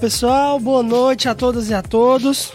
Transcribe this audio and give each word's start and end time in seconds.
Pessoal, 0.00 0.58
boa 0.58 0.82
noite 0.82 1.28
a 1.28 1.34
todas 1.34 1.68
e 1.68 1.74
a 1.74 1.82
todos. 1.82 2.50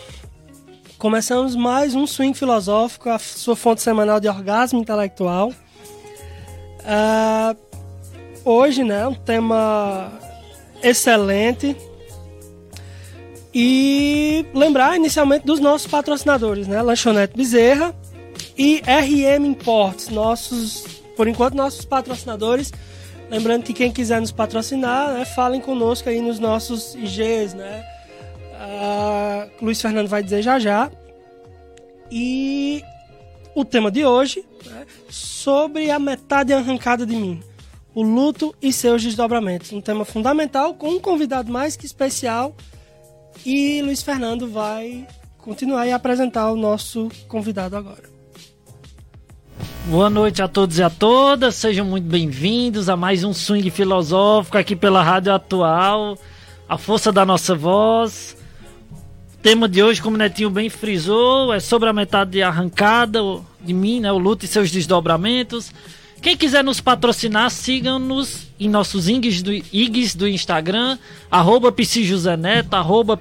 Começamos 0.98 1.56
mais 1.56 1.94
um 1.94 2.08
Swing 2.08 2.36
Filosófico, 2.36 3.08
a 3.08 3.20
sua 3.20 3.56
fonte 3.56 3.84
semanal 3.84 4.20
de 4.20 4.28
orgasmo 4.28 4.80
intelectual. 4.80 5.54
Uh, 6.82 7.56
hoje, 8.44 8.84
né, 8.84 9.06
um 9.06 9.14
tema 9.14 10.12
excelente. 10.82 11.78
E 13.54 14.44
lembrar 14.52 14.96
inicialmente 14.96 15.46
dos 15.46 15.60
nossos 15.60 15.86
patrocinadores, 15.86 16.68
né? 16.68 16.82
Lanchonete 16.82 17.38
Bezerra 17.38 17.96
e 18.58 18.82
RM 18.88 19.46
Imports, 19.46 20.10
nossos, 20.10 20.84
por 21.16 21.28
enquanto, 21.28 21.54
nossos 21.54 21.86
patrocinadores. 21.86 22.74
Lembrando 23.36 23.64
que 23.64 23.74
quem 23.74 23.92
quiser 23.92 24.22
nos 24.22 24.32
patrocinar, 24.32 25.14
né, 25.14 25.26
falem 25.26 25.60
conosco 25.60 26.08
aí 26.08 26.22
nos 26.22 26.40
nossos 26.40 26.96
IGs, 26.96 27.54
né? 27.54 27.86
Uh, 28.54 29.66
Luiz 29.66 29.82
Fernando 29.82 30.08
vai 30.08 30.24
dizer 30.24 30.42
já 30.42 30.58
já. 30.58 30.90
E 32.10 32.82
o 33.54 33.66
tema 33.66 33.92
de 33.92 34.06
hoje, 34.06 34.46
né, 34.66 34.86
sobre 35.10 35.92
a 35.92 36.00
metade 36.00 36.54
arrancada 36.54 37.06
de 37.06 37.14
mim. 37.14 37.42
O 37.94 38.04
luto 38.04 38.56
e 38.62 38.72
seus 38.72 39.04
desdobramentos. 39.04 39.74
Um 39.74 39.82
tema 39.82 40.06
fundamental 40.06 40.74
com 40.74 40.92
um 40.92 41.00
convidado 41.02 41.52
mais 41.52 41.76
que 41.76 41.86
especial. 41.86 42.56
E 43.46 43.82
Luiz 43.82 44.02
Fernando 44.02 44.50
vai 44.50 45.06
continuar 45.40 45.86
e 45.86 45.92
apresentar 45.92 46.50
o 46.54 46.56
nosso 46.56 47.12
convidado 47.28 47.76
agora. 47.76 48.15
Boa 49.86 50.10
noite 50.10 50.42
a 50.42 50.48
todos 50.48 50.80
e 50.80 50.84
a 50.84 50.90
todas, 50.90 51.56
sejam 51.56 51.86
muito 51.86 52.06
bem-vindos 52.06 52.90
a 52.90 52.96
mais 52.98 53.24
um 53.24 53.34
swing 53.34 53.70
filosófico 53.70 54.58
aqui 54.58 54.76
pela 54.76 55.04
Rádio 55.04 55.34
Atual, 55.34 56.18
a 56.68 56.78
força 56.78 57.12
da 57.12 57.26
nossa 57.26 57.54
voz. 57.54 58.36
O 59.36 59.38
tema 59.42 59.70
de 59.70 59.84
hoje, 59.84 60.02
como 60.02 60.16
o 60.16 60.20
Netinho 60.20 60.50
bem 60.50 60.70
frisou, 60.70 61.54
é 61.54 61.60
sobre 61.60 61.88
a 61.88 61.94
metade 61.94 62.42
arrancada 62.42 63.20
de 63.62 63.74
mim, 63.74 64.00
né, 64.00 64.12
o 64.12 64.18
luto 64.18 64.46
e 64.46 64.48
seus 64.48 64.72
desdobramentos. 64.72 65.72
Quem 66.22 66.36
quiser 66.36 66.64
nos 66.64 66.82
patrocinar, 66.82 67.52
sigam-nos 67.52 68.48
em 68.60 68.68
nossos 68.68 69.08
IGs 69.08 69.44
do, 69.44 69.54
IGs 69.54 70.16
do 70.16 70.28
Instagram, 70.28 70.98
arroba 71.30 71.72
Neto, 72.38 72.74
arroba 72.74 73.20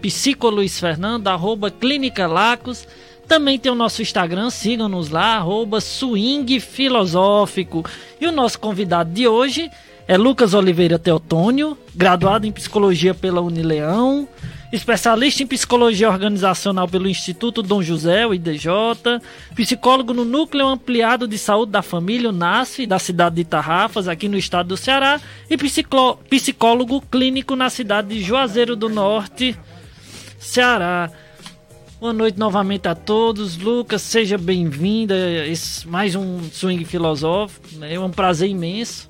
Fernando, 0.80 1.28
arroba 1.28 1.70
Clínica 1.70 2.26
Lacos. 2.26 2.86
Também 3.26 3.58
tem 3.58 3.72
o 3.72 3.74
nosso 3.74 4.02
Instagram, 4.02 4.50
sigam-nos 4.50 5.08
lá, 5.08 5.36
arroba 5.36 5.80
Swing 5.80 6.60
Filosófico. 6.60 7.84
E 8.20 8.26
o 8.26 8.32
nosso 8.32 8.58
convidado 8.58 9.10
de 9.10 9.26
hoje 9.26 9.70
é 10.06 10.16
Lucas 10.16 10.52
Oliveira 10.52 10.98
Teotônio, 10.98 11.76
graduado 11.94 12.46
em 12.46 12.52
Psicologia 12.52 13.14
pela 13.14 13.40
Unileão, 13.40 14.28
especialista 14.70 15.42
em 15.42 15.46
Psicologia 15.46 16.10
Organizacional 16.10 16.86
pelo 16.86 17.08
Instituto 17.08 17.62
Dom 17.62 17.80
José, 17.80 18.26
o 18.26 18.34
IDJ, 18.34 18.68
psicólogo 19.54 20.12
no 20.12 20.24
Núcleo 20.24 20.66
Ampliado 20.66 21.26
de 21.26 21.38
Saúde 21.38 21.72
da 21.72 21.80
Família, 21.80 22.28
o 22.28 22.32
NASF, 22.32 22.86
da 22.86 22.98
cidade 22.98 23.36
de 23.36 23.44
Tarrafas, 23.44 24.06
aqui 24.06 24.28
no 24.28 24.36
estado 24.36 24.68
do 24.68 24.76
Ceará, 24.76 25.18
e 25.48 25.56
psicólogo 25.56 27.00
clínico 27.00 27.56
na 27.56 27.70
cidade 27.70 28.08
de 28.08 28.22
Juazeiro 28.22 28.76
do 28.76 28.90
Norte, 28.90 29.56
Ceará. 30.38 31.10
Boa 32.04 32.12
noite 32.12 32.38
novamente 32.38 32.86
a 32.86 32.94
todos. 32.94 33.56
Lucas, 33.56 34.02
seja 34.02 34.36
bem-vinda 34.36 35.14
a 35.14 35.88
mais 35.88 36.14
um 36.14 36.38
Swing 36.52 36.84
Filosófico. 36.84 37.66
Né? 37.78 37.94
É 37.94 37.98
um 37.98 38.10
prazer 38.10 38.46
imenso 38.46 39.08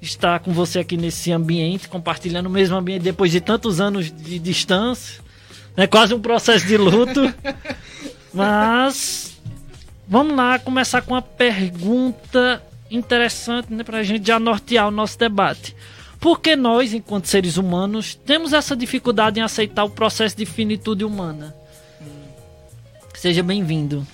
estar 0.00 0.40
com 0.40 0.50
você 0.50 0.78
aqui 0.78 0.96
nesse 0.96 1.30
ambiente, 1.32 1.86
compartilhando 1.86 2.46
o 2.46 2.50
mesmo 2.50 2.78
ambiente 2.78 3.02
depois 3.02 3.30
de 3.30 3.42
tantos 3.42 3.78
anos 3.78 4.10
de 4.10 4.38
distância. 4.38 5.20
É 5.76 5.86
quase 5.86 6.14
um 6.14 6.20
processo 6.22 6.66
de 6.66 6.78
luto. 6.78 7.20
Mas 8.32 9.38
vamos 10.08 10.34
lá 10.34 10.58
começar 10.58 11.02
com 11.02 11.12
uma 11.12 11.20
pergunta 11.20 12.62
interessante 12.90 13.70
né, 13.70 13.84
para 13.84 13.98
a 13.98 14.02
gente 14.02 14.26
já 14.26 14.40
nortear 14.40 14.88
o 14.88 14.90
nosso 14.90 15.18
debate. 15.18 15.76
Por 16.18 16.40
que 16.40 16.56
nós, 16.56 16.94
enquanto 16.94 17.26
seres 17.26 17.58
humanos, 17.58 18.14
temos 18.14 18.54
essa 18.54 18.74
dificuldade 18.74 19.38
em 19.38 19.42
aceitar 19.42 19.84
o 19.84 19.90
processo 19.90 20.38
de 20.38 20.46
finitude 20.46 21.04
humana? 21.04 21.59
Seja 23.20 23.42
bem-vindo. 23.42 24.06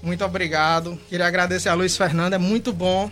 Muito 0.00 0.24
obrigado. 0.24 0.96
Queria 1.08 1.26
agradecer 1.26 1.68
a 1.68 1.74
Luiz 1.74 1.96
Fernando. 1.96 2.34
É 2.34 2.38
muito 2.38 2.72
bom 2.72 3.10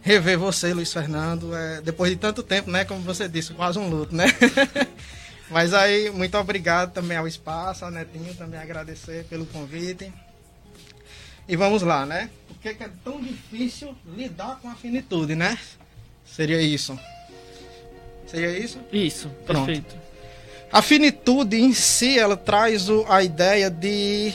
rever 0.00 0.38
você, 0.38 0.72
Luiz 0.72 0.92
Fernando. 0.92 1.52
É, 1.56 1.80
depois 1.80 2.12
de 2.12 2.16
tanto 2.16 2.40
tempo, 2.40 2.70
né? 2.70 2.84
Como 2.84 3.00
você 3.00 3.28
disse, 3.28 3.52
quase 3.52 3.80
um 3.80 3.88
luto, 3.88 4.14
né? 4.14 4.26
Mas 5.50 5.74
aí, 5.74 6.08
muito 6.10 6.38
obrigado 6.38 6.92
também 6.92 7.16
ao 7.16 7.26
espaço, 7.26 7.84
ao 7.84 7.90
Netinho, 7.90 8.32
também 8.36 8.60
agradecer 8.60 9.24
pelo 9.24 9.44
convite. 9.44 10.12
E 11.48 11.56
vamos 11.56 11.82
lá, 11.82 12.06
né? 12.06 12.30
Por 12.46 12.58
que 12.58 12.68
é 12.68 12.90
tão 13.02 13.20
difícil 13.20 13.92
lidar 14.06 14.60
com 14.62 14.68
a 14.68 14.76
finitude, 14.76 15.34
né? 15.34 15.58
Seria 16.24 16.62
isso. 16.62 16.96
Seria 18.24 18.56
isso? 18.56 18.78
Isso, 18.92 19.28
Pronto. 19.44 19.66
perfeito. 19.66 19.96
A 20.72 20.80
finitude 20.80 21.56
em 21.56 21.72
si, 21.72 22.16
ela 22.16 22.36
traz 22.36 22.86
a 23.08 23.20
ideia 23.20 23.68
de 23.68 24.32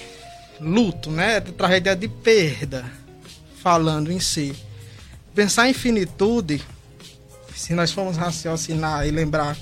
luto, 0.59 1.11
né? 1.11 1.39
De 1.39 1.51
tragédia 1.51 1.95
de 1.95 2.07
perda, 2.07 2.85
falando 3.61 4.11
em 4.11 4.19
si. 4.19 4.55
Pensar 5.33 5.69
em 5.69 5.73
finitude, 5.73 6.61
se 7.55 7.73
nós 7.73 7.91
formos 7.91 8.17
raciocinar 8.17 9.05
e 9.07 9.11
lembrar 9.11 9.57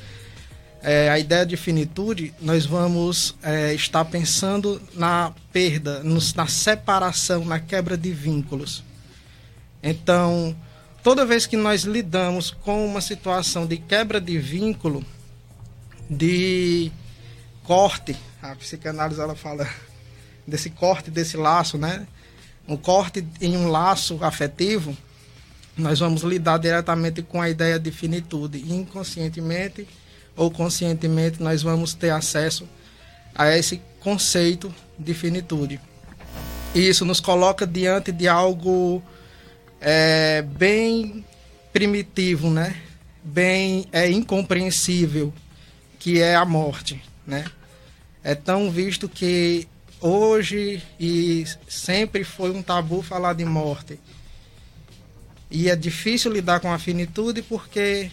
é, 0.83 1.09
a 1.09 1.17
ideia 1.17 1.45
de 1.45 1.55
finitude, 1.55 2.33
nós 2.41 2.65
vamos 2.65 3.35
é, 3.41 3.73
estar 3.73 4.03
pensando 4.05 4.81
na 4.93 5.33
perda, 5.51 6.03
nos, 6.03 6.33
na 6.33 6.45
separação, 6.45 7.45
na 7.45 7.59
quebra 7.59 7.97
de 7.97 8.11
vínculos. 8.11 8.83
Então, 9.81 10.55
toda 11.01 11.25
vez 11.25 11.45
que 11.45 11.55
nós 11.55 11.83
lidamos 11.83 12.51
com 12.51 12.85
uma 12.85 13.01
situação 13.01 13.65
de 13.65 13.77
quebra 13.77 14.19
de 14.19 14.37
vínculo, 14.37 15.03
de 16.09 16.91
corte, 17.63 18.15
a 18.41 18.53
psicanálise 18.55 19.21
ela 19.21 19.35
fala 19.35 19.67
desse 20.47 20.69
corte, 20.69 21.09
desse 21.09 21.37
laço, 21.37 21.77
né? 21.77 22.05
Um 22.67 22.77
corte 22.77 23.25
em 23.41 23.57
um 23.57 23.67
laço 23.67 24.19
afetivo, 24.21 24.95
nós 25.77 25.99
vamos 25.99 26.21
lidar 26.23 26.57
diretamente 26.59 27.21
com 27.21 27.41
a 27.41 27.49
ideia 27.49 27.79
de 27.79 27.91
finitude. 27.91 28.59
Inconscientemente 28.71 29.87
ou 30.35 30.49
conscientemente, 30.49 31.41
nós 31.41 31.61
vamos 31.61 31.93
ter 31.93 32.09
acesso 32.09 32.67
a 33.35 33.55
esse 33.55 33.81
conceito 33.99 34.73
de 34.97 35.13
finitude. 35.13 35.79
E 36.73 36.87
isso 36.87 37.05
nos 37.05 37.19
coloca 37.19 37.67
diante 37.67 38.11
de 38.11 38.27
algo 38.27 39.01
é, 39.79 40.41
bem 40.41 41.23
primitivo, 41.71 42.49
né? 42.49 42.75
Bem 43.23 43.85
é, 43.91 44.09
incompreensível, 44.09 45.33
que 45.99 46.21
é 46.21 46.35
a 46.35 46.45
morte, 46.45 47.01
né? 47.25 47.45
É 48.23 48.33
tão 48.33 48.71
visto 48.71 49.07
que 49.07 49.67
hoje 50.03 50.83
e 50.99 51.45
sempre 51.67 52.25
foi 52.25 52.51
um 52.51 52.61
tabu 52.61 53.01
falar 53.01 53.33
de 53.33 53.45
morte. 53.45 53.97
E 55.49 55.69
é 55.69 55.75
difícil 55.75 56.31
lidar 56.31 56.59
com 56.59 56.71
a 56.71 56.77
finitude 56.77 57.41
porque 57.41 58.11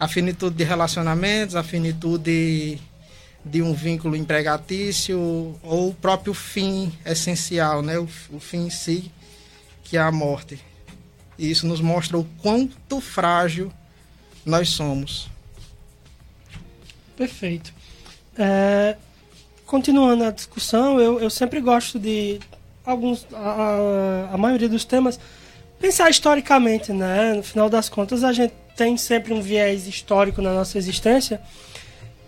a 0.00 0.08
finitude 0.08 0.56
de 0.56 0.64
relacionamentos, 0.64 1.54
a 1.54 1.62
finitude 1.62 2.80
de 3.44 3.60
um 3.60 3.74
vínculo 3.74 4.16
empregatício 4.16 5.18
ou 5.62 5.90
o 5.90 5.94
próprio 5.94 6.32
fim 6.32 6.92
essencial, 7.04 7.82
né? 7.82 7.98
o, 7.98 8.08
o 8.30 8.40
fim 8.40 8.66
em 8.66 8.70
si, 8.70 9.12
que 9.84 9.96
é 9.96 10.00
a 10.00 10.10
morte. 10.10 10.58
E 11.38 11.50
isso 11.50 11.66
nos 11.66 11.80
mostra 11.80 12.16
o 12.16 12.24
quanto 12.40 13.00
frágil 13.00 13.70
nós 14.46 14.70
somos. 14.70 15.28
Perfeito. 17.16 17.74
É, 18.38 18.96
continuando 19.72 20.22
a 20.24 20.30
discussão, 20.30 21.00
eu, 21.00 21.18
eu 21.18 21.30
sempre 21.30 21.58
gosto 21.58 21.98
de 21.98 22.38
alguns 22.84 23.26
a, 23.32 24.28
a, 24.34 24.36
maioria 24.36 24.68
dos 24.68 24.84
temas 24.84 25.18
pensar 25.80 26.10
historicamente, 26.10 26.92
né? 26.92 27.32
No 27.32 27.42
final 27.42 27.70
das 27.70 27.88
contas, 27.88 28.22
a 28.22 28.34
gente 28.34 28.52
tem 28.76 28.98
sempre 28.98 29.32
um 29.32 29.40
viés 29.40 29.86
histórico 29.86 30.42
na 30.42 30.52
nossa 30.52 30.76
existência 30.76 31.40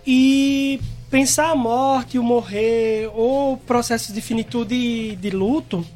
e 0.07 0.81
pensar 1.11 1.51
a 1.51 1.55
morte, 1.55 2.19
o 2.19 2.23
morrer 2.23 3.11
ou 3.15 3.59
processos 3.59 4.15
de 4.15 4.23
finitude 4.23 4.75
e 4.75 5.15
de 5.15 5.29
luto, 5.29 5.87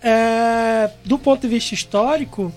é, 0.00 0.92
do 1.04 1.18
ponto 1.18 1.40
de 1.40 1.48
vista 1.48 1.74
histórico, 1.74 2.52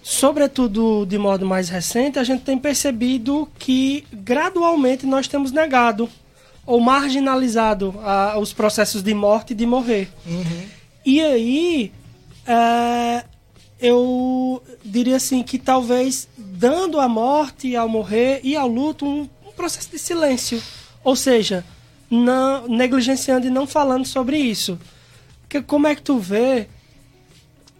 sobretudo 0.00 1.04
de 1.06 1.18
modo 1.18 1.44
mais 1.44 1.68
recente, 1.68 2.20
a 2.20 2.24
gente 2.24 2.44
tem 2.44 2.56
percebido 2.56 3.48
que 3.58 4.04
gradualmente 4.12 5.04
nós 5.06 5.26
temos 5.26 5.50
negado 5.50 6.08
ou 6.66 6.80
marginalizado 6.80 7.94
a, 8.02 8.38
os 8.38 8.52
processos 8.52 9.02
de 9.02 9.14
morte 9.14 9.52
e 9.52 9.54
de 9.56 9.64
morrer. 9.64 10.10
Uhum. 10.26 10.66
E 11.04 11.22
aí, 11.22 11.92
é, 12.44 13.24
eu 13.80 14.62
diria 14.84 15.16
assim 15.16 15.42
que 15.42 15.58
talvez 15.58 16.28
dando 16.36 16.98
à 16.98 17.08
morte, 17.08 17.76
ao 17.76 17.88
morrer 17.88 18.40
e 18.42 18.56
ao 18.56 18.66
luto 18.66 19.06
um, 19.06 19.28
um 19.46 19.52
processo 19.52 19.90
de 19.90 19.98
silêncio. 19.98 20.60
Ou 21.04 21.14
seja, 21.14 21.64
não, 22.10 22.66
negligenciando 22.66 23.46
e 23.46 23.50
não 23.50 23.66
falando 23.66 24.04
sobre 24.04 24.36
isso. 24.36 24.78
Que, 25.48 25.62
como 25.62 25.86
é 25.86 25.94
que 25.94 26.02
tu 26.02 26.18
vê 26.18 26.66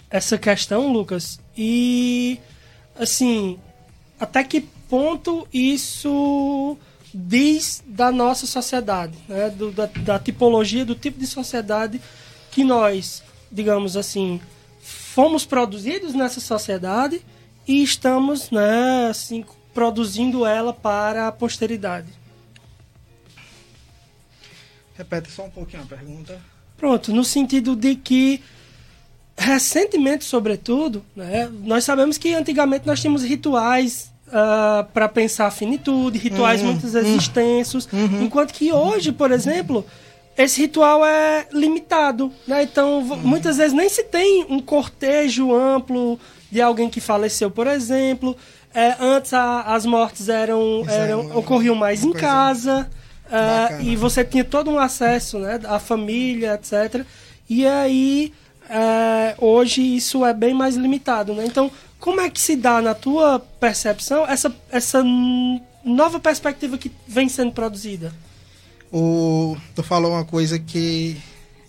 essa 0.09 0.39
questão, 0.39 0.93
Lucas? 0.93 1.41
E, 1.57 2.39
assim, 2.97 3.59
até 4.21 4.45
que 4.45 4.61
ponto 4.89 5.49
isso 5.53 6.77
diz 7.19 7.83
da 7.87 8.13
nossa 8.13 8.47
sociedade, 8.47 9.17
né? 9.27 9.49
Do, 9.49 9.73
da, 9.73 9.87
da 9.87 10.19
tipologia, 10.19 10.85
do 10.85 10.95
tipo 10.95 11.19
de 11.19 11.27
sociedade 11.27 12.01
que 12.51 12.63
nós, 12.63 13.23
digamos 13.51 13.97
assim, 13.97 14.41
fomos 14.81 15.47
produzidos 15.47 16.13
nessa 16.13 16.41
sociedade 16.41 17.23
e 17.67 17.83
estamos, 17.83 18.51
né, 18.51 19.09
assim, 19.09 19.45
produzindo 19.73 20.45
ela 20.45 20.73
para 20.75 21.27
a 21.27 21.33
posteridade. 21.33 22.09
Repete 24.95 25.31
só 25.31 25.45
um 25.45 25.51
pouquinho 25.51 25.83
a 25.83 25.87
pergunta. 25.87 26.41
Pronto, 26.77 27.13
no 27.13 27.25
sentido 27.25 27.75
de 27.75 27.97
que 27.97 28.43
recentemente, 29.39 30.25
sobretudo, 30.25 31.05
né, 31.15 31.51
nós 31.63 31.85
sabemos 31.85 32.19
que 32.19 32.35
antigamente 32.35 32.87
nós 32.87 33.01
tínhamos 33.01 33.23
rituais 33.23 34.11
uh, 34.29 34.33
ah, 34.33 34.87
para 34.93 35.09
pensar 35.09 35.47
a 35.47 35.51
finitude, 35.51 36.19
rituais 36.19 36.61
uhum, 36.61 36.73
muitas 36.73 36.93
vezes 36.93 37.11
uhum, 37.11 37.17
extensos, 37.17 37.89
uhum. 37.93 38.25
enquanto 38.25 38.53
que 38.53 38.73
hoje, 38.73 39.13
por 39.13 39.31
exemplo, 39.31 39.85
esse 40.37 40.61
ritual 40.61 41.05
é 41.05 41.47
limitado, 41.53 42.31
né? 42.47 42.63
Então, 42.63 43.01
uhum. 43.01 43.17
muitas 43.19 43.57
vezes 43.57 43.73
nem 43.73 43.89
se 43.89 44.05
tem 44.05 44.47
um 44.49 44.61
cortejo 44.61 45.55
amplo 45.55 46.19
de 46.51 46.61
alguém 46.61 46.89
que 46.91 47.01
faleceu, 47.01 47.51
por 47.51 47.67
exemplo. 47.67 48.37
É, 48.75 48.95
antes 49.01 49.33
a, 49.33 49.63
as 49.63 49.87
mortes 49.87 50.29
eram, 50.29 50.85
eram 50.87 51.33
é 51.33 51.37
ocorriam 51.37 51.75
mais 51.75 52.05
em 52.05 52.13
casa. 52.13 52.89
Uh, 53.27 53.83
e 53.83 53.97
você 53.97 54.25
tinha 54.25 54.45
todo 54.45 54.71
um 54.71 54.79
acesso, 54.79 55.39
né, 55.39 55.59
à 55.65 55.81
família, 55.81 56.55
etc. 56.55 57.05
E 57.49 57.67
aí, 57.67 58.33
uh, 58.71 59.45
hoje 59.45 59.97
isso 59.97 60.25
é 60.25 60.33
bem 60.33 60.55
mais 60.55 60.77
limitado, 60.77 61.35
né? 61.35 61.45
Então, 61.45 61.71
como 61.99 62.21
é 62.21 62.31
que 62.31 62.41
se 62.41 62.57
dá, 62.57 62.81
na 62.81 62.95
tua 62.95 63.39
percepção, 63.39 64.27
essa, 64.27 64.55
essa 64.71 65.03
nova 65.85 66.21
perspectiva 66.21 66.77
que 66.77 66.91
vem 67.07 67.29
sendo 67.29 67.53
produzida? 67.53 68.13
O, 68.93 69.57
tu 69.75 69.83
falou 69.83 70.13
uma 70.13 70.25
coisa 70.25 70.59
que 70.59 71.17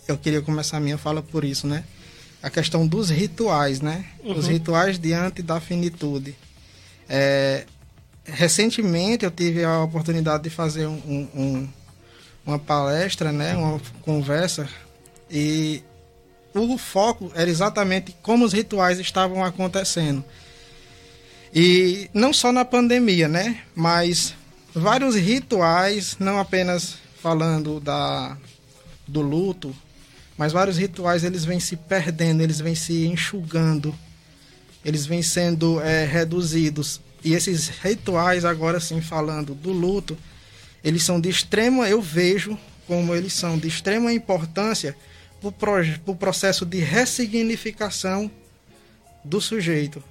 eu 0.06 0.16
queria 0.16 0.40
começar 0.40 0.76
a 0.76 0.80
minha 0.80 0.98
fala 0.98 1.22
por 1.22 1.44
isso, 1.44 1.66
né? 1.66 1.84
A 2.42 2.48
questão 2.48 2.86
dos 2.86 3.10
rituais, 3.10 3.80
né? 3.80 4.04
Uhum. 4.24 4.36
Os 4.36 4.46
rituais 4.46 4.98
diante 4.98 5.42
da 5.42 5.60
finitude. 5.60 6.36
É, 7.08 7.64
recentemente 8.24 9.24
eu 9.24 9.30
tive 9.30 9.64
a 9.64 9.82
oportunidade 9.82 10.44
de 10.44 10.50
fazer 10.50 10.86
um, 10.86 11.28
um, 11.34 11.68
uma 12.46 12.58
palestra, 12.58 13.32
né, 13.32 13.56
uma 13.56 13.80
conversa, 14.02 14.68
e 15.30 15.82
o 16.54 16.78
foco 16.78 17.30
era 17.34 17.48
exatamente 17.48 18.16
como 18.22 18.44
os 18.44 18.52
rituais 18.52 18.98
estavam 18.98 19.44
acontecendo. 19.44 20.24
E 21.54 22.10
não 22.12 22.32
só 22.32 22.52
na 22.52 22.64
pandemia, 22.64 23.28
né, 23.28 23.62
mas 23.74 24.34
vários 24.74 25.14
rituais, 25.14 26.16
não 26.18 26.38
apenas 26.38 26.96
falando 27.22 27.80
da, 27.80 28.36
do 29.06 29.20
luto, 29.20 29.74
mas 30.36 30.52
vários 30.52 30.76
rituais 30.76 31.24
eles 31.24 31.44
vêm 31.44 31.58
se 31.58 31.76
perdendo, 31.76 32.42
eles 32.42 32.60
vêm 32.60 32.74
se 32.74 33.06
enxugando, 33.06 33.94
eles 34.84 35.06
vêm 35.06 35.22
sendo 35.22 35.80
é, 35.80 36.04
reduzidos 36.04 37.00
e 37.24 37.34
esses 37.34 37.68
rituais, 37.68 38.44
agora 38.44 38.78
sim, 38.78 39.00
falando 39.00 39.54
do 39.54 39.72
luto, 39.72 40.16
eles 40.82 41.02
são 41.02 41.20
de 41.20 41.28
extrema, 41.28 41.88
eu 41.88 42.00
vejo 42.00 42.58
como 42.86 43.14
eles 43.14 43.32
são 43.32 43.58
de 43.58 43.68
extrema 43.68 44.12
importância 44.12 44.96
o 45.42 46.14
processo 46.14 46.66
de 46.66 46.78
ressignificação 46.78 48.30
do 49.24 49.40
sujeito. 49.40 50.02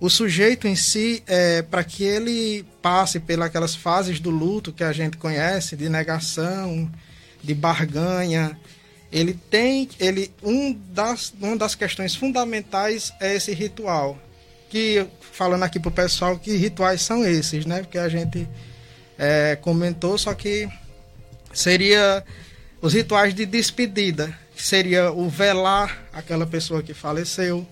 O 0.00 0.10
sujeito 0.10 0.66
em 0.66 0.74
si, 0.74 1.22
é, 1.26 1.62
para 1.62 1.84
que 1.84 2.02
ele 2.04 2.64
passe 2.82 3.20
pelas 3.20 3.74
fases 3.74 4.20
do 4.20 4.30
luto 4.30 4.72
que 4.72 4.84
a 4.84 4.92
gente 4.92 5.16
conhece, 5.16 5.76
de 5.76 5.88
negação, 5.88 6.90
de 7.42 7.54
barganha, 7.54 8.58
ele 9.12 9.34
tem, 9.48 9.88
ele 10.00 10.32
um 10.42 10.72
das, 10.72 11.32
uma 11.40 11.56
das 11.56 11.74
questões 11.74 12.16
fundamentais 12.16 13.12
é 13.20 13.36
esse 13.36 13.52
ritual, 13.54 14.18
que 14.68 15.06
falando 15.20 15.62
aqui 15.62 15.78
pro 15.78 15.90
pessoal 15.90 16.36
que 16.38 16.56
rituais 16.56 17.00
são 17.00 17.24
esses, 17.24 17.64
né? 17.64 17.82
Porque 17.82 17.98
a 17.98 18.08
gente 18.08 18.48
é, 19.16 19.56
comentou, 19.56 20.18
só 20.18 20.34
que 20.34 20.68
seria 21.52 22.24
os 22.84 22.92
rituais 22.92 23.34
de 23.34 23.46
despedida, 23.46 24.38
que 24.54 24.62
seria 24.62 25.10
o 25.10 25.26
velar 25.26 26.02
aquela 26.12 26.46
pessoa 26.46 26.82
que 26.82 26.92
faleceu, 26.92 27.66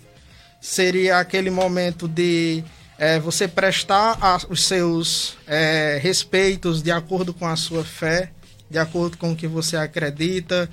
seria 0.59 1.19
aquele 1.19 1.51
momento 1.51 2.09
de 2.09 2.65
é, 2.97 3.21
você 3.21 3.47
prestar 3.47 4.17
a, 4.23 4.41
os 4.49 4.65
seus 4.65 5.37
é, 5.47 6.01
respeitos 6.03 6.83
de 6.83 6.91
acordo 6.91 7.35
com 7.35 7.47
a 7.47 7.57
sua 7.57 7.85
fé, 7.85 8.31
de 8.71 8.79
acordo 8.79 9.19
com 9.19 9.33
o 9.33 9.37
que 9.37 9.47
você 9.47 9.77
acredita, 9.77 10.67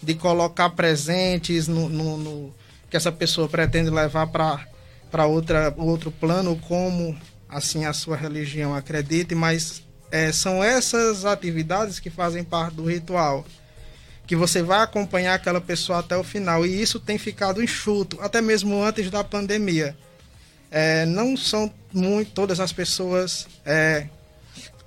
de 0.00 0.14
colocar 0.14 0.70
presentes 0.70 1.66
no, 1.66 1.88
no, 1.88 2.16
no 2.16 2.54
que 2.88 2.96
essa 2.96 3.10
pessoa 3.10 3.48
pretende 3.48 3.90
levar 3.90 4.28
para 4.28 5.26
outra 5.26 5.74
outro 5.76 6.12
plano 6.12 6.54
como 6.68 7.18
assim 7.48 7.86
a 7.86 7.92
sua 7.92 8.16
religião 8.16 8.72
acredite, 8.72 9.34
mas 9.34 9.82
é, 10.12 10.30
são 10.30 10.62
essas 10.62 11.24
atividades 11.24 11.98
que 11.98 12.08
fazem 12.08 12.44
parte 12.44 12.76
do 12.76 12.88
ritual 12.88 13.44
que 14.30 14.36
você 14.36 14.62
vai 14.62 14.80
acompanhar 14.80 15.34
aquela 15.34 15.60
pessoa 15.60 15.98
até 15.98 16.16
o 16.16 16.22
final. 16.22 16.64
E 16.64 16.80
isso 16.80 17.00
tem 17.00 17.18
ficado 17.18 17.60
enxuto 17.60 18.16
até 18.20 18.40
mesmo 18.40 18.80
antes 18.80 19.10
da 19.10 19.24
pandemia. 19.24 19.96
É, 20.70 21.04
não 21.04 21.36
são 21.36 21.68
muito 21.92 22.30
todas 22.30 22.60
as 22.60 22.72
pessoas 22.72 23.48
é, 23.66 24.06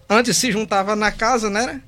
antes 0.09 0.37
se 0.37 0.49
juntava 0.49 0.95
na 0.95 1.11
casa 1.11 1.49
né? 1.49 1.81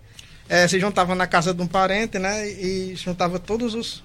É, 0.49 0.67
se 0.67 0.77
juntava 0.81 1.15
na 1.15 1.27
casa 1.27 1.53
de 1.53 1.61
um 1.61 1.65
parente 1.65 2.19
né? 2.19 2.45
E 2.45 2.93
juntava 2.97 3.39
todos 3.39 3.73
os, 3.73 4.03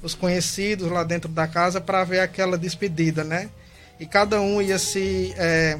os 0.00 0.14
conhecidos 0.14 0.88
lá 0.88 1.02
dentro 1.02 1.28
da 1.28 1.48
casa 1.48 1.80
para 1.80 2.04
ver 2.04 2.20
aquela 2.20 2.56
despedida 2.56 3.24
né? 3.24 3.50
E 3.98 4.06
cada 4.06 4.40
um 4.40 4.62
ia 4.62 4.78
se, 4.78 5.34
é, 5.36 5.76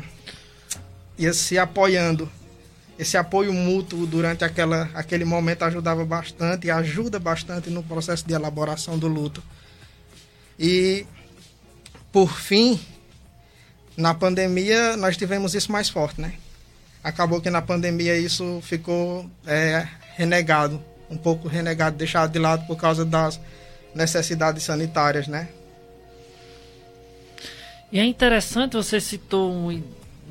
ia 1.16 1.32
se 1.32 1.56
apoiando. 1.56 2.28
Esse 2.98 3.16
apoio 3.16 3.52
mútuo 3.52 4.06
durante 4.06 4.44
aquela, 4.44 4.90
aquele 4.94 5.24
momento 5.24 5.62
ajudava 5.64 6.04
bastante 6.04 6.70
ajuda 6.70 7.18
bastante 7.18 7.70
no 7.70 7.82
processo 7.82 8.26
de 8.26 8.34
elaboração 8.34 8.98
do 8.98 9.08
luto. 9.08 9.42
E, 10.58 11.06
por 12.12 12.32
fim, 12.32 12.78
na 13.96 14.14
pandemia 14.14 14.96
nós 14.96 15.16
tivemos 15.16 15.54
isso 15.54 15.72
mais 15.72 15.88
forte, 15.88 16.20
né? 16.20 16.34
Acabou 17.02 17.40
que 17.40 17.50
na 17.50 17.60
pandemia 17.60 18.16
isso 18.16 18.60
ficou 18.62 19.28
é, 19.46 19.88
renegado, 20.14 20.82
um 21.10 21.16
pouco 21.16 21.48
renegado, 21.48 21.96
deixado 21.96 22.30
de 22.30 22.38
lado 22.38 22.66
por 22.66 22.76
causa 22.76 23.04
das 23.04 23.40
necessidades 23.94 24.62
sanitárias, 24.62 25.26
né? 25.26 25.48
E 27.90 27.98
é 27.98 28.04
interessante, 28.04 28.74
você 28.74 29.00
citou 29.00 29.52
um, 29.52 29.82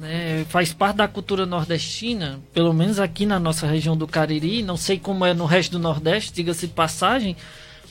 né, 0.02 0.44
faz 0.50 0.74
parte 0.74 0.98
da 0.98 1.08
cultura 1.08 1.46
nordestina, 1.46 2.40
pelo 2.52 2.74
menos 2.74 3.00
aqui 3.00 3.24
na 3.24 3.40
nossa 3.40 3.68
região 3.68 3.96
do 3.96 4.08
Cariri, 4.08 4.64
não 4.64 4.76
sei 4.76 4.98
como 4.98 5.24
é 5.24 5.32
no 5.32 5.46
resto 5.46 5.74
do 5.74 5.80
Nordeste, 5.80 6.34
diga-se 6.34 6.66
de 6.66 6.74
passagem, 6.74 7.38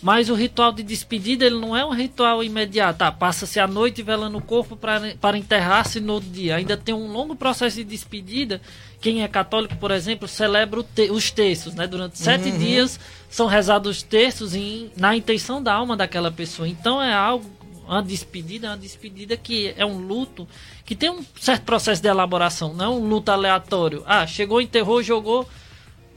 mas 0.02 0.28
o 0.28 0.34
ritual 0.34 0.72
de 0.72 0.82
despedida 0.82 1.44
ele 1.44 1.60
não 1.60 1.76
é 1.76 1.84
um 1.84 1.92
ritual 1.92 2.42
imediato. 2.42 2.98
Tá, 3.00 3.12
Passa-se 3.12 3.60
a 3.60 3.66
noite 3.66 4.02
velando 4.02 4.38
o 4.38 4.42
corpo 4.42 4.74
pra, 4.74 5.00
para 5.20 5.36
enterrar-se 5.36 6.00
no 6.00 6.14
outro 6.14 6.30
dia. 6.30 6.56
Ainda 6.56 6.74
tem 6.74 6.94
um 6.94 7.12
longo 7.12 7.36
processo 7.36 7.76
de 7.76 7.84
despedida. 7.84 8.62
Quem 8.98 9.22
é 9.22 9.28
católico, 9.28 9.76
por 9.76 9.90
exemplo, 9.90 10.26
celebra 10.26 10.82
te, 10.82 11.10
os 11.10 11.30
terços. 11.30 11.74
Né? 11.74 11.86
Durante 11.86 12.18
sete 12.18 12.48
uhum. 12.48 12.58
dias 12.58 12.98
são 13.28 13.46
rezados 13.46 13.98
os 13.98 14.02
terços 14.02 14.54
em, 14.54 14.90
na 14.96 15.14
intenção 15.14 15.62
da 15.62 15.74
alma 15.74 15.94
daquela 15.94 16.30
pessoa. 16.30 16.66
Então 16.66 17.00
é 17.00 17.12
algo 17.12 17.59
uma 17.94 18.02
despedida 18.02 18.68
é 18.68 18.70
uma 18.70 18.76
despedida 18.76 19.36
que 19.36 19.74
é 19.76 19.84
um 19.84 19.98
luto 19.98 20.46
que 20.84 20.94
tem 20.94 21.10
um 21.10 21.24
certo 21.40 21.64
processo 21.64 22.00
de 22.00 22.08
elaboração, 22.08 22.72
não 22.72 22.84
é 22.84 22.88
um 22.88 23.08
luto 23.08 23.32
aleatório. 23.32 24.04
Ah, 24.06 24.26
chegou, 24.26 24.60
enterrou, 24.60 25.02
jogou, 25.02 25.48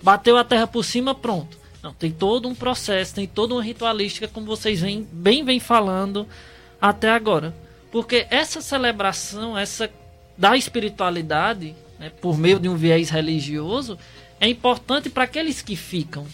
bateu 0.01 0.37
a 0.37 0.43
terra 0.43 0.67
por 0.67 0.85
cima, 0.85 1.15
pronto. 1.15 1.57
Não, 1.81 1.91
tem 1.91 2.11
todo 2.11 2.47
um 2.47 2.53
processo, 2.53 3.15
tem 3.15 3.27
toda 3.27 3.55
uma 3.55 3.63
ritualística, 3.63 4.27
como 4.27 4.45
vocês 4.45 4.81
vem, 4.81 5.07
bem 5.11 5.43
vem 5.43 5.59
falando 5.59 6.27
até 6.79 7.09
agora. 7.09 7.53
Porque 7.91 8.27
essa 8.29 8.61
celebração, 8.61 9.57
essa 9.57 9.89
da 10.37 10.55
espiritualidade, 10.55 11.75
né, 11.99 12.09
por 12.09 12.37
meio 12.37 12.59
de 12.59 12.69
um 12.69 12.75
viés 12.75 13.09
religioso, 13.09 13.97
é 14.39 14.47
importante 14.47 15.09
para 15.09 15.23
aqueles 15.23 15.61
que 15.61 15.75
ficam. 15.75 16.25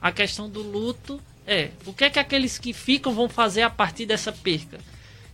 A 0.00 0.12
questão 0.12 0.48
do 0.48 0.62
luto 0.62 1.20
é, 1.48 1.70
o 1.86 1.94
que 1.94 2.04
é 2.04 2.10
que 2.10 2.18
aqueles 2.18 2.58
que 2.58 2.74
ficam 2.74 3.14
vão 3.14 3.28
fazer 3.28 3.62
a 3.62 3.70
partir 3.70 4.04
dessa 4.04 4.30
perca, 4.30 4.78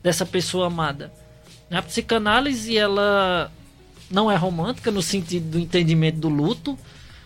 dessa 0.02 0.24
pessoa 0.24 0.68
amada? 0.68 1.12
A 1.70 1.82
psicanálise, 1.82 2.78
ela 2.78 3.50
não 4.08 4.30
é 4.30 4.36
romântica 4.36 4.92
no 4.92 5.02
sentido 5.02 5.50
do 5.50 5.58
entendimento 5.58 6.18
do 6.18 6.28
luto, 6.28 6.78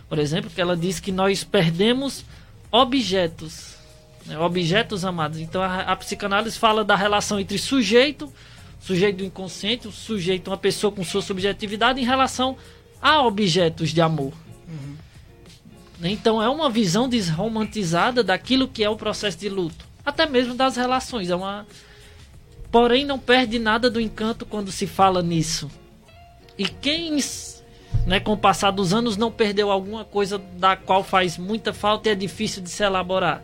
por 0.09 0.18
exemplo, 0.18 0.49
que 0.49 0.61
ela 0.61 0.75
diz 0.75 0.99
que 0.99 1.12
nós 1.12 1.45
perdemos 1.45 2.25
objetos, 2.73 3.76
né, 4.25 4.38
objetos 4.38 5.04
amados. 5.04 5.38
Então 5.38 5.62
a, 5.62 5.80
a, 5.80 5.97
psicanálise 5.97 6.59
fala 6.59 6.83
da 6.83 6.97
relação 6.97 7.38
entre 7.38 7.59
sujeito, 7.59 8.33
sujeito 8.80 9.18
do 9.18 9.25
inconsciente, 9.25 9.87
o 9.87 9.92
sujeito, 9.92 10.49
uma 10.49 10.57
pessoa 10.57 10.90
com 10.90 11.04
sua 11.04 11.21
subjetividade, 11.21 12.00
em 12.00 12.04
relação 12.04 12.57
a 13.02 13.23
objetos 13.23 13.90
de 13.90 14.00
amor. 14.00 14.33
Uhum. 14.66 14.97
Então 16.02 16.43
é 16.43 16.49
uma 16.49 16.71
visão 16.71 17.09
desromantizada 17.09 18.23
daquilo 18.23 18.69
que 18.69 18.85
é 18.85 18.88
o 18.90 18.97
processo 18.97 19.38
de 19.38 19.49
luto, 19.49 19.85
até 20.05 20.26
mesmo 20.26 20.55
das 20.55 20.76
relações. 20.76 21.31
É 21.31 21.37
uma, 21.37 21.67
porém 22.71 23.05
não 23.05 23.19
perde 23.19 23.59
nada 23.59 23.90
do 23.90 24.00
encanto 24.00 24.47
quando 24.47 24.71
se 24.71 24.87
fala 24.87 25.23
nisso. 25.23 25.71
E 26.57 26.67
quem 26.67 27.19
né, 28.07 28.21
com 28.21 28.33
o 28.33 28.38
passar 28.38 28.71
dos 28.71 28.93
anos, 28.95 29.17
não 29.17 29.31
perdeu 29.31 29.71
alguma 29.71 30.05
coisa 30.05 30.38
da 30.38 30.76
qual 30.76 31.02
faz 31.02 31.37
muita 31.37 31.73
falta 31.73 32.09
e 32.09 32.12
é 32.12 32.14
difícil 32.14 32.62
de 32.62 32.71
se 32.71 32.83
elaborar. 32.83 33.43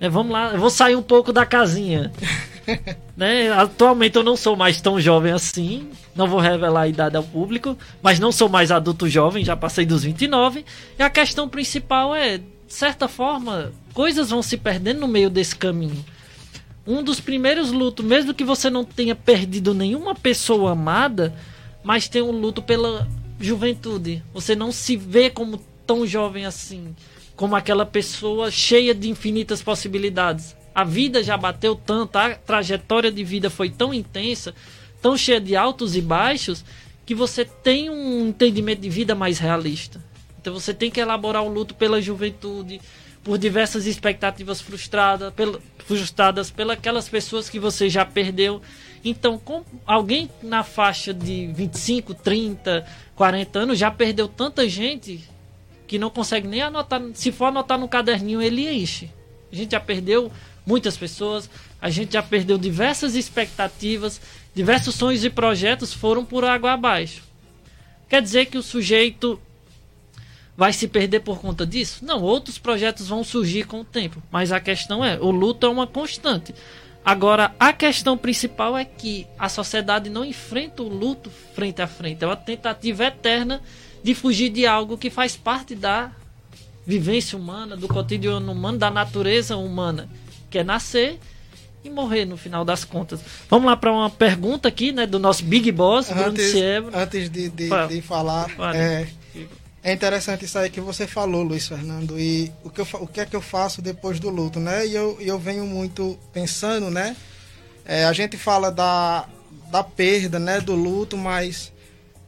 É, 0.00 0.08
vamos 0.08 0.32
lá, 0.32 0.52
eu 0.52 0.58
vou 0.58 0.70
sair 0.70 0.96
um 0.96 1.02
pouco 1.02 1.32
da 1.32 1.46
casinha. 1.46 2.12
né? 3.16 3.52
Atualmente 3.52 4.16
eu 4.16 4.22
não 4.22 4.36
sou 4.36 4.56
mais 4.56 4.80
tão 4.80 5.00
jovem 5.00 5.32
assim, 5.32 5.88
não 6.14 6.26
vou 6.26 6.40
revelar 6.40 6.82
a 6.82 6.88
idade 6.88 7.16
ao 7.16 7.22
público, 7.22 7.76
mas 8.02 8.18
não 8.18 8.32
sou 8.32 8.48
mais 8.48 8.70
adulto 8.70 9.08
jovem, 9.08 9.44
já 9.44 9.56
passei 9.56 9.86
dos 9.86 10.02
29. 10.02 10.64
E 10.98 11.02
a 11.02 11.10
questão 11.10 11.48
principal 11.48 12.14
é, 12.14 12.38
de 12.38 12.44
certa 12.68 13.08
forma, 13.08 13.72
coisas 13.92 14.30
vão 14.30 14.42
se 14.42 14.56
perdendo 14.56 15.00
no 15.00 15.08
meio 15.08 15.30
desse 15.30 15.54
caminho. 15.54 16.04
Um 16.86 17.02
dos 17.02 17.20
primeiros 17.20 17.70
lutos, 17.70 18.04
mesmo 18.04 18.34
que 18.34 18.44
você 18.44 18.68
não 18.68 18.84
tenha 18.84 19.14
perdido 19.14 19.72
nenhuma 19.72 20.14
pessoa 20.14 20.72
amada, 20.72 21.32
mas 21.84 22.08
tem 22.08 22.22
um 22.22 22.32
luto 22.32 22.60
pela 22.60 23.06
juventude. 23.38 24.22
Você 24.34 24.56
não 24.56 24.72
se 24.72 24.96
vê 24.96 25.30
como 25.30 25.60
tão 25.86 26.06
jovem 26.06 26.44
assim, 26.44 26.94
como 27.36 27.56
aquela 27.56 27.86
pessoa 27.86 28.50
cheia 28.50 28.94
de 28.94 29.08
infinitas 29.08 29.62
possibilidades. 29.62 30.56
A 30.74 30.84
vida 30.84 31.22
já 31.22 31.36
bateu 31.36 31.74
tanto, 31.74 32.16
a 32.16 32.34
trajetória 32.34 33.10
de 33.10 33.22
vida 33.24 33.50
foi 33.50 33.68
tão 33.68 33.92
intensa, 33.92 34.54
tão 35.00 35.16
cheia 35.16 35.40
de 35.40 35.54
altos 35.54 35.96
e 35.96 36.00
baixos, 36.00 36.64
que 37.04 37.14
você 37.14 37.44
tem 37.44 37.90
um 37.90 38.28
entendimento 38.28 38.80
de 38.80 38.88
vida 38.88 39.14
mais 39.14 39.38
realista. 39.38 40.02
Então 40.40 40.54
você 40.54 40.72
tem 40.72 40.90
que 40.90 41.00
elaborar 41.00 41.42
o 41.42 41.48
luto 41.48 41.74
pela 41.74 42.00
juventude, 42.00 42.80
por 43.22 43.38
diversas 43.38 43.86
expectativas 43.86 44.60
frustradas, 44.60 45.32
pela, 45.32 45.60
frustradas 45.78 46.50
pelas 46.50 47.08
pessoas 47.08 47.48
que 47.48 47.58
você 47.58 47.88
já 47.88 48.04
perdeu. 48.04 48.60
Então, 49.04 49.38
com 49.38 49.64
alguém 49.86 50.28
na 50.42 50.62
faixa 50.62 51.12
de 51.12 51.46
25, 51.48 52.14
30, 52.14 52.86
40 53.14 53.58
anos 53.58 53.78
já 53.78 53.90
perdeu 53.90 54.28
tanta 54.28 54.68
gente 54.68 55.20
que 55.92 55.98
não 55.98 56.08
consegue 56.08 56.48
nem 56.48 56.62
anotar. 56.62 57.02
Se 57.12 57.30
for 57.30 57.44
anotar 57.44 57.78
no 57.78 57.86
caderninho, 57.86 58.40
ele 58.40 58.66
enche. 58.66 59.10
A 59.52 59.54
gente 59.54 59.72
já 59.72 59.80
perdeu 59.80 60.32
muitas 60.64 60.96
pessoas, 60.96 61.50
a 61.78 61.90
gente 61.90 62.14
já 62.14 62.22
perdeu 62.22 62.56
diversas 62.56 63.14
expectativas, 63.14 64.18
diversos 64.54 64.94
sonhos 64.94 65.22
e 65.22 65.28
projetos 65.28 65.92
foram 65.92 66.24
por 66.24 66.46
água 66.46 66.72
abaixo. 66.72 67.22
Quer 68.08 68.22
dizer 68.22 68.46
que 68.46 68.56
o 68.56 68.62
sujeito 68.62 69.38
vai 70.56 70.72
se 70.72 70.88
perder 70.88 71.20
por 71.20 71.38
conta 71.38 71.66
disso? 71.66 72.02
Não, 72.02 72.22
outros 72.22 72.56
projetos 72.56 73.08
vão 73.08 73.22
surgir 73.22 73.64
com 73.64 73.82
o 73.82 73.84
tempo. 73.84 74.22
Mas 74.30 74.50
a 74.50 74.58
questão 74.58 75.04
é, 75.04 75.20
o 75.20 75.30
luto 75.30 75.66
é 75.66 75.68
uma 75.68 75.86
constante. 75.86 76.54
Agora, 77.04 77.54
a 77.60 77.70
questão 77.70 78.16
principal 78.16 78.78
é 78.78 78.84
que 78.86 79.26
a 79.38 79.50
sociedade 79.50 80.08
não 80.08 80.24
enfrenta 80.24 80.82
o 80.82 80.88
luto 80.88 81.30
frente 81.54 81.82
a 81.82 81.86
frente. 81.86 82.24
É 82.24 82.26
uma 82.26 82.34
tentativa 82.34 83.04
eterna 83.04 83.60
de 84.02 84.14
fugir 84.14 84.50
de 84.50 84.66
algo 84.66 84.98
que 84.98 85.10
faz 85.10 85.36
parte 85.36 85.74
da 85.74 86.10
vivência 86.86 87.38
humana, 87.38 87.76
do 87.76 87.86
cotidiano 87.86 88.50
humano, 88.50 88.78
da 88.78 88.90
natureza 88.90 89.56
humana, 89.56 90.08
que 90.50 90.58
é 90.58 90.64
nascer 90.64 91.18
e 91.84 91.90
morrer 91.90 92.24
no 92.24 92.36
final 92.36 92.64
das 92.64 92.84
contas. 92.84 93.20
Vamos 93.48 93.66
lá 93.66 93.76
para 93.76 93.92
uma 93.92 94.10
pergunta 94.10 94.68
aqui, 94.68 94.92
né, 94.92 95.06
do 95.06 95.18
nosso 95.18 95.44
Big 95.44 95.70
Boss, 95.72 96.10
antes, 96.10 96.52
Antes 96.94 97.30
de, 97.30 97.48
de, 97.48 97.68
de 97.88 98.02
falar, 98.02 98.50
é, 98.74 99.06
é 99.82 99.92
interessante 99.92 100.44
isso 100.44 100.58
aí 100.58 100.70
que 100.70 100.80
você 100.80 101.06
falou, 101.06 101.42
Luiz 101.42 101.66
Fernando. 101.66 102.18
E 102.18 102.52
o 102.62 102.70
que, 102.70 102.80
eu, 102.80 102.86
o 103.00 103.06
que 103.06 103.20
é 103.20 103.26
que 103.26 103.34
eu 103.34 103.40
faço 103.40 103.82
depois 103.82 104.20
do 104.20 104.30
luto, 104.30 104.60
né? 104.60 104.86
E 104.86 104.94
eu, 104.94 105.16
eu 105.20 105.38
venho 105.38 105.66
muito 105.66 106.16
pensando, 106.32 106.88
né? 106.88 107.16
É, 107.84 108.04
a 108.04 108.12
gente 108.12 108.36
fala 108.36 108.70
da, 108.70 109.26
da 109.72 109.82
perda, 109.82 110.38
né? 110.38 110.60
Do 110.60 110.74
luto, 110.74 111.16
mas 111.16 111.72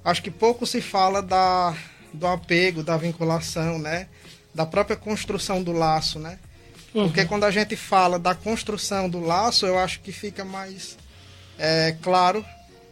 acho 0.04 0.22
que 0.22 0.30
pouco 0.30 0.66
se 0.66 0.80
fala 0.80 1.22
da, 1.22 1.74
do 2.12 2.26
apego, 2.26 2.82
da 2.82 2.96
vinculação, 2.96 3.78
né? 3.78 4.06
Da 4.54 4.66
própria 4.66 4.96
construção 4.96 5.62
do 5.62 5.72
laço, 5.72 6.18
né? 6.18 6.38
Uhum. 6.94 7.06
Porque 7.06 7.24
quando 7.24 7.44
a 7.44 7.50
gente 7.50 7.74
fala 7.74 8.18
da 8.18 8.34
construção 8.34 9.08
do 9.08 9.18
laço, 9.20 9.66
eu 9.66 9.78
acho 9.78 10.00
que 10.00 10.12
fica 10.12 10.44
mais 10.44 10.96
é, 11.58 11.96
claro 12.02 12.44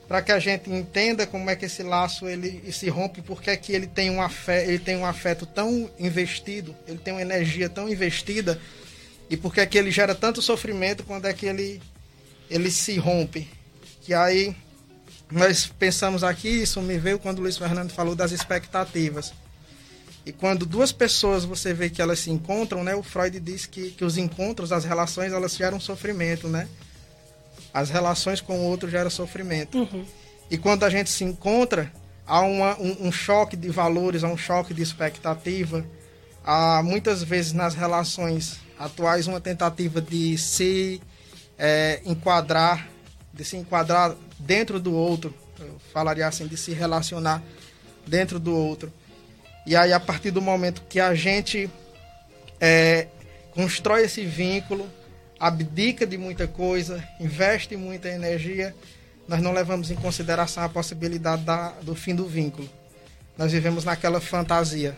para 0.09 0.21
que 0.21 0.33
a 0.33 0.39
gente 0.39 0.69
entenda 0.69 1.27
como 1.27 1.49
é 1.49 1.57
que 1.57 1.65
esse 1.65 1.83
laço 1.83 2.29
ele 2.29 2.71
se 2.71 2.89
rompe, 2.91 3.23
porque 3.23 3.49
é 3.49 3.57
que 3.57 3.73
ele 3.73 3.87
tem 3.87 4.11
um 4.11 4.21
afeto, 4.21 4.69
ele 4.69 4.79
tem 4.79 4.97
um 4.97 5.07
afeto 5.07 5.47
tão 5.47 5.89
investido, 5.99 6.77
ele 6.87 6.99
tem 6.99 7.15
uma 7.15 7.23
energia 7.23 7.69
tão 7.69 7.89
investida 7.89 8.61
e 9.31 9.37
porque 9.37 9.61
é 9.61 9.67
que 9.67 9.79
ele 9.79 9.91
gera 9.91 10.15
tanto 10.15 10.43
sofrimento 10.43 11.03
quando 11.05 11.27
é 11.27 11.33
que 11.33 11.47
ele 11.47 11.81
ele 12.51 12.71
se 12.71 12.99
rompe. 12.99 13.49
Que 14.03 14.13
aí 14.13 14.55
nós 15.33 15.67
pensamos 15.67 16.23
aqui, 16.23 16.49
isso 16.49 16.81
me 16.81 16.99
veio 16.99 17.19
quando 17.19 17.39
o 17.39 17.43
Luiz 17.43 17.57
Fernando 17.57 17.91
falou 17.91 18.15
das 18.15 18.33
expectativas. 18.33 19.33
E 20.25 20.33
quando 20.33 20.65
duas 20.65 20.93
pessoas 20.93 21.45
você 21.45 21.75
vê 21.75 21.91
que 21.91 22.01
elas 22.01 22.21
se 22.21 22.31
encontram, 22.31 22.85
né? 22.85 22.95
O 22.95 23.03
Freud 23.03 23.41
diz 23.41 23.67
que, 23.67 23.91
que 23.91 24.05
os 24.05 24.17
encontros, 24.17 24.71
as 24.71 24.85
relações, 24.85 25.33
elas 25.33 25.57
geram 25.57 25.81
sofrimento, 25.81 26.47
né? 26.47 26.69
as 27.73 27.91
relações 27.91 28.41
com 28.41 28.59
o 28.59 28.63
outro 28.63 28.91
geram 28.91 29.11
sofrimento. 29.11 29.79
Uhum. 29.79 30.05
E 30.51 30.59
quando 30.59 30.85
a 30.85 30.91
gente 30.91 31.11
se 31.11 31.25
encontra, 31.25 31.91
há 32.27 32.41
uma, 32.41 32.79
um, 32.79 33.09
um, 33.09 33.13
choque 33.13 33.57
de 33.57 33.71
valores, 33.71 34.23
há 34.23 34.29
um 34.29 34.37
choque 34.37 34.75
de 34.75 34.83
expectativa. 34.83 35.85
Há 36.45 36.83
muitas 36.83 37.23
vezes 37.23 37.53
nas 37.53 37.75
relações 37.75 38.59
atuais 38.79 39.27
uma 39.27 39.41
tentativa 39.41 40.01
de 40.01 40.37
se 40.37 41.01
é, 41.59 42.01
enquadrar, 42.05 42.89
de 43.33 43.45
se 43.45 43.57
enquadrar 43.57 44.15
dentro 44.39 44.79
do 44.81 44.93
outro. 44.95 45.35
Eu 45.59 45.81
falaria 45.93 46.27
assim, 46.27 46.47
de 46.47 46.57
se 46.57 46.73
relacionar 46.73 47.43
dentro 48.07 48.39
do 48.39 48.55
outro. 48.55 48.93
E 49.67 49.77
aí, 49.77 49.93
a 49.93 50.01
partir 50.01 50.31
do 50.31 50.43
momento 50.43 50.83
que 50.89 50.99
a 50.99 51.15
gente 51.15 51.71
é, 52.61 53.07
constrói 53.53 54.05
esse 54.05 54.25
vínculo, 54.25 54.89
abdica 55.39 56.07
de 56.07 56.17
muita 56.17 56.47
coisa, 56.47 57.03
investe 57.21 57.77
muita 57.77 58.09
energia, 58.09 58.75
nós 59.27 59.41
não 59.41 59.53
levamos 59.53 59.91
em 59.91 59.97
consideração 59.97 60.63
a 60.63 60.69
possibilidade 60.69 61.43
da, 61.43 61.71
do 61.83 61.95
fim 61.95 62.15
do 62.15 62.27
vínculo. 62.27 62.69
Nós 63.37 63.53
vivemos 63.53 63.85
naquela 63.85 64.21
fantasia. 64.21 64.97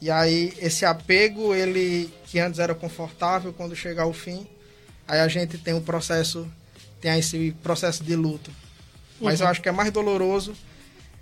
E 0.00 0.10
aí 0.10 0.54
esse 0.58 0.84
apego, 0.84 1.54
ele 1.54 2.12
que 2.26 2.38
antes 2.38 2.58
era 2.58 2.74
confortável, 2.74 3.52
quando 3.52 3.76
chegar 3.76 4.04
ao 4.04 4.12
fim, 4.12 4.46
aí 5.06 5.20
a 5.20 5.28
gente 5.28 5.58
tem 5.58 5.74
o 5.74 5.80
processo, 5.80 6.50
tem 7.00 7.18
esse 7.18 7.52
processo 7.62 8.04
de 8.04 8.14
luto. 8.14 8.50
Mas 9.20 9.40
uhum. 9.40 9.46
eu 9.46 9.50
acho 9.50 9.62
que 9.62 9.68
é 9.68 9.72
mais 9.72 9.90
doloroso, 9.90 10.54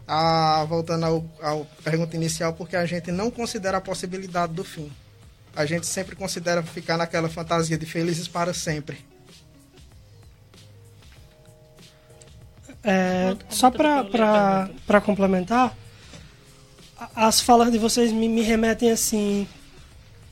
a, 0.07 0.65
voltando 0.69 1.05
ao, 1.05 1.25
ao 1.41 1.65
pergunta 1.85 2.17
inicial, 2.17 2.53
porque 2.53 2.77
a 2.77 2.87
gente 2.87 3.11
não 3.13 3.31
considera 3.31 3.79
a 3.79 3.81
possibilidade 3.81 4.53
do 4.53 4.65
fim 4.65 4.91
a 5.59 5.67
gente 5.67 5.89
sempre 5.89 6.15
considera 6.15 6.63
ficar 6.63 6.97
naquela 6.97 7.29
fantasia 7.29 7.77
de 7.77 7.85
felizes 7.85 8.29
para 8.29 8.55
sempre. 8.55 8.97
É, 12.85 13.37
só 13.49 13.69
para 13.69 15.01
complementar, 15.05 15.77
as 17.13 17.41
falas 17.41 17.73
de 17.73 17.79
vocês 17.79 18.13
me, 18.13 18.29
me 18.29 18.43
remetem 18.43 18.93
assim, 18.93 19.49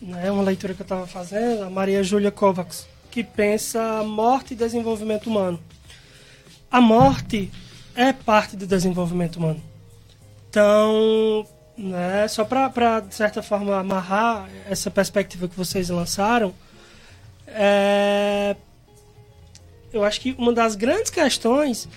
né, 0.01 0.31
uma 0.31 0.45
leitura 0.45 0.75
que 0.75 0.83
eu 0.83 0.85
estava 0.85 1.09
fazendo, 1.09 1.65
a 1.65 1.71
Maria 1.71 2.05
Júlia 2.05 2.31
Kovacs, 2.31 2.87
que 3.17 3.25
pensa 3.25 4.03
morte 4.03 4.53
e 4.53 4.55
desenvolvimento 4.55 5.31
humano. 5.31 5.59
A 6.71 6.83
morte 6.83 7.51
é 7.95 8.13
parte 8.13 8.59
do 8.59 8.67
desenvolvimento 8.67 9.37
humano. 9.37 9.63
Então, 10.51 11.47
né? 11.79 12.29
Só 12.29 12.45
para, 12.45 13.01
de 13.01 13.15
certa 13.15 13.43
forma, 13.43 13.75
amarrar 13.75 14.51
essa 14.69 14.91
perspectiva 14.91 15.49
que 15.49 15.57
vocês 15.57 15.89
lançaram, 15.89 16.53
é... 17.47 18.55
eu 19.95 20.05
acho 20.05 20.21
que 20.21 20.35
uma 20.37 20.53
das 20.53 20.75
grandes 20.75 21.11
questões 21.11 21.89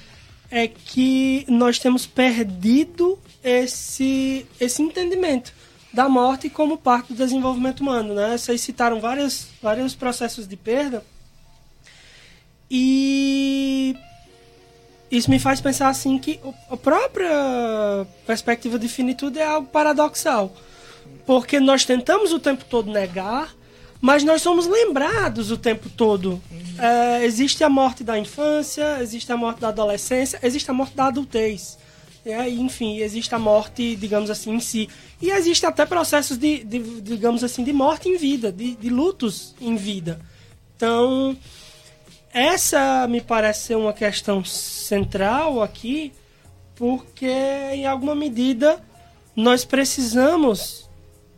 é 0.50 0.70
que 0.70 1.46
nós 1.50 1.80
temos 1.80 2.08
perdido 2.08 3.20
esse, 3.44 4.46
esse 4.58 4.82
entendimento 4.82 5.54
da 5.92 6.08
morte 6.08 6.50
como 6.50 6.78
parte 6.78 7.14
do 7.14 7.16
desenvolvimento 7.16 7.82
humano. 7.82 8.14
Né? 8.14 8.38
Vocês 8.38 8.62
citaram 8.62 9.00
vários, 9.00 9.48
vários 9.62 9.96
processos 9.96 10.48
de 10.48 10.56
perda 10.56 11.04
e 12.70 13.96
isso 15.10 15.30
me 15.30 15.40
faz 15.40 15.60
pensar 15.60 15.90
assim 15.90 16.20
que 16.20 16.40
a 16.70 16.78
própria 16.78 17.32
perspectiva 18.28 18.78
de 18.78 18.88
finitude 18.88 19.40
é 19.40 19.46
algo 19.46 19.68
paradoxal. 19.68 20.56
Porque 21.26 21.60
nós 21.60 21.84
tentamos 21.84 22.32
o 22.32 22.40
tempo 22.40 22.64
todo 22.66 22.92
negar, 22.92 23.56
mas 24.00 24.24
nós 24.24 24.42
somos 24.42 24.68
lembrados 24.68 25.50
o 25.50 25.58
tempo 25.58 25.90
todo. 25.90 26.42
É, 26.78 27.26
existe 27.26 27.64
a 27.64 27.70
morte 27.70 28.04
da 28.04 28.18
infância, 28.20 29.00
existe 29.02 29.32
a 29.32 29.38
morte 29.38 29.60
da 29.60 29.70
adolescência, 29.70 30.40
existe 30.44 30.70
a 30.70 30.74
morte 30.74 30.96
da 30.96 31.06
adultez. 31.06 31.78
É, 32.32 32.50
enfim, 32.50 32.98
existe 32.98 33.34
a 33.34 33.40
morte, 33.40 33.96
digamos 33.96 34.30
assim, 34.30 34.52
em 34.54 34.60
si. 34.60 34.90
E 35.22 35.30
existe 35.30 35.66
até 35.66 35.86
processos 35.86 36.38
de, 36.38 36.64
de 36.64 37.02
digamos 37.02 37.44
assim, 37.44 37.64
de 37.64 37.74
morte 37.74 38.10
em 38.10 38.18
vida, 38.18 38.52
de, 38.52 38.76
de 38.76 38.90
lutos 38.90 39.56
em 39.60 39.76
vida. 39.76 40.20
Então, 40.76 41.36
essa 42.34 43.08
me 43.08 43.22
parece 43.22 43.68
ser 43.68 43.76
uma 43.76 43.94
questão 43.94 44.44
central 44.46 45.62
aqui, 45.62 46.14
porque 46.76 47.28
em 47.74 47.86
alguma 47.86 48.16
medida 48.16 48.82
nós 49.36 49.66
precisamos 49.66 50.90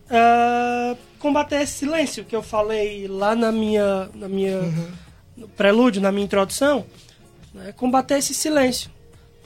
uh, 0.07 0.97
combater 1.17 1.61
esse 1.61 1.73
silêncio 1.73 2.25
que 2.25 2.35
eu 2.35 2.43
falei 2.43 3.07
lá 3.07 3.35
na 3.35 3.51
minha, 3.51 4.09
na 4.13 4.27
minha 4.27 4.57
uhum. 4.57 5.47
prelúdio, 5.55 6.01
na 6.01 6.11
minha 6.11 6.25
introdução, 6.25 6.85
né? 7.53 7.71
combater 7.73 8.17
esse 8.17 8.33
silêncio, 8.33 8.89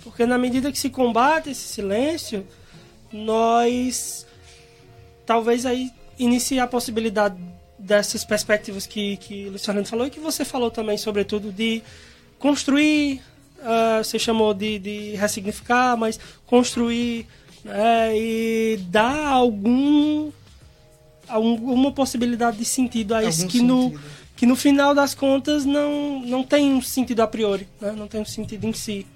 porque 0.06 0.24
na 0.24 0.38
medida 0.38 0.72
que 0.72 0.78
se 0.78 0.92
combate 0.92 1.50
esse 1.50 1.68
silêncio, 1.68 2.46
nós 3.12 4.26
talvez 5.26 5.66
aí 5.66 5.92
inicie 6.18 6.60
a 6.60 6.68
possibilidade 6.68 7.36
dessas 7.78 8.24
perspectivas 8.24 8.86
que, 8.86 9.18
que 9.18 9.48
o 9.48 9.50
Luiz 9.50 9.66
Fernando 9.66 9.88
falou 9.88 10.06
e 10.06 10.12
que 10.12 10.20
você 10.20 10.46
falou 10.46 10.70
também, 10.70 10.96
sobretudo, 10.96 11.52
de 11.52 11.82
construir, 12.38 13.20
uh, 13.58 14.04
você 14.04 14.20
chamou 14.20 14.54
de, 14.54 14.78
de 14.78 15.16
ressignificar, 15.16 15.98
mas 15.98 16.20
construir 16.46 17.26
né, 17.64 18.16
e 18.16 18.78
dar 18.88 19.28
algum 19.28 20.32
alguma 21.28 21.92
possibilidade 21.92 22.58
de 22.58 22.66
sentido 22.66 23.16
a 23.16 23.24
isso 23.24 23.48
que 23.48 23.60
no 23.60 24.00
que 24.36 24.46
no 24.46 24.56
final 24.56 24.94
das 24.94 25.16
contas 25.16 25.66
não 25.66 26.20
não 26.20 26.44
tem 26.44 26.72
um 26.72 26.82
sentido 26.84 27.22
a 27.22 27.28
priori 27.28 27.68
né? 27.82 27.92
não 27.94 28.08
tem 28.08 28.22
um 28.22 28.26
sentido 28.26 28.68
em 28.68 28.74
si 28.74 29.08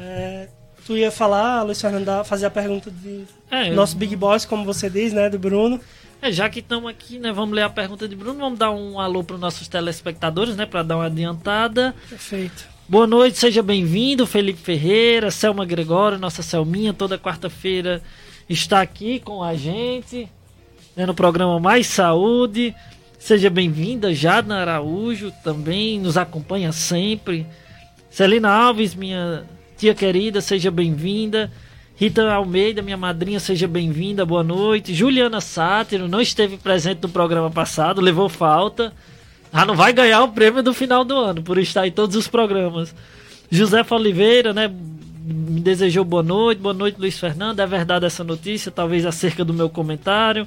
é, 0.00 0.48
tu 0.86 0.96
ia 0.96 1.10
falar 1.10 1.62
Luiz 1.62 1.80
Fernando 1.80 2.24
fazer 2.24 2.46
a 2.46 2.50
pergunta 2.50 2.90
de 2.90 3.24
é, 3.50 3.70
nosso 3.70 3.94
eu... 3.94 3.98
Big 3.98 4.16
Boss 4.16 4.44
como 4.44 4.64
você 4.64 4.88
diz 4.88 5.12
né 5.12 5.28
do 5.28 5.38
Bruno 5.38 5.80
é, 6.22 6.30
já 6.30 6.50
que 6.50 6.60
estamos 6.60 6.90
aqui, 6.90 7.18
né, 7.18 7.32
vamos 7.32 7.54
ler 7.54 7.62
a 7.62 7.70
pergunta 7.70 8.06
de 8.06 8.14
Bruno, 8.14 8.38
vamos 8.38 8.58
dar 8.58 8.70
um 8.70 9.00
alô 9.00 9.24
para 9.24 9.36
os 9.36 9.40
nossos 9.40 9.66
telespectadores, 9.68 10.54
né, 10.54 10.66
para 10.66 10.82
dar 10.82 10.96
uma 10.96 11.06
adiantada. 11.06 11.94
Perfeito. 12.10 12.68
Boa 12.86 13.06
noite, 13.06 13.38
seja 13.38 13.62
bem-vindo, 13.62 14.26
Felipe 14.26 14.60
Ferreira, 14.60 15.30
Selma 15.30 15.64
Gregório, 15.64 16.18
nossa 16.18 16.42
Selminha, 16.42 16.92
toda 16.92 17.18
quarta-feira 17.18 18.02
está 18.50 18.82
aqui 18.82 19.18
com 19.20 19.42
a 19.42 19.54
gente, 19.54 20.28
né, 20.94 21.06
no 21.06 21.14
programa 21.14 21.58
Mais 21.58 21.86
Saúde. 21.86 22.74
Seja 23.18 23.48
bem-vinda, 23.48 24.14
Jadna 24.14 24.60
Araújo 24.60 25.32
também 25.42 25.98
nos 25.98 26.18
acompanha 26.18 26.70
sempre. 26.70 27.46
Celina 28.10 28.50
Alves, 28.50 28.94
minha 28.94 29.44
tia 29.80 29.94
querida, 29.94 30.42
seja 30.42 30.70
bem-vinda. 30.70 31.50
Rita 31.96 32.30
Almeida, 32.30 32.82
minha 32.82 32.98
madrinha, 32.98 33.40
seja 33.40 33.66
bem-vinda, 33.66 34.26
boa 34.26 34.42
noite. 34.42 34.92
Juliana 34.92 35.40
Sátiro 35.40 36.06
não 36.06 36.20
esteve 36.20 36.58
presente 36.58 37.00
no 37.02 37.08
programa 37.08 37.50
passado, 37.50 37.98
levou 37.98 38.28
falta. 38.28 38.92
Ah, 39.50 39.64
não 39.64 39.74
vai 39.74 39.90
ganhar 39.94 40.22
o 40.22 40.28
prêmio 40.28 40.62
do 40.62 40.74
final 40.74 41.02
do 41.02 41.16
ano, 41.16 41.42
por 41.42 41.56
estar 41.56 41.86
em 41.86 41.90
todos 41.90 42.14
os 42.14 42.28
programas. 42.28 42.94
José 43.50 43.82
Oliveira, 43.88 44.52
né, 44.52 44.68
me 44.68 45.60
desejou 45.60 46.04
boa 46.04 46.22
noite. 46.22 46.60
Boa 46.60 46.74
noite, 46.74 47.00
Luiz 47.00 47.18
Fernando. 47.18 47.60
É 47.60 47.66
verdade 47.66 48.04
essa 48.04 48.22
notícia, 48.22 48.70
talvez 48.70 49.06
acerca 49.06 49.46
do 49.46 49.54
meu 49.54 49.70
comentário. 49.70 50.46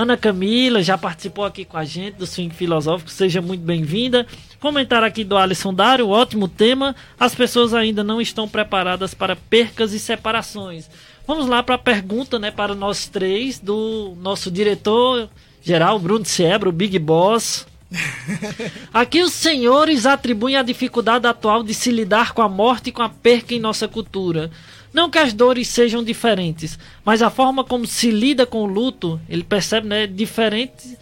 Ana 0.00 0.16
Camila 0.16 0.82
já 0.82 0.96
participou 0.96 1.44
aqui 1.44 1.62
com 1.62 1.76
a 1.76 1.84
gente 1.84 2.14
do 2.14 2.26
Swing 2.26 2.54
Filosófico, 2.54 3.10
seja 3.10 3.42
muito 3.42 3.60
bem-vinda. 3.60 4.26
Comentário 4.58 5.06
aqui 5.06 5.22
do 5.22 5.36
Alisson 5.36 5.74
Dário, 5.74 6.08
ótimo 6.08 6.48
tema. 6.48 6.96
As 7.18 7.34
pessoas 7.34 7.74
ainda 7.74 8.02
não 8.02 8.18
estão 8.18 8.48
preparadas 8.48 9.12
para 9.12 9.36
percas 9.36 9.92
e 9.92 9.98
separações. 9.98 10.88
Vamos 11.26 11.46
lá 11.46 11.62
para 11.62 11.74
a 11.74 11.78
pergunta, 11.78 12.38
né, 12.38 12.50
para 12.50 12.74
nós 12.74 13.08
três, 13.08 13.58
do 13.58 14.16
nosso 14.22 14.50
diretor 14.50 15.28
geral, 15.60 15.98
Bruno 15.98 16.24
Siebra, 16.24 16.70
o 16.70 16.72
Big 16.72 16.98
Boss. 16.98 17.66
Aqui 18.94 19.22
os 19.22 19.34
senhores 19.34 20.06
atribuem 20.06 20.56
a 20.56 20.62
dificuldade 20.62 21.26
atual 21.26 21.62
de 21.62 21.74
se 21.74 21.90
lidar 21.90 22.32
com 22.32 22.40
a 22.40 22.48
morte 22.48 22.88
e 22.88 22.92
com 22.92 23.02
a 23.02 23.10
perca 23.10 23.52
em 23.52 23.60
nossa 23.60 23.86
cultura. 23.86 24.50
Não 24.92 25.08
que 25.08 25.18
as 25.18 25.32
dores 25.32 25.68
sejam 25.68 26.02
diferentes, 26.02 26.78
mas 27.04 27.22
a 27.22 27.30
forma 27.30 27.62
como 27.62 27.86
se 27.86 28.10
lida 28.10 28.44
com 28.44 28.62
o 28.62 28.66
luto, 28.66 29.20
ele 29.28 29.44
percebe, 29.44 29.86
né, 29.86 30.06
diferente, 30.06 30.98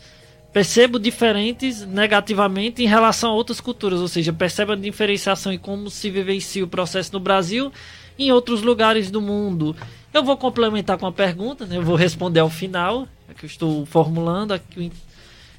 percebo 0.52 0.98
diferentes 0.98 1.86
negativamente 1.86 2.82
em 2.82 2.86
relação 2.86 3.30
a 3.30 3.34
outras 3.34 3.60
culturas, 3.60 4.00
ou 4.00 4.08
seja, 4.08 4.32
percebe 4.32 4.72
a 4.72 4.76
diferenciação 4.76 5.52
em 5.52 5.58
como 5.58 5.88
se 5.88 6.10
vivencia 6.10 6.62
o 6.62 6.68
processo 6.68 7.12
no 7.12 7.20
Brasil 7.20 7.72
e 8.18 8.26
em 8.26 8.32
outros 8.32 8.60
lugares 8.60 9.10
do 9.10 9.22
mundo. 9.22 9.74
Eu 10.12 10.22
vou 10.22 10.36
complementar 10.36 10.98
com 10.98 11.06
a 11.06 11.12
pergunta, 11.12 11.64
né, 11.64 11.78
eu 11.78 11.82
vou 11.82 11.96
responder 11.96 12.40
ao 12.40 12.50
final, 12.50 13.08
é 13.28 13.32
que 13.32 13.44
eu 13.44 13.48
estou 13.48 13.86
formulando 13.86 14.52
aqui 14.52 14.92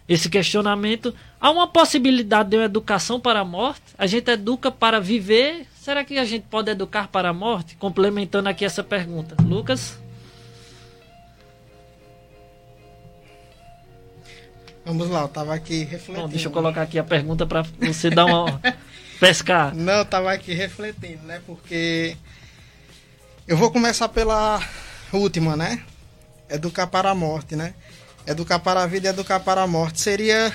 esse 0.08 0.28
questionamento. 0.28 1.14
Há 1.40 1.52
uma 1.52 1.68
possibilidade 1.68 2.50
de 2.50 2.58
uma 2.58 2.66
educação 2.66 3.20
para 3.20 3.40
a 3.40 3.46
morte? 3.46 3.82
A 3.98 4.08
gente 4.08 4.30
educa 4.30 4.72
para 4.72 5.00
viver 5.00 5.68
Será 5.80 6.04
que 6.04 6.18
a 6.18 6.26
gente 6.26 6.46
pode 6.50 6.70
educar 6.70 7.08
para 7.08 7.30
a 7.30 7.34
morte? 7.34 7.78
Complementando 7.78 8.50
aqui 8.50 8.66
essa 8.66 8.84
pergunta. 8.84 9.38
Lucas? 9.42 9.98
Vamos 14.84 15.10
lá, 15.10 15.22
eu 15.22 15.30
tava 15.30 15.54
aqui 15.54 15.86
refletindo. 15.86 16.22
Bom, 16.22 16.28
deixa 16.28 16.48
eu 16.48 16.52
colocar 16.52 16.82
aqui 16.82 17.00
a 17.00 17.04
pergunta 17.04 17.46
para 17.46 17.62
você 17.80 18.10
dar 18.10 18.26
uma 18.26 18.60
pescar. 19.22 19.74
Não, 19.74 19.94
eu 19.94 20.06
tava 20.06 20.34
aqui 20.34 20.54
refletindo, 20.54 21.24
né? 21.24 21.42
Porque 21.46 22.18
eu 23.48 23.56
vou 23.56 23.72
começar 23.72 24.10
pela 24.10 24.62
última, 25.14 25.56
né? 25.56 25.82
Educar 26.50 26.88
para 26.88 27.10
a 27.10 27.16
morte, 27.16 27.56
né? 27.56 27.74
Educar 28.28 28.60
para 28.60 28.84
a 28.84 28.88
vida 28.88 29.08
e 29.08 29.12
educar 29.12 29.40
para 29.40 29.62
a 29.62 29.68
morte 29.68 30.02
seria 30.02 30.54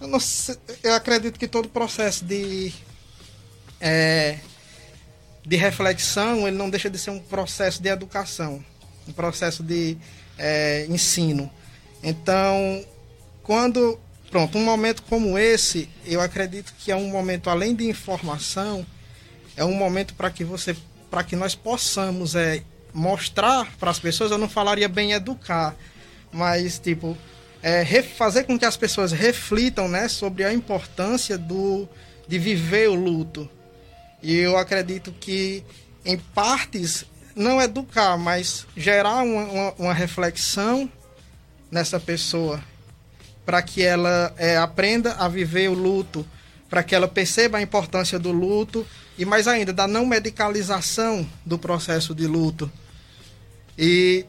eu, 0.00 0.18
sei, 0.18 0.56
eu 0.82 0.94
acredito 0.94 1.38
que 1.38 1.46
todo 1.46 1.66
o 1.66 1.70
processo 1.70 2.24
de 2.24 2.72
é, 3.80 4.38
de 5.44 5.56
reflexão, 5.56 6.46
ele 6.46 6.56
não 6.56 6.68
deixa 6.68 6.90
de 6.90 6.98
ser 6.98 7.10
um 7.10 7.18
processo 7.18 7.82
de 7.82 7.88
educação, 7.88 8.64
um 9.08 9.12
processo 9.12 9.62
de 9.62 9.96
é, 10.38 10.86
ensino. 10.88 11.50
Então, 12.02 12.84
quando, 13.42 13.98
pronto, 14.30 14.58
um 14.58 14.64
momento 14.64 15.02
como 15.04 15.38
esse, 15.38 15.88
eu 16.04 16.20
acredito 16.20 16.74
que 16.78 16.92
é 16.92 16.96
um 16.96 17.08
momento 17.08 17.48
além 17.48 17.74
de 17.74 17.88
informação, 17.88 18.86
é 19.56 19.64
um 19.64 19.74
momento 19.74 20.14
para 20.14 20.30
que 20.30 20.44
você, 20.44 20.76
para 21.10 21.24
que 21.24 21.34
nós 21.34 21.54
possamos 21.54 22.34
é, 22.34 22.62
mostrar 22.92 23.76
para 23.78 23.90
as 23.90 23.98
pessoas, 23.98 24.30
eu 24.30 24.38
não 24.38 24.48
falaria 24.48 24.88
bem 24.88 25.12
educar, 25.12 25.76
mas 26.32 26.78
tipo 26.78 27.16
é, 27.62 28.02
fazer 28.02 28.44
com 28.44 28.58
que 28.58 28.64
as 28.64 28.76
pessoas 28.76 29.12
reflitam, 29.12 29.88
né, 29.88 30.08
sobre 30.08 30.44
a 30.44 30.52
importância 30.52 31.36
do 31.36 31.88
de 32.26 32.38
viver 32.38 32.88
o 32.88 32.94
luto, 32.94 33.50
e 34.22 34.36
eu 34.36 34.56
acredito 34.56 35.12
que, 35.12 35.64
em 36.04 36.18
partes, 36.18 37.06
não 37.34 37.60
educar, 37.60 38.16
mas 38.18 38.66
gerar 38.76 39.22
uma, 39.22 39.42
uma, 39.44 39.72
uma 39.78 39.94
reflexão 39.94 40.90
nessa 41.70 41.98
pessoa, 41.98 42.62
para 43.46 43.62
que 43.62 43.82
ela 43.82 44.34
é, 44.36 44.56
aprenda 44.56 45.14
a 45.14 45.28
viver 45.28 45.68
o 45.70 45.74
luto, 45.74 46.26
para 46.68 46.82
que 46.82 46.94
ela 46.94 47.08
perceba 47.08 47.58
a 47.58 47.62
importância 47.62 48.18
do 48.18 48.30
luto 48.30 48.86
e, 49.16 49.24
mais 49.24 49.48
ainda, 49.48 49.72
da 49.72 49.88
não 49.88 50.04
medicalização 50.04 51.26
do 51.44 51.58
processo 51.58 52.14
de 52.14 52.26
luto. 52.26 52.70
E, 53.78 54.26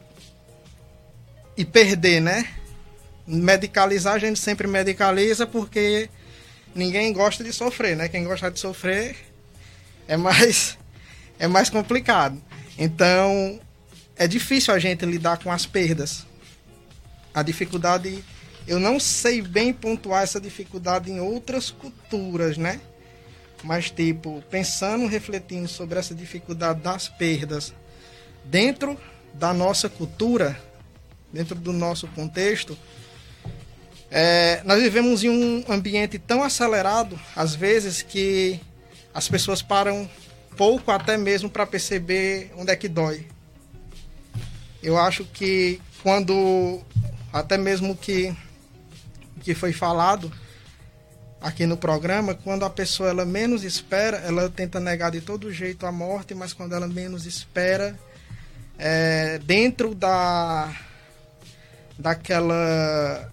e 1.56 1.64
perder, 1.64 2.20
né? 2.20 2.48
Medicalizar, 3.26 4.14
a 4.14 4.18
gente 4.18 4.38
sempre 4.38 4.66
medicaliza 4.66 5.46
porque 5.46 6.08
ninguém 6.74 7.12
gosta 7.12 7.44
de 7.44 7.52
sofrer, 7.52 7.96
né? 7.96 8.08
Quem 8.08 8.24
gosta 8.24 8.50
de 8.50 8.58
sofrer 8.58 9.31
é 10.06 10.16
mais 10.16 10.78
é 11.38 11.48
mais 11.48 11.68
complicado. 11.68 12.40
Então, 12.78 13.60
é 14.16 14.26
difícil 14.28 14.72
a 14.72 14.78
gente 14.78 15.04
lidar 15.04 15.38
com 15.38 15.50
as 15.50 15.66
perdas. 15.66 16.24
A 17.34 17.42
dificuldade, 17.42 18.22
eu 18.66 18.78
não 18.78 19.00
sei 19.00 19.42
bem 19.42 19.72
pontuar 19.72 20.22
essa 20.22 20.40
dificuldade 20.40 21.10
em 21.10 21.18
outras 21.18 21.70
culturas, 21.70 22.56
né? 22.56 22.80
Mas 23.64 23.90
tipo, 23.90 24.42
pensando, 24.50 25.06
refletindo 25.06 25.66
sobre 25.66 25.98
essa 25.98 26.14
dificuldade 26.14 26.80
das 26.80 27.08
perdas 27.08 27.72
dentro 28.44 28.98
da 29.34 29.52
nossa 29.52 29.88
cultura, 29.88 30.56
dentro 31.32 31.54
do 31.54 31.72
nosso 31.72 32.06
contexto, 32.08 32.76
é, 34.10 34.60
nós 34.64 34.82
vivemos 34.82 35.24
em 35.24 35.30
um 35.30 35.64
ambiente 35.68 36.18
tão 36.18 36.42
acelerado, 36.42 37.18
às 37.34 37.54
vezes, 37.54 38.02
que 38.02 38.60
as 39.14 39.28
pessoas 39.28 39.62
param 39.62 40.08
pouco 40.56 40.90
até 40.90 41.16
mesmo 41.16 41.50
para 41.50 41.66
perceber 41.66 42.52
onde 42.56 42.70
é 42.70 42.76
que 42.76 42.88
dói. 42.88 43.26
Eu 44.82 44.98
acho 44.98 45.24
que 45.24 45.80
quando 46.02 46.80
até 47.32 47.56
mesmo 47.56 47.96
que 47.96 48.36
que 49.42 49.54
foi 49.54 49.72
falado 49.72 50.32
aqui 51.40 51.66
no 51.66 51.76
programa, 51.76 52.34
quando 52.34 52.64
a 52.64 52.70
pessoa 52.70 53.10
ela 53.10 53.24
menos 53.24 53.64
espera, 53.64 54.18
ela 54.18 54.48
tenta 54.48 54.78
negar 54.78 55.10
de 55.10 55.20
todo 55.20 55.52
jeito 55.52 55.84
a 55.84 55.90
morte, 55.90 56.34
mas 56.34 56.52
quando 56.52 56.74
ela 56.74 56.86
menos 56.86 57.26
espera, 57.26 57.98
é, 58.78 59.38
dentro 59.38 59.94
da 59.94 60.72
daquela 61.98 63.30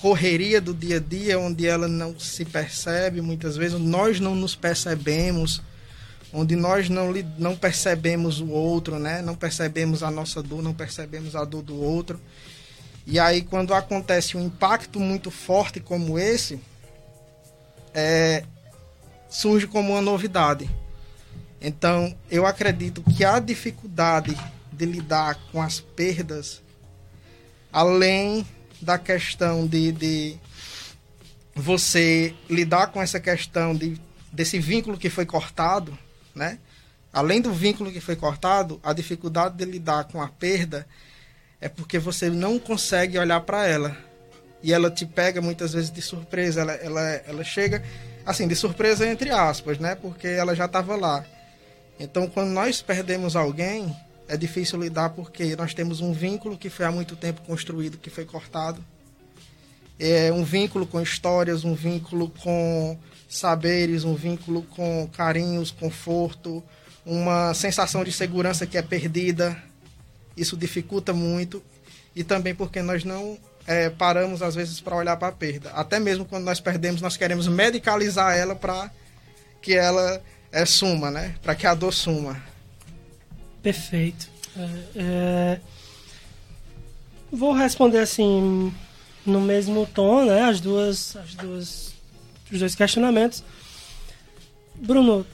correria 0.00 0.60
do 0.60 0.74
dia 0.74 0.96
a 0.96 1.00
dia, 1.00 1.38
onde 1.38 1.66
ela 1.66 1.88
não 1.88 2.18
se 2.18 2.44
percebe, 2.44 3.20
muitas 3.20 3.56
vezes 3.56 3.80
nós 3.80 4.20
não 4.20 4.34
nos 4.34 4.54
percebemos, 4.54 5.62
onde 6.32 6.54
nós 6.54 6.88
não, 6.88 7.12
não 7.38 7.56
percebemos 7.56 8.40
o 8.40 8.50
outro, 8.50 8.98
né? 8.98 9.22
não 9.22 9.34
percebemos 9.34 10.02
a 10.02 10.10
nossa 10.10 10.42
dor, 10.42 10.62
não 10.62 10.74
percebemos 10.74 11.34
a 11.34 11.44
dor 11.44 11.62
do 11.62 11.80
outro. 11.80 12.20
E 13.06 13.18
aí, 13.18 13.42
quando 13.42 13.72
acontece 13.72 14.36
um 14.36 14.44
impacto 14.46 14.98
muito 15.00 15.30
forte 15.30 15.80
como 15.80 16.18
esse, 16.18 16.60
é, 17.94 18.42
surge 19.30 19.66
como 19.66 19.92
uma 19.92 20.02
novidade. 20.02 20.68
Então, 21.60 22.14
eu 22.30 22.44
acredito 22.44 23.02
que 23.02 23.24
a 23.24 23.38
dificuldade 23.38 24.36
de 24.72 24.84
lidar 24.84 25.38
com 25.50 25.62
as 25.62 25.80
perdas, 25.80 26.60
além 27.72 28.44
da 28.80 28.98
questão 28.98 29.66
de, 29.66 29.92
de 29.92 30.36
você 31.54 32.34
lidar 32.48 32.88
com 32.88 33.00
essa 33.00 33.18
questão 33.18 33.74
de, 33.74 34.00
desse 34.32 34.58
vínculo 34.58 34.98
que 34.98 35.08
foi 35.08 35.24
cortado, 35.24 35.96
né? 36.34 36.58
Além 37.12 37.40
do 37.40 37.52
vínculo 37.52 37.90
que 37.90 38.00
foi 38.00 38.14
cortado, 38.14 38.78
a 38.82 38.92
dificuldade 38.92 39.56
de 39.56 39.64
lidar 39.64 40.04
com 40.04 40.20
a 40.20 40.28
perda 40.28 40.86
é 41.58 41.68
porque 41.68 41.98
você 41.98 42.28
não 42.28 42.58
consegue 42.58 43.18
olhar 43.18 43.40
para 43.40 43.66
ela. 43.66 43.96
E 44.62 44.72
ela 44.72 44.90
te 44.90 45.06
pega 45.06 45.40
muitas 45.40 45.72
vezes 45.72 45.90
de 45.90 46.02
surpresa. 46.02 46.60
Ela, 46.60 46.72
ela, 46.74 47.00
ela 47.00 47.44
chega, 47.44 47.82
assim, 48.26 48.46
de 48.46 48.54
surpresa 48.54 49.08
entre 49.08 49.30
aspas, 49.30 49.78
né? 49.78 49.94
Porque 49.94 50.26
ela 50.26 50.54
já 50.54 50.66
estava 50.66 50.94
lá. 50.94 51.24
Então, 51.98 52.28
quando 52.28 52.50
nós 52.50 52.82
perdemos 52.82 53.34
alguém, 53.34 53.96
é 54.28 54.36
difícil 54.36 54.80
lidar 54.80 55.10
porque 55.10 55.54
nós 55.56 55.74
temos 55.74 56.00
um 56.00 56.12
vínculo 56.12 56.56
que 56.56 56.68
foi 56.68 56.86
há 56.86 56.90
muito 56.90 57.16
tempo 57.16 57.42
construído, 57.42 57.98
que 57.98 58.10
foi 58.10 58.24
cortado. 58.24 58.84
É 59.98 60.32
um 60.32 60.44
vínculo 60.44 60.86
com 60.86 61.00
histórias, 61.00 61.64
um 61.64 61.74
vínculo 61.74 62.30
com 62.42 62.98
saberes, 63.28 64.04
um 64.04 64.14
vínculo 64.14 64.62
com 64.62 65.08
carinhos, 65.12 65.70
conforto, 65.70 66.62
uma 67.04 67.54
sensação 67.54 68.04
de 68.04 68.12
segurança 68.12 68.66
que 68.66 68.76
é 68.76 68.82
perdida. 68.82 69.56
Isso 70.36 70.56
dificulta 70.56 71.12
muito. 71.12 71.62
E 72.14 72.24
também 72.24 72.54
porque 72.54 72.82
nós 72.82 73.04
não 73.04 73.38
é, 73.66 73.90
paramos, 73.90 74.42
às 74.42 74.54
vezes, 74.54 74.80
para 74.80 74.96
olhar 74.96 75.16
para 75.16 75.28
a 75.28 75.32
perda. 75.32 75.70
Até 75.70 75.98
mesmo 75.98 76.24
quando 76.24 76.44
nós 76.44 76.60
perdemos, 76.60 77.00
nós 77.00 77.16
queremos 77.16 77.46
medicalizar 77.48 78.36
ela 78.36 78.54
para 78.54 78.90
que 79.62 79.74
ela 79.74 80.22
é, 80.52 80.64
suma, 80.64 81.10
né? 81.10 81.34
Para 81.42 81.54
que 81.54 81.66
a 81.66 81.74
dor 81.74 81.92
suma. 81.92 82.42
Perfeito. 83.66 84.28
É, 84.56 84.78
é... 84.94 85.60
Vou 87.32 87.52
responder 87.52 87.98
assim 87.98 88.72
no 89.26 89.40
mesmo 89.40 89.84
tom, 89.92 90.24
né? 90.24 90.42
As 90.42 90.60
duas, 90.60 91.16
as 91.16 91.34
duas 91.34 91.92
os 92.52 92.60
dois 92.60 92.76
questionamentos. 92.76 93.42
Bruno, 94.76 95.26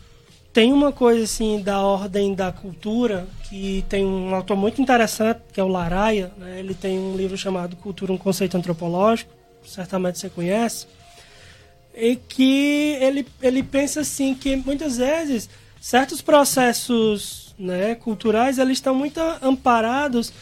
tem 0.50 0.72
uma 0.72 0.90
coisa 0.92 1.24
assim 1.24 1.60
da 1.60 1.82
ordem 1.82 2.34
da 2.34 2.50
cultura 2.50 3.28
que 3.50 3.84
tem 3.86 4.02
um 4.02 4.34
autor 4.34 4.56
muito 4.56 4.80
interessante 4.80 5.42
que 5.52 5.60
é 5.60 5.62
o 5.62 5.68
Laraia. 5.68 6.32
Né? 6.38 6.60
Ele 6.60 6.72
tem 6.72 6.98
um 6.98 7.14
livro 7.14 7.36
chamado 7.36 7.76
Cultura, 7.76 8.14
um 8.14 8.18
conceito 8.18 8.56
antropológico. 8.56 9.30
Certamente 9.62 10.18
você 10.18 10.30
conhece. 10.30 10.86
E 11.94 12.16
que 12.16 12.96
ele, 12.98 13.26
ele 13.42 13.62
pensa 13.62 14.00
assim 14.00 14.34
que 14.34 14.56
muitas 14.56 14.96
vezes 14.96 15.50
certos 15.78 16.22
processos 16.22 17.41
né, 17.58 17.94
culturais 17.94 18.58
eles 18.58 18.78
estão 18.78 18.94
muito 18.94 19.20
amparados 19.42 20.32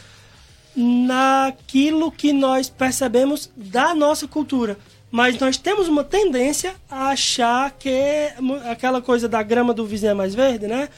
naquilo 0.77 2.11
que 2.11 2.33
nós 2.33 2.69
percebemos 2.69 3.51
da 3.57 3.95
nossa 3.95 4.27
cultura. 4.27 4.79
Mas 5.11 5.39
nós 5.39 5.57
temos 5.57 5.89
uma 5.89 6.05
tendência 6.05 6.75
a 6.89 7.09
achar 7.09 7.73
que 7.73 8.29
aquela 8.71 9.03
coisa 9.03 9.29
da 9.29 9.43
grama 9.43 9.75
do 9.75 9.85
vizinho 9.85 10.13
é 10.13 10.15
mais 10.15 10.35
verde, 10.35 10.69
né? 10.69 10.89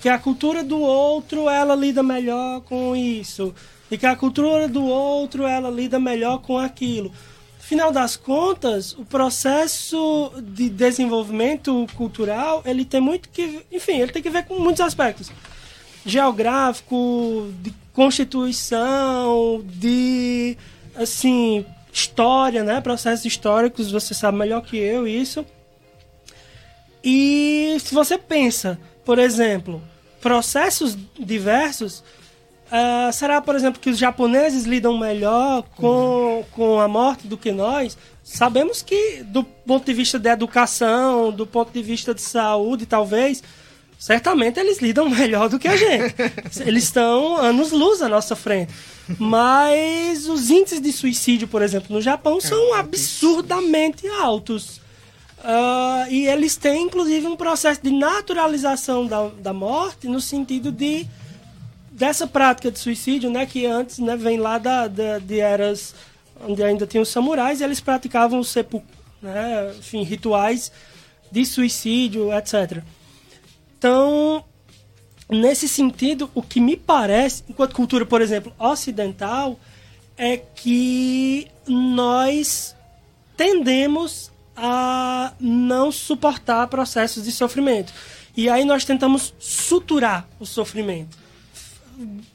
Que 0.00 0.08
a 0.08 0.18
cultura 0.18 0.64
do 0.64 0.80
outro 0.80 1.48
ela 1.48 1.74
lida 1.74 2.02
melhor 2.02 2.62
com 2.62 2.96
isso. 2.96 3.54
E 3.90 3.98
que 3.98 4.06
a 4.06 4.16
cultura 4.16 4.68
do 4.68 4.84
outro 4.84 5.46
ela 5.46 5.70
lida 5.70 5.98
melhor 5.98 6.38
com 6.38 6.56
aquilo. 6.56 7.12
Final 7.58 7.92
das 7.92 8.16
contas, 8.16 8.94
o 8.94 9.04
processo 9.04 10.32
de 10.42 10.70
desenvolvimento 10.70 11.86
cultural, 11.94 12.62
ele 12.64 12.82
tem 12.82 12.98
muito 12.98 13.28
que, 13.28 13.60
enfim, 13.70 14.00
ele 14.00 14.10
tem 14.10 14.22
que 14.22 14.30
ver 14.30 14.46
com 14.46 14.58
muitos 14.58 14.80
aspectos. 14.80 15.30
Geográfico, 16.04 17.52
de 17.60 17.74
constituição, 17.92 19.62
de 19.64 20.56
assim, 20.94 21.64
história, 21.92 22.62
né? 22.62 22.80
Processos 22.80 23.24
históricos, 23.24 23.90
você 23.90 24.14
sabe 24.14 24.38
melhor 24.38 24.62
que 24.62 24.76
eu 24.76 25.06
isso. 25.06 25.44
E 27.02 27.76
se 27.80 27.94
você 27.94 28.18
pensa, 28.18 28.78
por 29.04 29.18
exemplo, 29.18 29.82
processos 30.20 30.96
diversos, 31.18 32.00
uh, 32.66 33.12
será, 33.12 33.40
por 33.40 33.54
exemplo, 33.54 33.80
que 33.80 33.90
os 33.90 33.98
japoneses 33.98 34.64
lidam 34.64 34.98
melhor 34.98 35.62
com, 35.76 35.86
uhum. 36.38 36.44
com 36.52 36.80
a 36.80 36.88
morte 36.88 37.26
do 37.26 37.36
que 37.36 37.52
nós? 37.52 37.96
Sabemos 38.22 38.82
que, 38.82 39.22
do 39.22 39.42
ponto 39.42 39.86
de 39.86 39.94
vista 39.94 40.18
da 40.18 40.32
educação, 40.32 41.32
do 41.32 41.46
ponto 41.46 41.72
de 41.72 41.82
vista 41.82 42.12
de 42.12 42.20
saúde, 42.20 42.84
talvez, 42.84 43.42
certamente 43.98 44.60
eles 44.60 44.78
lidam 44.78 45.08
melhor 45.10 45.48
do 45.48 45.58
que 45.58 45.66
a 45.66 45.76
gente. 45.76 46.14
eles 46.64 46.84
estão 46.84 47.36
anos-luz 47.36 48.00
à 48.00 48.08
nossa 48.08 48.36
frente. 48.36 48.72
Mas 49.18 50.28
os 50.28 50.50
índices 50.50 50.80
de 50.80 50.92
suicídio, 50.92 51.48
por 51.48 51.62
exemplo, 51.62 51.94
no 51.94 52.00
Japão 52.00 52.40
são 52.40 52.76
é, 52.76 52.78
absurdamente 52.78 54.06
altos. 54.06 54.80
Uh, 55.38 56.10
e 56.10 56.26
eles 56.26 56.56
têm, 56.56 56.82
inclusive, 56.82 57.26
um 57.26 57.36
processo 57.36 57.80
de 57.82 57.90
naturalização 57.90 59.06
da, 59.06 59.28
da 59.28 59.52
morte 59.52 60.08
no 60.08 60.20
sentido 60.20 60.70
de 60.70 61.06
dessa 61.90 62.28
prática 62.28 62.70
de 62.70 62.78
suicídio, 62.78 63.28
né, 63.28 63.44
que 63.44 63.66
antes 63.66 63.98
né, 63.98 64.16
vem 64.16 64.38
lá 64.38 64.56
da, 64.56 64.86
da, 64.86 65.18
de 65.18 65.40
eras 65.40 65.96
onde 66.46 66.62
ainda 66.62 66.86
tinham 66.86 67.02
os 67.02 67.08
samurais, 67.08 67.60
e 67.60 67.64
eles 67.64 67.80
praticavam 67.80 68.38
o 68.38 68.44
sepulcro, 68.44 68.88
né, 69.20 69.74
enfim, 69.76 70.04
rituais 70.04 70.70
de 71.30 71.44
suicídio, 71.44 72.32
etc. 72.32 72.82
Então, 73.78 74.44
nesse 75.30 75.68
sentido, 75.68 76.28
o 76.34 76.42
que 76.42 76.60
me 76.60 76.76
parece, 76.76 77.44
enquanto 77.48 77.74
cultura, 77.74 78.04
por 78.04 78.20
exemplo, 78.20 78.52
ocidental, 78.58 79.58
é 80.16 80.36
que 80.36 81.46
nós 81.66 82.74
tendemos 83.36 84.32
a 84.56 85.32
não 85.38 85.92
suportar 85.92 86.66
processos 86.66 87.24
de 87.24 87.30
sofrimento. 87.30 87.92
E 88.36 88.48
aí 88.48 88.64
nós 88.64 88.84
tentamos 88.84 89.32
suturar 89.38 90.28
o 90.40 90.46
sofrimento, 90.46 91.16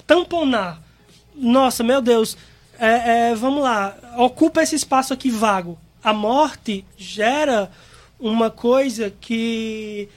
tamponar. 0.08 0.82
Nossa, 1.36 1.84
meu 1.84 2.02
Deus, 2.02 2.38
é, 2.80 3.32
é, 3.32 3.36
vamos 3.36 3.64
lá, 3.64 3.98
ocupa 4.18 4.64
esse 4.64 4.76
espaço 4.76 5.14
aqui 5.14 5.30
vago. 5.30 5.78
A 6.02 6.14
morte 6.14 6.86
gera 6.98 7.70
uma 8.20 8.50
coisa 8.50 9.14
que, 9.20 10.08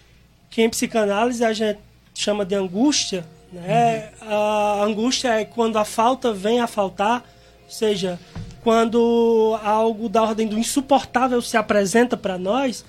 que 0.57 0.63
em 0.63 0.71
psicanálise 0.71 1.45
a 1.45 1.53
gente 1.53 1.79
chama 2.15 2.43
de 2.43 2.55
angústia, 2.55 3.27
né? 3.53 4.09
Uhum. 4.23 4.29
A 4.33 4.85
angústia 4.85 5.29
é 5.35 5.45
quando 5.45 5.77
a 5.77 5.85
falta 5.85 6.33
vem 6.33 6.61
a 6.61 6.67
faltar, 6.67 7.23
ou 7.65 7.71
seja, 7.71 8.19
quando 8.65 9.61
algo 9.63 10.09
da 10.09 10.23
ordem 10.23 10.47
do 10.47 10.59
insuportável 10.59 11.43
se 11.43 11.59
apresenta 11.59 12.17
para 12.17 12.39
nós. 12.39 12.87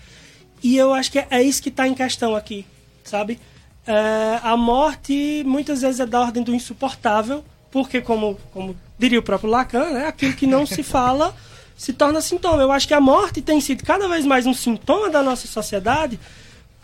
E 0.63 0.77
eu 0.77 0.93
acho 0.93 1.12
que 1.12 1.19
é 1.30 1.43
isso 1.43 1.62
que 1.62 1.67
está 1.67 1.86
em 1.86 1.93
questão 1.93 2.38
aqui, 2.38 2.65
sabe? 3.03 3.38
É, 3.86 4.39
a 4.43 4.56
morte 4.56 5.43
muitas 5.45 5.82
vezes 5.82 5.99
é 5.99 6.06
da 6.06 6.21
ordem 6.21 6.43
do 6.43 6.56
insuportável, 6.56 7.43
porque, 7.69 7.99
como, 7.99 8.39
como 8.53 8.77
diria 8.97 9.19
o 9.19 9.23
próprio 9.23 9.49
Lacan, 9.49 9.89
né, 9.89 10.08
aquilo 10.08 10.32
que 10.32 10.47
não 10.47 10.65
se 10.65 10.84
fala 10.88 11.36
se 11.75 11.91
torna 11.91 12.21
sintoma. 12.21 12.62
Eu 12.62 12.71
acho 12.71 12.88
que 12.88 12.93
a 12.93 13.01
morte 13.01 13.41
tem 13.41 13.60
sido 13.60 13.84
cada 13.84 14.08
vez 14.08 14.25
mais 14.25 14.45
um 14.45 14.53
sintoma 14.53 15.10
da 15.10 15.21
nossa 15.21 15.49
sociedade, 15.49 16.17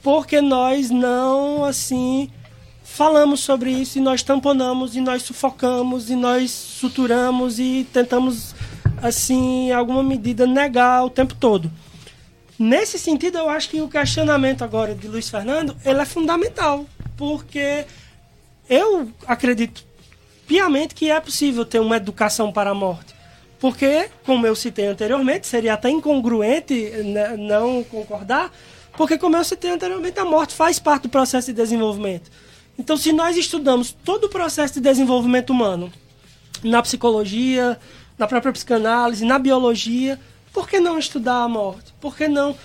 porque 0.04 0.42
nós 0.42 0.90
não, 0.90 1.64
assim, 1.64 2.30
falamos 2.84 3.40
sobre 3.40 3.72
isso 3.72 3.98
e 3.98 4.02
nós 4.02 4.22
tamponamos 4.22 4.96
e 4.98 5.02
nós 5.02 5.24
sufocamos 5.24 6.10
e 6.10 6.16
nós 6.16 6.52
suturamos 6.52 7.58
e 7.58 7.88
tentamos, 7.92 8.54
assim, 9.02 9.70
em 9.70 9.72
alguma 9.72 10.04
medida 10.04 10.46
negar 10.46 11.06
o 11.06 11.10
tempo 11.10 11.34
todo. 11.34 11.72
nesse 12.60 13.00
sentido, 13.00 13.38
eu 13.38 13.50
acho 13.50 13.70
que 13.70 13.82
o 13.82 13.88
questionamento 13.88 14.64
agora 14.64 14.94
de 14.94 15.08
Luiz 15.08 15.30
Fernando, 15.30 15.76
ele 15.84 16.00
é 16.00 16.06
fundamental, 16.06 16.86
porque 17.18 17.86
eu 18.70 19.10
acredito 19.26 19.84
piamente 20.46 20.94
que 20.94 21.10
é 21.10 21.20
possível 21.20 21.66
ter 21.66 21.80
uma 21.80 21.98
educação 21.98 22.52
para 22.52 22.70
a 22.72 22.76
morte. 22.76 23.14
Porque, 23.60 24.10
como 24.26 24.46
eu 24.46 24.56
citei 24.56 24.88
anteriormente, 24.88 25.48
seria 25.48 25.74
até 25.74 25.90
incongruente 25.90 26.74
né, 27.04 27.38
não 27.38 27.84
concordar, 27.84 28.52
porque, 28.96 29.18
como 29.18 29.36
eu 29.36 29.44
citei 29.44 29.72
anteriormente, 29.72 30.20
a 30.20 30.26
morte 30.26 30.54
faz 30.54 30.80
parte 30.80 31.04
do 31.04 31.10
processo 31.10 31.48
de 31.48 31.54
desenvolvimento. 31.54 32.32
Então, 32.78 32.98
se 32.98 33.12
nós 33.12 33.38
estudamos 33.38 33.92
todo 33.92 34.26
o 34.26 34.30
processo 34.30 34.76
de 34.76 34.82
desenvolvimento 34.82 35.52
humano, 35.52 35.92
na 36.64 36.82
psicologia, 36.82 37.80
na 38.18 38.28
própria 38.28 38.52
psicanálise, 38.52 39.26
na 39.26 39.38
biologia, 39.38 40.20
por 40.52 40.68
que 40.68 40.80
não 40.80 40.98
estudar 40.98 41.44
a 41.44 41.50
morte? 41.50 41.94
Por 42.00 42.16
que 42.16 42.28
não. 42.28 42.56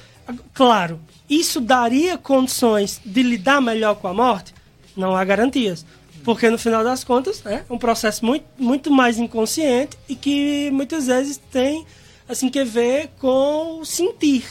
Claro, 0.52 1.00
isso 1.28 1.60
daria 1.60 2.18
condições 2.18 3.00
de 3.04 3.22
lidar 3.22 3.60
melhor 3.60 3.96
com 3.96 4.08
a 4.08 4.14
morte? 4.14 4.54
Não 4.96 5.16
há 5.16 5.24
garantias. 5.24 5.84
Porque 6.24 6.50
no 6.50 6.58
final 6.58 6.84
das 6.84 7.02
contas 7.02 7.44
é 7.46 7.64
um 7.70 7.78
processo 7.78 8.24
muito, 8.24 8.44
muito 8.58 8.90
mais 8.90 9.18
inconsciente 9.18 9.96
e 10.08 10.14
que 10.14 10.70
muitas 10.70 11.06
vezes 11.06 11.38
tem 11.50 11.86
assim 12.28 12.50
que 12.50 12.62
ver 12.64 13.10
com 13.18 13.80
o 13.80 13.84
sentir. 13.84 14.44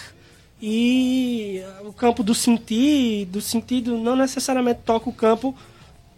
E 0.61 1.61
o 1.85 1.93
campo 1.93 2.23
do 2.23 2.33
sentir, 2.33 3.25
do 3.25 3.39
sentido, 3.39 3.97
não 3.97 4.15
necessariamente 4.15 4.79
toca 4.83 5.09
o 5.09 5.13
campo 5.13 5.55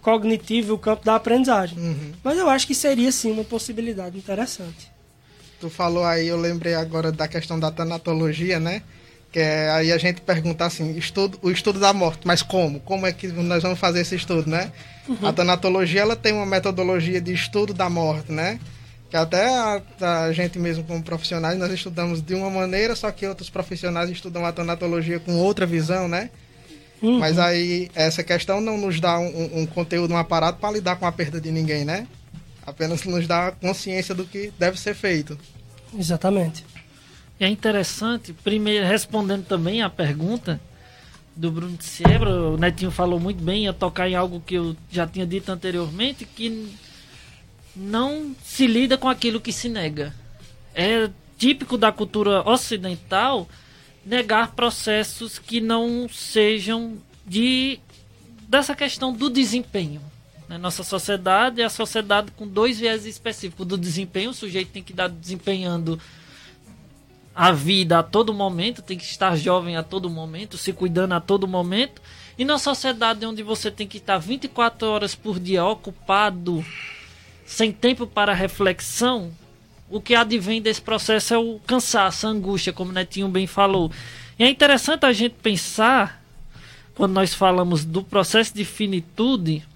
cognitivo, 0.02 0.74
o 0.74 0.80
campo 0.80 1.04
da 1.04 1.16
aprendizagem. 1.16 1.78
Uhum. 1.78 2.14
Mas 2.24 2.38
eu 2.38 2.50
acho 2.50 2.66
que 2.66 2.74
seria 2.74 3.12
sim 3.12 3.32
uma 3.32 3.44
possibilidade 3.44 4.18
interessante. 4.18 4.90
Tu 5.60 5.70
falou 5.70 6.06
aí, 6.06 6.28
eu 6.28 6.38
lembrei 6.38 6.74
agora 6.74 7.12
da 7.12 7.28
questão 7.28 7.60
da 7.60 7.70
tanatologia, 7.70 8.60
né? 8.60 8.82
Que 9.32 9.40
é, 9.40 9.70
aí 9.72 9.92
a 9.92 9.98
gente 9.98 10.22
pergunta 10.22 10.66
assim, 10.66 10.98
estudo, 10.98 11.38
o 11.42 11.52
estudo 11.52 11.80
da 11.80 11.92
morte, 11.92 12.22
mas 12.24 12.42
como? 12.42 12.80
Como 12.80 13.06
é 13.06 13.12
que 13.12 13.28
nós 13.28 13.62
vamos 13.62 13.78
fazer 13.78 14.00
esse 14.00 14.16
estudo, 14.16 14.50
né? 14.50 14.72
Uhum. 15.08 15.28
A 15.28 15.34
tanatologia, 15.34 16.02
ela 16.02 16.16
tem 16.16 16.34
uma 16.34 16.46
metodologia 16.46 17.20
de 17.20 17.34
estudo 17.34 17.74
da 17.74 17.90
morte, 17.90 18.32
né? 18.32 18.58
Que 19.10 19.18
até 19.18 19.48
a, 19.48 19.82
a, 20.02 20.32
gente 20.32 20.60
mesmo 20.60 20.84
como 20.84 21.02
profissionais, 21.02 21.58
nós 21.58 21.72
estudamos 21.72 22.22
de 22.22 22.36
uma 22.36 22.50
maneira, 22.50 22.96
só 22.96 23.12
que 23.12 23.26
outros 23.26 23.50
profissionais 23.50 24.10
estudam 24.10 24.46
a 24.46 24.52
tanatologia 24.52 25.20
com 25.20 25.36
outra 25.36 25.66
visão, 25.66 26.08
né? 26.08 26.30
Uhum. 27.02 27.18
Mas 27.18 27.40
aí, 27.40 27.90
essa 27.96 28.24
questão 28.24 28.62
não 28.62 28.78
nos 28.78 29.00
dá 29.00 29.18
um, 29.18 29.62
um 29.62 29.66
conteúdo, 29.66 30.14
um 30.14 30.18
aparato 30.18 30.60
para 30.60 30.74
lidar 30.74 30.98
com 30.98 31.06
a 31.06 31.12
perda 31.12 31.42
de 31.42 31.50
ninguém, 31.50 31.86
né? 31.86 32.08
Apenas 32.66 33.04
nos 33.04 33.26
dá 33.26 33.52
consciência 33.52 34.14
do 34.14 34.26
que 34.26 34.54
deve 34.60 34.80
ser 34.80 34.94
feito. 34.94 35.38
Exatamente. 35.98 36.64
É 37.40 37.48
interessante, 37.48 38.34
primeiro 38.34 38.86
respondendo 38.86 39.46
também 39.46 39.82
a 39.82 39.90
pergunta 39.90 40.60
do 41.36 41.50
Bruno 41.50 41.78
de 41.78 41.86
Siebra, 41.86 42.30
o 42.30 42.58
Netinho 42.58 42.92
falou 42.92 43.18
muito 43.18 43.42
bem, 43.42 43.64
ia 43.64 43.74
tocar 43.74 44.10
em 44.10 44.16
algo 44.16 44.42
que 44.46 44.56
eu 44.56 44.76
já 44.92 45.08
tinha 45.08 45.26
dito 45.26 45.50
anteriormente, 45.50 46.26
que 46.26 46.70
não 47.76 48.36
se 48.44 48.68
lida 48.68 48.98
com 48.98 49.08
aquilo 49.08 49.42
que 49.42 49.52
se 49.52 49.70
nega. 49.70 50.14
É 50.74 51.10
típico 51.38 51.78
da 51.78 51.92
cultura 51.92 52.48
ocidental 52.48 53.48
negar 54.06 54.54
processos 54.54 55.40
que 55.40 55.62
não 55.62 56.08
sejam 56.10 56.98
de 57.26 57.80
dessa 58.48 58.76
questão 58.76 59.14
do 59.14 59.30
desempenho. 59.30 60.02
Né? 60.50 60.58
Nossa 60.58 60.84
sociedade 60.84 61.62
é 61.62 61.66
a 61.66 61.70
sociedade 61.70 62.32
com 62.32 62.48
dois 62.48 62.80
viés 62.80 63.06
específicos. 63.06 63.68
Do 63.68 63.78
desempenho, 63.78 64.32
o 64.32 64.34
sujeito 64.34 64.72
tem 64.72 64.82
que 64.82 64.92
estar 64.92 65.08
desempenhando 65.08 66.00
a 67.36 67.52
vida 67.52 68.00
a 68.00 68.04
todo 68.04 68.34
momento, 68.34 68.82
tem 68.82 68.98
que 68.98 69.04
estar 69.04 69.38
jovem 69.38 69.78
a 69.78 69.84
todo 69.84 70.10
momento, 70.10 70.58
se 70.58 70.74
cuidando 70.74 71.14
a 71.14 71.22
todo 71.22 71.48
momento. 71.48 72.02
E 72.38 72.44
na 72.44 72.58
sociedade 72.58 73.26
onde 73.26 73.44
você 73.44 73.70
tem 73.70 73.88
que 73.88 73.98
estar 73.98 74.18
24 74.18 74.88
horas 74.88 75.14
por 75.14 75.40
dia 75.40 75.64
ocupado, 75.64 76.66
sem 77.50 77.72
tempo 77.72 78.06
para 78.06 78.32
reflexão, 78.32 79.32
o 79.90 80.00
que 80.00 80.14
advém 80.14 80.62
desse 80.62 80.80
processo 80.80 81.34
é 81.34 81.38
o 81.40 81.60
cansaço, 81.66 82.28
a 82.28 82.30
angústia, 82.30 82.72
como 82.72 82.92
o 82.92 82.94
Netinho 82.94 83.28
bem 83.28 83.48
falou. 83.48 83.92
E 84.38 84.44
é 84.44 84.50
interessante 84.50 85.04
a 85.08 85.12
gente 85.12 85.34
pensar, 85.42 86.24
quando 86.94 87.14
nós 87.14 87.34
falamos 87.34 87.84
do 87.84 88.04
processo 88.04 88.54
de 88.54 88.64
finitude, 88.64 89.68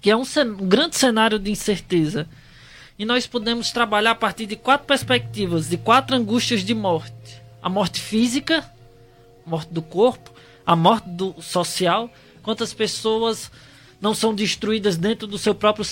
que 0.00 0.10
é 0.10 0.16
um, 0.16 0.22
um 0.22 0.66
grande 0.66 0.96
cenário 0.96 1.38
de 1.38 1.50
incerteza 1.50 2.26
e 2.98 3.04
nós 3.04 3.26
podemos 3.26 3.70
trabalhar 3.70 4.12
a 4.12 4.14
partir 4.14 4.46
de 4.46 4.56
quatro 4.56 4.86
perspectivas, 4.86 5.68
de 5.68 5.76
quatro 5.76 6.16
angústias 6.16 6.64
de 6.64 6.74
morte: 6.74 7.42
a 7.62 7.68
morte 7.68 8.00
física, 8.00 8.64
a 9.46 9.50
morte 9.50 9.68
do 9.70 9.82
corpo, 9.82 10.32
a 10.64 10.74
morte 10.74 11.10
do 11.10 11.34
social. 11.42 12.10
Quantas 12.42 12.72
pessoas 12.72 13.50
não 14.00 14.14
são 14.14 14.34
destruídas 14.34 14.96
dentro 14.96 15.26
do 15.26 15.36
seu 15.36 15.54
próprio 15.54 15.84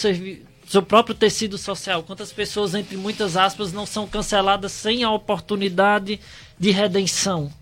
seu 0.66 0.83
próprio 0.83 1.14
tecido 1.14 1.59
social? 1.59 2.03
Quantas 2.03 2.33
pessoas, 2.33 2.74
entre 2.74 2.96
muitas 2.96 3.37
aspas, 3.37 3.72
não 3.72 3.87
são 3.87 4.07
canceladas 4.07 4.72
sem 4.72 5.05
a 5.05 5.11
oportunidade 5.11 6.20
de 6.59 6.70
redenção? 6.70 7.53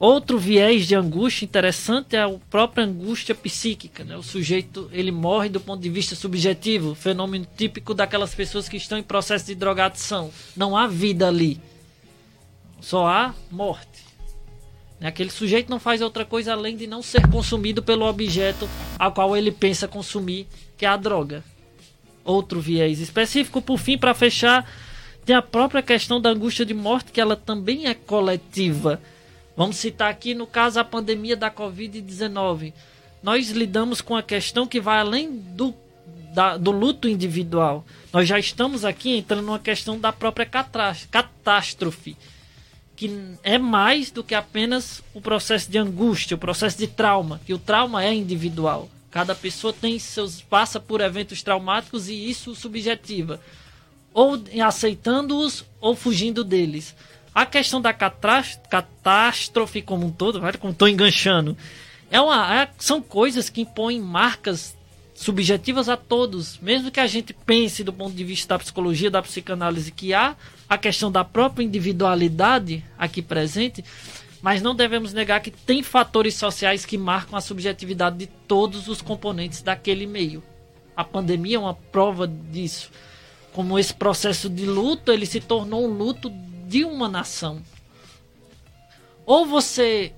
Outro 0.00 0.38
viés 0.38 0.86
de 0.86 0.94
angústia 0.94 1.44
interessante 1.44 2.16
é 2.16 2.22
a 2.22 2.30
própria 2.48 2.84
angústia 2.84 3.34
psíquica. 3.34 4.02
Né? 4.02 4.16
O 4.16 4.22
sujeito 4.22 4.88
ele 4.92 5.12
morre 5.12 5.50
do 5.50 5.60
ponto 5.60 5.82
de 5.82 5.90
vista 5.90 6.14
subjetivo, 6.14 6.94
fenômeno 6.94 7.46
típico 7.54 7.92
daquelas 7.92 8.34
pessoas 8.34 8.66
que 8.66 8.78
estão 8.78 8.96
em 8.96 9.02
processo 9.02 9.44
de 9.44 9.54
drogadição. 9.54 10.30
Não 10.56 10.74
há 10.74 10.86
vida 10.86 11.28
ali, 11.28 11.60
só 12.80 13.06
há 13.06 13.34
morte. 13.50 14.06
Né? 14.98 15.08
Aquele 15.08 15.28
sujeito 15.28 15.70
não 15.70 15.78
faz 15.78 16.00
outra 16.00 16.24
coisa 16.24 16.54
além 16.54 16.78
de 16.78 16.86
não 16.86 17.02
ser 17.02 17.28
consumido 17.28 17.82
pelo 17.82 18.06
objeto 18.06 18.66
a 18.98 19.10
qual 19.10 19.36
ele 19.36 19.52
pensa 19.52 19.86
consumir, 19.86 20.46
que 20.78 20.86
é 20.86 20.88
a 20.88 20.96
droga. 20.96 21.44
Outro 22.24 22.60
viés 22.60 23.00
específico, 23.00 23.62
por 23.62 23.78
fim, 23.78 23.96
para 23.96 24.14
fechar, 24.14 24.70
tem 25.24 25.34
a 25.34 25.42
própria 25.42 25.82
questão 25.82 26.20
da 26.20 26.30
angústia 26.30 26.64
de 26.64 26.74
morte, 26.74 27.12
que 27.12 27.20
ela 27.20 27.36
também 27.36 27.86
é 27.86 27.94
coletiva 27.94 29.00
Vamos 29.60 29.76
citar 29.76 30.10
aqui, 30.10 30.34
no 30.34 30.46
caso, 30.46 30.80
a 30.80 30.84
pandemia 30.84 31.36
da 31.36 31.50
Covid-19. 31.50 32.72
Nós 33.22 33.50
lidamos 33.50 34.00
com 34.00 34.16
a 34.16 34.22
questão 34.22 34.66
que 34.66 34.80
vai 34.80 34.98
além 34.98 35.30
do, 35.30 35.74
da, 36.32 36.56
do 36.56 36.70
luto 36.70 37.06
individual. 37.06 37.84
Nós 38.10 38.26
já 38.26 38.38
estamos 38.38 38.86
aqui 38.86 39.18
entrando 39.18 39.42
numa 39.44 39.58
questão 39.58 40.00
da 40.00 40.12
própria 40.12 40.46
catástrofe, 40.46 42.16
que 42.96 43.36
é 43.42 43.58
mais 43.58 44.10
do 44.10 44.24
que 44.24 44.34
apenas 44.34 45.02
o 45.12 45.20
processo 45.20 45.70
de 45.70 45.76
angústia, 45.76 46.36
o 46.36 46.40
processo 46.40 46.78
de 46.78 46.86
trauma, 46.86 47.38
que 47.44 47.52
o 47.52 47.58
trauma 47.58 48.02
é 48.02 48.14
individual. 48.14 48.88
Cada 49.10 49.34
pessoa 49.34 49.72
tem 49.72 49.98
seus 49.98 50.40
passa 50.40 50.78
por 50.78 51.00
eventos 51.00 51.42
traumáticos 51.42 52.08
e 52.08 52.30
isso 52.30 52.54
subjetiva, 52.54 53.40
ou 54.14 54.38
aceitando-os 54.64 55.64
ou 55.80 55.96
fugindo 55.96 56.44
deles. 56.44 56.94
A 57.34 57.44
questão 57.46 57.80
da 57.80 57.92
catástrofe 57.92 59.82
como 59.82 60.06
um 60.06 60.10
todo, 60.10 60.40
como 60.58 60.72
estou 60.72 60.88
enganchando, 60.88 61.56
é 62.10 62.20
uma, 62.20 62.62
é, 62.62 62.68
são 62.78 63.00
coisas 63.00 63.48
que 63.48 63.60
impõem 63.60 64.00
marcas 64.00 64.76
subjetivas 65.14 65.88
a 65.88 65.96
todos. 65.96 66.58
Mesmo 66.60 66.90
que 66.90 66.98
a 66.98 67.06
gente 67.06 67.32
pense 67.32 67.84
do 67.84 67.92
ponto 67.92 68.14
de 68.14 68.24
vista 68.24 68.54
da 68.54 68.58
psicologia, 68.58 69.10
da 69.10 69.22
psicanálise, 69.22 69.92
que 69.92 70.12
há 70.14 70.34
a 70.68 70.78
questão 70.78 71.10
da 71.10 71.24
própria 71.24 71.62
individualidade 71.62 72.84
aqui 72.98 73.22
presente, 73.22 73.84
mas 74.42 74.62
não 74.62 74.74
devemos 74.74 75.12
negar 75.12 75.40
que 75.40 75.50
tem 75.50 75.82
fatores 75.82 76.34
sociais 76.34 76.86
que 76.86 76.96
marcam 76.96 77.36
a 77.36 77.40
subjetividade 77.40 78.16
de 78.16 78.26
todos 78.26 78.88
os 78.88 79.02
componentes 79.02 79.62
daquele 79.62 80.06
meio. 80.06 80.42
A 80.96 81.04
pandemia 81.04 81.56
é 81.56 81.60
uma 81.60 81.74
prova 81.74 82.26
disso. 82.26 82.90
Como 83.52 83.78
esse 83.78 83.92
processo 83.92 84.48
de 84.48 84.64
luto, 84.64 85.12
ele 85.12 85.26
se 85.26 85.40
tornou 85.40 85.84
um 85.84 85.92
luto 85.92 86.30
de 86.66 86.84
uma 86.84 87.08
nação. 87.08 87.62
Ou 89.26 89.44
você 89.44 90.12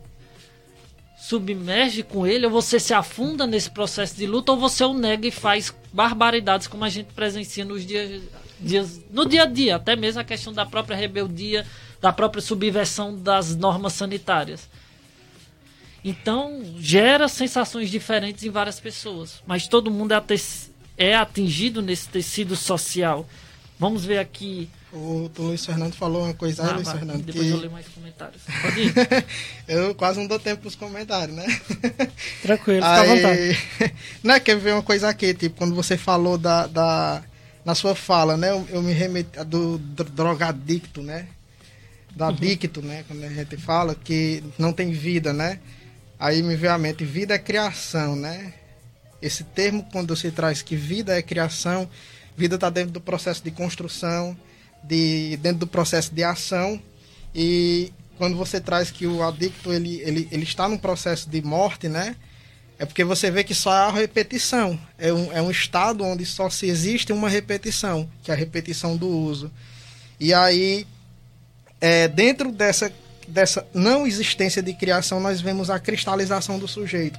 submerge 1.19 2.03
com 2.03 2.27
ele, 2.27 2.47
ou 2.47 2.53
você 2.53 2.81
se 2.81 2.93
afunda 2.93 3.47
nesse 3.47 3.71
processo 3.71 4.17
de 4.17 4.27
luta, 4.27 4.53
ou 4.53 4.59
você 4.59 4.85
o 4.85 4.93
nega 4.93 5.27
e 5.27 5.31
faz 5.31 5.75
barbaridades 5.93 6.67
como 6.67 6.85
a 6.85 6.89
gente 6.89 7.13
presencia 7.13 7.65
nos 7.65 7.87
dias, 7.87 8.23
dias 8.61 9.01
no 9.11 9.25
dia 9.25 9.45
a 9.45 9.47
dia, 9.47 9.77
até 9.77 9.95
mesmo 9.95 10.21
a 10.21 10.25
questão 10.25 10.53
da 10.53 10.67
própria 10.67 10.97
rebeldia, 10.97 11.65
da 12.03 12.13
própria 12.13 12.43
subversão 12.43 13.17
das 13.17 13.57
normas 13.57 13.95
sanitárias. 13.95 14.69
Então, 16.05 16.63
gera 16.79 17.29
sensações 17.29 17.89
diferentes 17.89 18.45
em 18.45 18.51
várias 18.51 18.79
pessoas, 18.79 19.41
mas 19.47 19.69
todo 19.69 19.91
mundo 19.91 20.13
é, 20.13 20.23
é 20.99 21.15
atingido 21.15 21.81
nesse 21.81 22.09
tecido 22.09 22.57
social. 22.57 23.27
Vamos 23.79 24.05
ver 24.05 24.19
aqui 24.19 24.69
o, 24.93 25.31
Luiz 25.39 25.65
Fernando 25.65 25.95
falou 25.95 26.25
uma 26.25 26.35
coisa 26.35 26.63
aí, 26.63 26.69
ah, 26.69 26.75
Luiz 26.75 26.87
vai, 26.87 26.99
Fernando. 26.99 27.23
Depois 27.23 27.47
que... 27.47 27.51
eu 27.51 27.57
leio 27.57 27.71
mais 27.71 27.89
comentários. 27.89 28.43
Pode 28.61 28.81
ir. 28.81 28.95
eu 29.67 29.95
quase 29.95 30.21
não 30.21 30.27
dou 30.27 30.39
tempo 30.39 30.61
pros 30.61 30.75
comentários, 30.75 31.35
né? 31.35 31.47
Tranquilo, 32.43 32.83
fica 32.83 33.01
à 33.01 33.05
vontade. 33.05 33.59
Não 34.23 34.35
é 34.35 34.41
quer 34.41 34.57
ver 34.59 34.75
uma 34.75 34.83
coisa 34.83 35.09
aqui, 35.09 35.33
tipo, 35.33 35.57
quando 35.57 35.75
você 35.75 35.97
falou 35.97 36.37
da. 36.37 36.67
da 36.67 37.23
na 37.65 37.75
sua 37.75 37.95
fala, 37.95 38.37
né? 38.37 38.51
Eu, 38.51 38.67
eu 38.71 38.83
me 38.83 38.93
remeto 38.93 39.43
do, 39.45 39.79
do 39.79 40.05
drogadicto, 40.05 41.01
né? 41.01 41.29
Da 42.15 42.29
uhum. 42.29 42.35
dicto, 42.35 42.83
né? 42.83 43.05
Quando 43.07 43.25
a 43.25 43.29
gente 43.29 43.57
fala 43.57 43.95
que 43.95 44.43
não 44.59 44.73
tem 44.73 44.93
vida, 44.93 45.33
né? 45.33 45.59
Aí 46.19 46.43
me 46.43 46.55
veio 46.55 46.73
à 46.73 46.79
mente, 46.79 47.05
vida 47.05 47.35
é 47.35 47.39
criação, 47.39 48.15
né? 48.15 48.53
Esse 49.21 49.45
termo, 49.45 49.87
quando 49.93 50.15
você 50.15 50.31
traz 50.31 50.63
que 50.63 50.77
vida 50.77 51.17
é 51.17 51.23
criação, 51.23 51.89
vida 52.37 52.57
está 52.57 52.71
dentro 52.71 52.93
do 52.93 53.01
processo 53.01 53.43
de 53.43 53.51
construção, 53.51 54.37
de, 54.83 55.37
dentro 55.39 55.61
do 55.61 55.67
processo 55.67 56.15
de 56.15 56.23
ação. 56.23 56.81
E 57.35 57.93
quando 58.19 58.37
você 58.37 58.61
traz 58.61 58.91
que 58.91 59.07
o 59.07 59.23
adicto 59.23 59.73
ele, 59.73 60.01
ele, 60.01 60.29
ele 60.31 60.43
está 60.43 60.69
num 60.69 60.79
processo 60.79 61.29
de 61.29 61.41
morte, 61.43 61.89
né? 61.89 62.17
É 62.79 62.85
porque 62.85 63.05
você 63.05 63.31
vê 63.31 63.45
que 63.45 63.55
só 63.55 63.71
há 63.71 63.91
repetição. 63.91 64.79
É 64.99 65.13
um, 65.13 65.33
é 65.33 65.41
um 65.41 65.51
estado 65.51 66.05
onde 66.05 66.27
só 66.27 66.51
se 66.51 66.67
existe 66.67 67.13
uma 67.13 67.29
repetição, 67.29 68.09
que 68.23 68.31
é 68.31 68.35
a 68.35 68.37
repetição 68.37 68.97
do 68.97 69.09
uso. 69.09 69.51
E 70.19 70.35
aí, 70.35 70.87
é, 71.83 72.07
dentro 72.07 72.53
dessa, 72.53 72.93
dessa 73.27 73.67
não 73.75 74.07
existência 74.07 74.63
de 74.63 74.73
criação, 74.73 75.19
nós 75.19 75.41
vemos 75.41 75.69
a 75.69 75.81
cristalização 75.81 76.57
do 76.57 76.69
sujeito. 76.69 77.19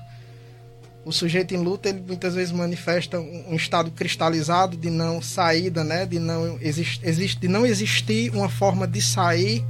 O 1.04 1.12
sujeito 1.12 1.54
em 1.54 1.58
luta, 1.58 1.90
ele 1.90 2.00
muitas 2.00 2.34
vezes 2.34 2.54
manifesta 2.54 3.20
um, 3.20 3.56
estado 3.56 3.92
cristalizado 3.92 4.78
de 4.78 4.90
não 4.90 5.22
saída, 5.22 5.84
né? 5.84 6.06
de, 6.06 6.18
não 6.18 6.58
exist, 6.62 7.02
existe, 7.04 7.42
de 7.42 7.50
não 7.50 7.66
existir 7.66 8.34
uma 8.34 8.48
forma 8.48 8.88
de 8.88 9.02
sair 9.02 9.66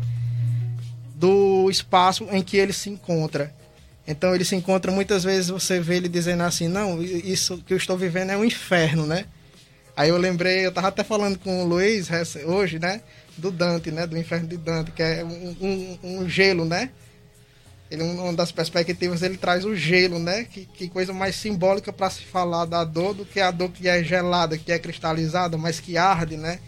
do 1.15 1.71
espaço 1.71 2.27
em 2.31 2.43
que 2.43 2.55
ele 2.55 2.71
se 2.71 2.91
encontra. 2.91 3.51
Então 4.07 4.35
ele 4.35 4.45
se 4.45 4.55
encontra 4.55 4.91
muitas 4.91 5.23
vezes 5.23 5.49
você 5.49 5.79
vê 5.79 5.95
ele 5.95 6.07
dizendo 6.07 6.43
assim, 6.43 6.67
não, 6.67 7.01
isso 7.01 7.57
que 7.65 7.73
eu 7.73 7.77
estou 7.77 7.97
vivendo 7.97 8.29
é 8.29 8.37
um 8.37 8.45
inferno, 8.45 9.07
né? 9.07 9.25
Aí 9.97 10.09
eu 10.09 10.17
lembrei, 10.17 10.63
eu 10.63 10.69
estava 10.69 10.89
até 10.89 11.03
falando 11.03 11.39
com 11.39 11.63
o 11.63 11.65
Luiz 11.65 12.09
hoje, 12.45 12.77
né? 12.77 13.01
Do 13.37 13.51
Dante, 13.51 13.91
né? 13.91 14.05
Do 14.05 14.17
inferno 14.17 14.47
de 14.47 14.57
Dante, 14.57 14.91
que 14.91 15.01
é 15.01 15.23
um, 15.23 15.55
um, 15.61 15.99
um 16.03 16.29
gelo, 16.29 16.65
né? 16.65 16.89
Ele, 17.89 18.03
uma 18.03 18.33
das 18.33 18.51
perspectivas, 18.51 19.21
ele 19.21 19.37
traz 19.37 19.65
o 19.65 19.75
gelo, 19.75 20.19
né? 20.19 20.45
Que, 20.45 20.65
que 20.65 20.89
coisa 20.89 21.13
mais 21.13 21.35
simbólica 21.35 21.91
para 21.91 22.09
se 22.09 22.23
falar 22.23 22.65
da 22.65 22.83
dor 22.83 23.13
do 23.13 23.25
que 23.25 23.39
a 23.39 23.51
dor 23.51 23.69
que 23.69 23.87
é 23.87 24.03
gelada, 24.03 24.57
que 24.57 24.71
é 24.71 24.79
cristalizada, 24.79 25.57
mas 25.57 25.79
que 25.79 25.97
arde, 25.97 26.37
né? 26.37 26.59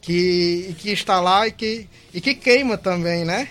Que, 0.00 0.74
que 0.78 0.90
está 0.90 1.20
lá 1.20 1.46
e 1.46 1.52
que, 1.52 1.88
e 2.14 2.20
que 2.20 2.34
queima 2.34 2.78
também, 2.78 3.24
né? 3.24 3.48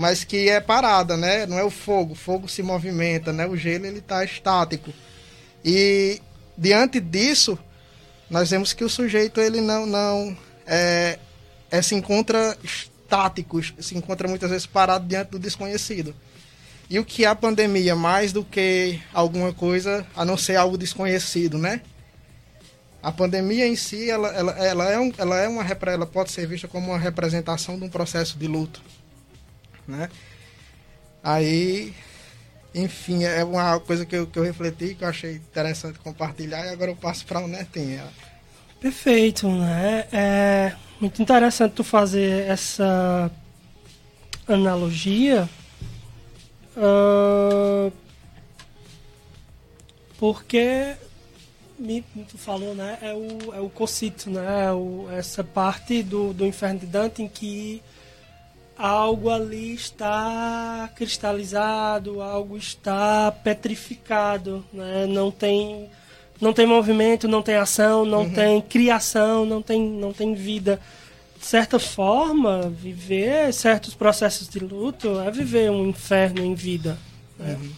mas 0.00 0.24
que 0.24 0.48
é 0.48 0.60
parada, 0.60 1.14
né? 1.14 1.44
Não 1.44 1.58
é 1.58 1.62
o 1.62 1.68
fogo, 1.68 2.12
o 2.12 2.16
fogo 2.16 2.48
se 2.48 2.62
movimenta, 2.62 3.34
né? 3.34 3.46
O 3.46 3.54
gelo 3.54 3.84
ele 3.84 3.98
está 3.98 4.24
estático. 4.24 4.90
E 5.62 6.22
diante 6.56 6.98
disso, 7.00 7.58
nós 8.30 8.50
vemos 8.50 8.72
que 8.72 8.82
o 8.82 8.88
sujeito 8.88 9.42
ele 9.42 9.60
não 9.60 9.84
não 9.84 10.36
é, 10.66 11.18
é, 11.70 11.82
se 11.82 11.94
encontra 11.94 12.56
estático, 12.62 13.60
se 13.62 13.96
encontra 13.96 14.28
muitas 14.28 14.50
vezes 14.50 14.66
parado 14.66 15.06
diante 15.06 15.30
do 15.30 15.38
desconhecido. 15.38 16.14
E 16.88 16.98
o 16.98 17.04
que 17.04 17.24
é 17.24 17.28
a 17.28 17.34
pandemia 17.34 17.94
mais 17.94 18.32
do 18.32 18.44
que 18.44 19.00
alguma 19.12 19.52
coisa 19.52 20.06
a 20.16 20.24
não 20.24 20.36
ser 20.36 20.56
algo 20.56 20.76
desconhecido, 20.76 21.56
né? 21.56 21.82
A 23.02 23.12
pandemia 23.12 23.66
em 23.66 23.76
si, 23.76 24.10
ela, 24.10 24.28
ela, 24.28 24.52
ela, 24.52 24.90
é, 24.90 24.98
um, 24.98 25.12
ela 25.16 25.38
é 25.38 25.48
uma 25.48 25.64
ela 25.86 26.04
pode 26.04 26.32
ser 26.32 26.46
vista 26.46 26.68
como 26.68 26.88
uma 26.88 26.98
representação 26.98 27.78
de 27.78 27.84
um 27.84 27.88
processo 27.88 28.36
de 28.36 28.46
luto 28.46 28.82
né? 29.90 30.08
Aí, 31.22 31.92
enfim, 32.74 33.24
é 33.24 33.44
uma 33.44 33.78
coisa 33.80 34.06
que 34.06 34.16
eu, 34.16 34.26
que 34.26 34.38
eu 34.38 34.42
refleti, 34.42 34.94
que 34.94 35.04
eu 35.04 35.08
achei 35.08 35.34
interessante 35.34 35.98
compartilhar, 35.98 36.64
e 36.66 36.70
agora 36.70 36.90
eu 36.92 36.96
passo 36.96 37.26
para 37.26 37.40
o 37.40 37.48
Netinho. 37.48 38.02
Perfeito, 38.80 39.48
né? 39.48 40.06
É 40.12 40.72
muito 41.00 41.22
interessante 41.22 41.72
tu 41.72 41.82
fazer 41.82 42.46
essa 42.48 43.30
analogia, 44.46 45.48
uh, 46.76 47.92
porque 50.18 50.96
tu 52.28 52.36
falou, 52.36 52.74
né? 52.74 52.98
É 53.00 53.14
o, 53.14 53.54
é 53.54 53.60
o 53.60 53.70
cocito, 53.70 54.28
né? 54.28 54.66
É 54.66 54.72
o, 54.72 55.08
essa 55.10 55.42
parte 55.42 56.02
do, 56.02 56.34
do 56.34 56.46
inferno 56.46 56.80
de 56.80 56.86
Dante 56.86 57.22
em 57.22 57.28
que 57.28 57.82
algo 58.76 59.30
ali 59.30 59.74
está 59.74 60.90
cristalizado, 60.94 62.20
algo 62.20 62.56
está 62.56 63.30
petrificado, 63.30 64.64
né? 64.72 65.06
não 65.06 65.30
tem 65.30 65.90
não 66.40 66.52
tem 66.52 66.66
movimento, 66.66 67.28
não 67.28 67.42
tem 67.42 67.56
ação, 67.56 68.04
não 68.04 68.22
uhum. 68.22 68.30
tem 68.32 68.60
criação, 68.62 69.44
não 69.44 69.60
tem 69.60 69.82
não 69.82 70.12
tem 70.12 70.34
vida. 70.34 70.80
De 71.38 71.46
certa 71.46 71.78
forma, 71.78 72.68
viver 72.68 73.52
certos 73.52 73.94
processos 73.94 74.48
de 74.48 74.58
luto 74.58 75.20
é 75.20 75.30
viver 75.30 75.70
um 75.70 75.86
inferno 75.86 76.44
em 76.44 76.54
vida. 76.54 76.98
Né? 77.38 77.58
Uhum. 77.60 77.70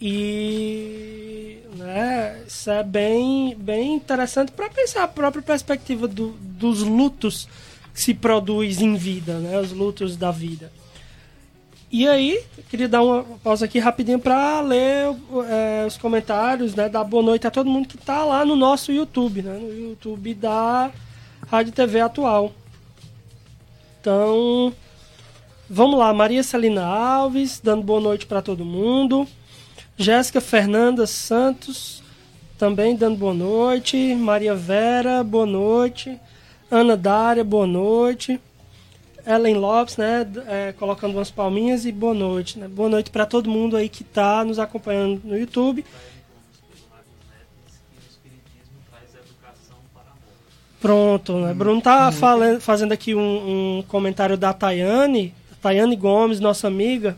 E 0.00 1.58
né, 1.76 2.42
isso 2.46 2.70
é 2.70 2.82
bem, 2.82 3.56
bem 3.56 3.94
interessante 3.94 4.50
para 4.52 4.68
pensar 4.68 5.04
a 5.04 5.08
própria 5.08 5.42
perspectiva 5.42 6.08
do, 6.08 6.30
dos 6.40 6.82
lutos 6.82 7.48
se 7.94 8.14
produz 8.14 8.80
em 8.80 8.96
vida, 8.96 9.38
né? 9.38 9.58
Os 9.58 9.70
lutos 9.72 10.16
da 10.16 10.30
vida. 10.30 10.72
E 11.92 12.08
aí, 12.08 12.42
queria 12.70 12.88
dar 12.88 13.02
uma 13.02 13.22
pausa 13.44 13.66
aqui 13.66 13.78
rapidinho 13.78 14.18
para 14.18 14.62
ler 14.62 15.14
é, 15.46 15.84
os 15.86 15.98
comentários, 15.98 16.74
né? 16.74 16.88
Dar 16.88 17.04
boa 17.04 17.22
noite 17.22 17.46
a 17.46 17.50
todo 17.50 17.68
mundo 17.68 17.86
que 17.86 17.96
está 17.96 18.24
lá 18.24 18.46
no 18.46 18.56
nosso 18.56 18.90
YouTube, 18.90 19.42
né? 19.42 19.58
No 19.58 19.70
YouTube 19.70 20.32
da 20.32 20.90
Rádio 21.46 21.70
TV 21.70 22.00
Atual. 22.00 22.50
Então, 24.00 24.72
vamos 25.68 25.98
lá. 25.98 26.14
Maria 26.14 26.42
Celina 26.42 26.82
Alves, 26.82 27.60
dando 27.62 27.82
boa 27.82 28.00
noite 28.00 28.24
para 28.24 28.40
todo 28.40 28.64
mundo. 28.64 29.28
Jéssica 29.94 30.40
Fernanda 30.40 31.06
Santos, 31.06 32.02
também 32.56 32.96
dando 32.96 33.18
boa 33.18 33.34
noite. 33.34 34.14
Maria 34.14 34.54
Vera, 34.54 35.22
boa 35.22 35.44
noite. 35.44 36.18
Ana 36.70 36.96
Dária, 36.96 37.44
boa 37.44 37.66
noite. 37.66 38.40
Ellen 39.26 39.56
Lopes, 39.56 39.96
né, 39.96 40.26
é, 40.46 40.72
colocando 40.72 41.14
umas 41.14 41.30
palminhas 41.30 41.84
e 41.84 41.92
boa 41.92 42.14
noite, 42.14 42.58
né? 42.58 42.68
Boa 42.68 42.88
noite 42.88 43.10
para 43.10 43.24
todo 43.24 43.50
mundo 43.50 43.76
aí 43.76 43.88
que 43.88 44.02
está 44.02 44.44
nos 44.44 44.58
acompanhando 44.58 45.20
no 45.24 45.38
YouTube. 45.38 45.84
Pronto, 50.80 51.34
né? 51.36 51.54
Bruno 51.54 51.80
tá 51.80 52.06
uhum. 52.06 52.12
falando, 52.12 52.60
fazendo 52.60 52.90
aqui 52.90 53.14
um, 53.14 53.78
um, 53.78 53.82
comentário 53.86 54.36
da 54.36 54.52
Tayane, 54.52 55.32
Tayane 55.60 55.94
Gomes, 55.94 56.40
nossa 56.40 56.66
amiga, 56.66 57.16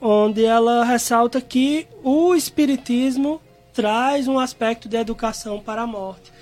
onde 0.00 0.44
ela 0.44 0.84
ressalta 0.84 1.40
que 1.40 1.86
o 2.02 2.34
espiritismo 2.34 3.40
traz 3.72 4.26
um 4.26 4.36
aspecto 4.36 4.88
de 4.88 4.96
educação 4.96 5.60
para 5.60 5.82
a 5.82 5.86
morte. 5.86 6.32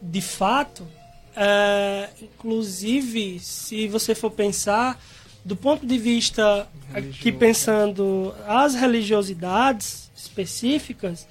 De 0.00 0.22
fato, 0.22 0.88
é, 1.36 2.08
inclusive, 2.20 3.38
se 3.40 3.88
você 3.88 4.14
for 4.14 4.30
pensar 4.30 5.00
do 5.44 5.56
ponto 5.56 5.86
de 5.86 5.98
vista 5.98 6.68
aqui 6.92 7.32
pensando 7.32 8.34
as 8.46 8.74
religiosidades 8.74 10.10
específicas, 10.14 11.26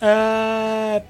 é, 0.00 1.02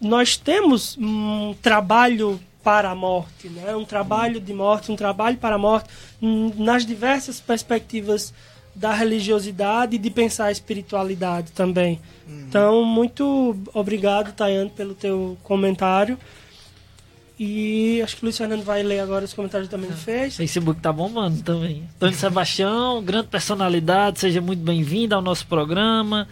nós 0.00 0.36
temos 0.36 0.96
um 0.98 1.54
trabalho 1.60 2.40
para 2.62 2.90
a 2.90 2.94
morte, 2.94 3.48
né? 3.48 3.74
um 3.74 3.84
trabalho 3.84 4.40
de 4.40 4.52
morte, 4.52 4.92
um 4.92 4.96
trabalho 4.96 5.38
para 5.38 5.54
a 5.56 5.58
morte, 5.58 5.88
nas 6.20 6.84
diversas 6.84 7.40
perspectivas 7.40 8.32
da 8.74 8.92
religiosidade 8.92 9.96
e 9.96 9.98
de 9.98 10.10
pensar 10.10 10.46
a 10.46 10.52
espiritualidade 10.52 11.50
também. 11.52 11.98
Uhum. 12.28 12.44
Então, 12.48 12.84
muito 12.84 13.56
obrigado, 13.74 14.32
Tayane, 14.32 14.70
pelo 14.70 14.94
teu 14.94 15.36
comentário. 15.42 16.18
E 17.38 18.02
acho 18.02 18.16
que 18.16 18.22
o 18.22 18.26
Luiz 18.26 18.36
Fernando 18.36 18.64
vai 18.64 18.82
ler 18.82 18.98
agora 18.98 19.24
os 19.24 19.32
comentários 19.32 19.68
também 19.68 19.90
fez. 19.92 20.34
Face. 20.34 20.36
Facebook 20.38 20.80
tá 20.80 20.92
bombando 20.92 21.40
também. 21.42 21.88
Tony 21.98 22.14
Sebastião, 22.14 23.00
grande 23.04 23.28
personalidade, 23.28 24.18
seja 24.18 24.40
muito 24.40 24.60
bem-vindo 24.60 25.14
ao 25.14 25.22
nosso 25.22 25.46
programa. 25.46 26.26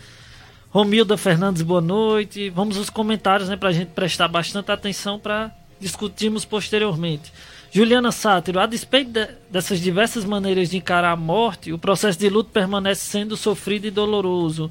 Romilda 0.71 1.17
Fernandes, 1.17 1.63
boa 1.63 1.81
noite. 1.81 2.51
Vamos 2.51 2.77
aos 2.77 2.91
comentários, 2.91 3.49
né, 3.49 3.57
pra 3.57 3.71
gente 3.71 3.91
prestar 3.91 4.27
bastante 4.27 4.73
atenção 4.73 5.17
para 5.17 5.53
discutirmos 5.81 6.45
posteriormente. 6.45 7.33
Juliana 7.71 8.11
Sátiro, 8.11 8.59
a 8.59 8.67
despeito 8.67 9.13
de, 9.13 9.29
dessas 9.51 9.81
diversas 9.81 10.25
maneiras 10.25 10.71
de 10.71 10.79
encarar 10.79 11.13
a 11.13 11.17
morte, 11.17 11.73
o 11.73 11.79
processo 11.79 12.19
de 12.19 12.29
luto 12.29 12.51
permanece 12.51 13.03
sendo 13.03 13.37
sofrido 13.37 13.87
e 13.87 13.91
doloroso. 13.91 14.69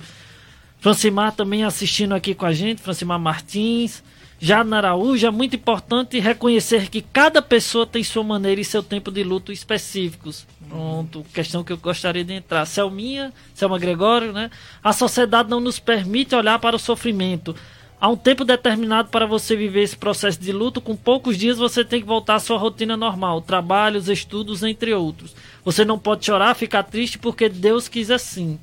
Francimar 0.80 1.32
também 1.32 1.64
assistindo 1.64 2.14
aqui 2.14 2.36
com 2.36 2.46
a 2.46 2.52
gente, 2.52 2.82
Francimar 2.82 3.20
Martins. 3.20 4.04
Já 4.46 4.64
na 4.64 4.78
Araújo 4.78 5.26
é 5.26 5.32
muito 5.32 5.56
importante 5.56 6.20
reconhecer 6.20 6.88
que 6.88 7.02
cada 7.02 7.41
pessoa 7.41 7.84
tem 7.84 8.04
sua 8.04 8.24
maneira 8.24 8.62
e 8.62 8.64
seu 8.64 8.84
tempo 8.84 9.12
de 9.12 9.24
luto 9.24 9.52
específicos. 9.52 10.46
Pronto, 10.70 11.26
questão 11.34 11.64
que 11.64 11.74
eu 11.74 11.78
gostaria 11.78 12.24
de 12.24 12.34
entrar. 12.34 12.64
Selminha, 12.68 13.34
Selma 13.56 13.80
Gregório, 13.80 14.32
né? 14.32 14.52
A 14.84 14.93
sociedade 14.93 15.50
não 15.50 15.60
nos 15.60 15.80
permite 15.80 16.36
olhar 16.36 16.60
para 16.60 16.76
o 16.76 16.80
sofrimento. 16.80 17.56
Há 18.00 18.08
um 18.08 18.16
tempo 18.16 18.46
determinado 18.46 19.10
para 19.10 19.26
você 19.26 19.56
viver 19.56 19.82
esse 19.82 19.98
processo 19.98 20.39
de 20.39 20.52
luto. 20.52 20.80
Com 20.80 20.96
poucos 20.96 21.39
dias 21.39 21.58
você 21.58 21.84
tem 21.84 22.00
que 22.00 22.06
voltar 22.06 22.36
à 22.36 22.39
sua 22.39 22.60
rotina 22.60 22.96
normal, 22.96 23.41
trabalhos, 23.41 24.10
estudos, 24.10 24.62
entre 24.62 24.93
outros. 24.93 25.36
Você 25.64 25.84
não 25.84 25.98
pode 25.98 26.24
chorar, 26.24 26.54
ficar 26.54 26.84
triste 26.84 27.18
porque 27.18 27.50
Deus 27.50 27.88
quis 27.88 28.12
assim. 28.12 28.60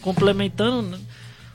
Complementando, 0.00 0.96
né? 0.96 0.98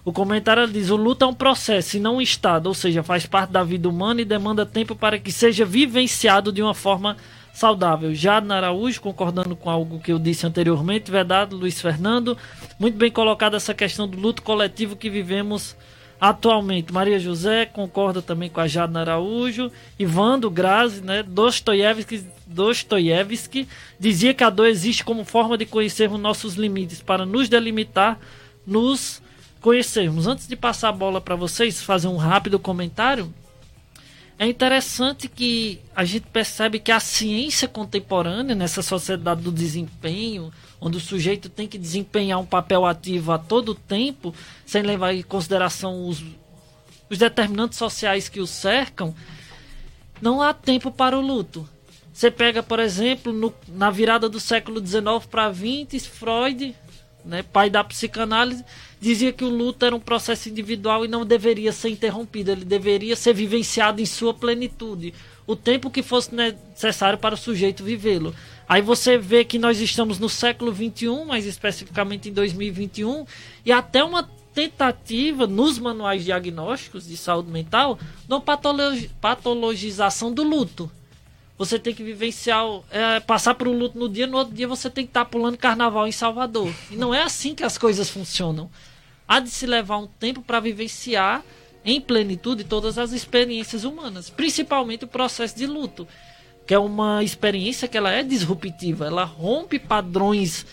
O 0.04 0.12
comentário 0.12 0.68
diz: 0.68 0.90
o 0.90 0.96
luto 0.96 1.26
é 1.26 1.28
um 1.28 1.34
processo 1.34 1.98
e 1.98 2.00
não 2.00 2.16
um 2.16 2.22
estado, 2.22 2.68
ou 2.68 2.74
seja, 2.74 3.04
faz 3.04 3.26
parte 3.26 3.52
da 3.52 3.64
vida 3.64 3.88
humana 3.88 4.22
e 4.22 4.26
demanda 4.26 4.66
tempo 4.66 4.96
para 4.96 5.20
que 5.20 5.32
seja 5.32 5.66
vivenciado 5.66 6.52
de 6.52 6.62
uma 6.62 6.74
forma 6.74 7.18
saudável. 7.54 8.14
Jadna 8.16 8.56
Araújo, 8.56 9.02
concordando 9.02 9.56
com 9.56 9.70
algo 9.70 10.00
que 10.00 10.12
eu 10.12 10.18
disse 10.18 10.46
anteriormente, 10.46 11.12
verdade, 11.12 11.54
Luiz 11.54 11.80
Fernando. 11.80 12.38
Muito 12.80 12.98
bem 12.98 13.12
colocada 13.12 13.58
essa 13.58 13.74
questão 13.74 14.08
do 14.08 14.20
luto 14.20 14.42
coletivo 14.42 14.96
que 14.96 15.10
vivemos 15.10 15.76
atualmente. 16.20 16.94
Maria 16.94 17.20
José 17.20 17.66
concorda 17.66 18.22
também 18.22 18.50
com 18.50 18.62
a 18.62 18.68
Jadna 18.68 19.02
Araújo. 19.02 19.72
Ivando 20.00 20.50
Grazi, 20.50 21.02
né? 21.02 21.24
Dostoiévski, 21.24 22.24
Dostoiévski 22.48 23.68
dizia 24.00 24.34
que 24.34 24.44
a 24.44 24.50
dor 24.50 24.68
existe 24.68 25.04
como 25.04 25.26
forma 25.26 25.58
de 25.58 25.66
conhecermos 25.66 26.20
nossos 26.20 26.56
limites, 26.56 27.02
para 27.02 27.26
nos 27.26 27.50
delimitar, 27.50 28.20
nos 28.66 29.22
conhecermos. 29.62 30.28
Antes 30.28 30.48
de 30.48 30.56
passar 30.56 30.90
a 30.90 30.94
bola 30.94 31.22
para 31.22 31.36
vocês, 31.36 31.82
fazer 31.82 32.08
um 32.08 32.18
rápido 32.18 32.60
comentário. 32.60 33.34
É 34.38 34.48
interessante 34.48 35.30
que 35.30 35.80
a 35.96 36.04
gente 36.04 36.26
percebe 36.28 36.80
que 36.80 36.92
a 36.92 37.00
ciência 37.00 37.68
contemporânea, 37.68 38.56
nessa 38.56 38.82
sociedade 38.82 39.44
do 39.44 39.52
desempenho, 39.52 40.52
onde 40.80 40.98
o 40.98 41.02
sujeito 41.02 41.48
tem 41.48 41.68
que 41.68 41.78
desempenhar 41.78 42.40
um 42.40 42.46
papel 42.46 42.84
ativo 42.84 43.32
a 43.32 43.38
todo 43.38 43.76
tempo, 43.76 44.34
sem 44.66 44.82
levar 44.82 45.14
em 45.14 45.22
consideração 45.22 46.08
os, 46.08 46.24
os 47.08 47.20
determinantes 47.20 47.78
sociais 47.78 48.28
que 48.28 48.40
o 48.40 48.48
cercam, 48.48 49.14
não 50.20 50.42
há 50.42 50.56
tempo 50.56 50.90
para 50.90 51.16
o 51.16 51.22
luto. 51.22 51.70
Você 52.12 52.32
pega, 52.32 52.64
por 52.64 52.80
exemplo, 52.80 53.32
no, 53.32 53.54
na 53.68 53.92
virada 53.92 54.28
do 54.28 54.40
século 54.40 54.86
XIX 54.86 55.24
para 55.30 55.54
XX, 55.54 56.08
Freud, 56.08 56.76
né, 57.24 57.44
pai 57.44 57.70
da 57.70 57.84
psicanálise, 57.84 58.66
dizia 59.02 59.34
que 59.34 59.44
o 59.44 59.50
luto 59.50 59.84
era 59.84 59.96
um 59.96 60.00
processo 60.00 60.48
individual 60.48 61.04
e 61.04 61.08
não 61.08 61.26
deveria 61.26 61.72
ser 61.72 61.90
interrompido, 61.90 62.52
ele 62.52 62.64
deveria 62.64 63.16
ser 63.16 63.34
vivenciado 63.34 64.00
em 64.00 64.06
sua 64.06 64.32
plenitude, 64.32 65.12
o 65.48 65.56
tempo 65.56 65.90
que 65.90 66.04
fosse 66.04 66.34
necessário 66.36 67.18
para 67.18 67.34
o 67.34 67.38
sujeito 67.38 67.84
vivê-lo. 67.84 68.34
Aí 68.70 68.82
você 68.82 69.18
vê 69.18 69.44
que 69.44 69.58
nós 69.58 69.82
estamos 69.82 70.20
no 70.20 70.30
século 70.30 70.72
21, 70.72 71.26
mais 71.26 71.48
especificamente 71.48 72.30
em 72.30 72.34
2021, 72.34 73.26
e 73.66 73.72
até 73.72 74.04
uma 74.04 74.30
tentativa 74.54 75.48
nos 75.48 75.80
manuais 75.80 76.24
diagnósticos 76.24 77.08
de 77.08 77.18
saúde 77.18 77.50
mental 77.50 77.98
de 78.28 79.10
patologização 79.20 80.32
do 80.32 80.44
luto. 80.44 80.92
Você 81.58 81.78
tem 81.78 81.94
que 81.94 82.04
vivenciar, 82.04 82.66
é, 82.90 83.20
passar 83.20 83.56
por 83.56 83.68
um 83.68 83.78
luto 83.78 83.98
no 83.98 84.10
dia, 84.10 84.26
no 84.26 84.38
outro 84.38 84.54
dia 84.54 84.68
você 84.68 84.90
tem 84.90 85.06
que 85.06 85.10
estar 85.10 85.26
pulando 85.26 85.58
carnaval 85.58 86.08
em 86.08 86.12
Salvador. 86.12 86.74
E 86.90 86.96
não 86.96 87.14
é 87.14 87.22
assim 87.24 87.54
que 87.54 87.64
as 87.64 87.78
coisas 87.78 88.10
funcionam. 88.10 88.70
Há 89.32 89.40
de 89.40 89.50
se 89.50 89.66
levar 89.66 89.98
um 89.98 90.08
tempo 90.08 90.42
para 90.42 90.60
vivenciar 90.60 91.42
em 91.86 92.02
plenitude 92.02 92.66
todas 92.66 92.98
as 92.98 93.14
experiências 93.14 93.86
humanas, 93.86 94.30
principalmente 94.30 95.06
o 95.06 95.08
processo 95.08 95.56
de 95.56 95.66
luto 95.66 96.06
que 96.68 96.74
é 96.74 96.78
uma 96.80 97.24
experiência 97.24 97.88
que 97.88 97.98
ela 97.98 98.12
é 98.12 98.24
disruptiva, 98.24 99.06
ela 99.06 99.24
rompe 99.24 99.80
padrões 99.80 100.66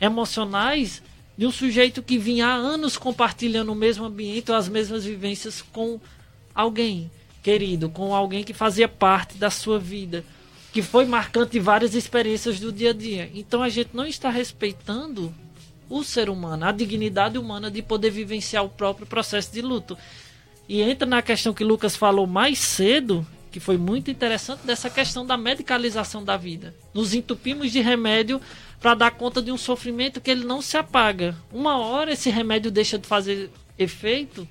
emocionais 0.00 1.02
de 1.36 1.46
um 1.46 1.50
sujeito 1.50 2.02
que 2.02 2.16
vinha 2.16 2.46
há 2.46 2.54
anos 2.54 2.96
compartilhando 2.96 3.70
o 3.70 3.74
mesmo 3.74 4.06
ambiente 4.06 4.50
ou 4.50 4.56
as 4.56 4.66
mesmas 4.66 5.04
vivências 5.04 5.60
com 5.60 6.00
alguém 6.54 7.10
querido, 7.42 7.90
com 7.90 8.14
alguém 8.14 8.42
que 8.42 8.54
fazia 8.54 8.88
parte 8.88 9.36
da 9.36 9.50
sua 9.50 9.78
vida, 9.78 10.24
que 10.72 10.80
foi 10.80 11.04
marcante 11.04 11.58
várias 11.58 11.94
experiências 11.94 12.58
do 12.58 12.72
dia 12.72 12.90
a 12.90 12.94
dia. 12.94 13.30
Então 13.34 13.62
a 13.62 13.68
gente 13.68 13.90
não 13.92 14.06
está 14.06 14.30
respeitando 14.30 15.34
o 15.88 16.02
ser 16.02 16.28
humano, 16.28 16.64
a 16.64 16.72
dignidade 16.72 17.38
humana 17.38 17.70
de 17.70 17.82
poder 17.82 18.10
vivenciar 18.10 18.64
o 18.64 18.68
próprio 18.68 19.06
processo 19.06 19.52
de 19.52 19.62
luto. 19.62 19.96
E 20.68 20.82
entra 20.82 21.06
na 21.06 21.22
questão 21.22 21.54
que 21.54 21.64
Lucas 21.64 21.96
falou 21.96 22.26
mais 22.26 22.58
cedo, 22.58 23.26
que 23.50 23.60
foi 23.60 23.76
muito 23.76 24.10
interessante 24.10 24.66
dessa 24.66 24.90
questão 24.90 25.24
da 25.24 25.36
medicalização 25.36 26.22
da 26.24 26.36
vida. 26.36 26.74
Nos 26.92 27.14
entupimos 27.14 27.70
de 27.72 27.80
remédio 27.80 28.40
para 28.80 28.94
dar 28.94 29.10
conta 29.12 29.40
de 29.40 29.50
um 29.50 29.56
sofrimento 29.56 30.20
que 30.20 30.30
ele 30.30 30.44
não 30.44 30.60
se 30.60 30.76
apaga. 30.76 31.36
Uma 31.52 31.78
hora 31.78 32.12
esse 32.12 32.28
remédio 32.30 32.70
deixa 32.70 32.98
de 32.98 33.06
fazer 33.06 33.50
efeito, 33.78 34.46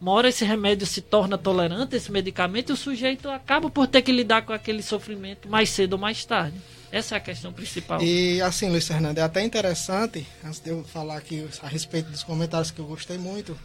uma 0.00 0.12
hora 0.12 0.30
esse 0.30 0.44
remédio 0.46 0.86
se 0.86 1.02
torna 1.02 1.36
tolerante, 1.36 1.94
esse 1.94 2.10
medicamento, 2.10 2.70
e 2.70 2.72
o 2.72 2.76
sujeito 2.76 3.28
acaba 3.28 3.68
por 3.68 3.86
ter 3.86 4.00
que 4.00 4.10
lidar 4.10 4.42
com 4.42 4.52
aquele 4.52 4.82
sofrimento 4.82 5.46
mais 5.48 5.68
cedo 5.68 5.92
ou 5.92 5.98
mais 5.98 6.24
tarde. 6.24 6.56
Essa 6.92 7.14
é 7.14 7.18
a 7.18 7.20
questão 7.20 7.52
principal. 7.52 8.02
E 8.02 8.42
assim, 8.42 8.68
Luiz 8.68 8.86
Fernando, 8.86 9.18
é 9.18 9.22
até 9.22 9.42
interessante, 9.42 10.26
antes 10.44 10.60
de 10.60 10.70
eu 10.70 10.82
falar 10.84 11.16
aqui 11.18 11.46
a 11.62 11.68
respeito 11.68 12.10
dos 12.10 12.24
comentários 12.24 12.70
que 12.70 12.80
eu 12.80 12.86
gostei 12.86 13.16
muito, 13.16 13.56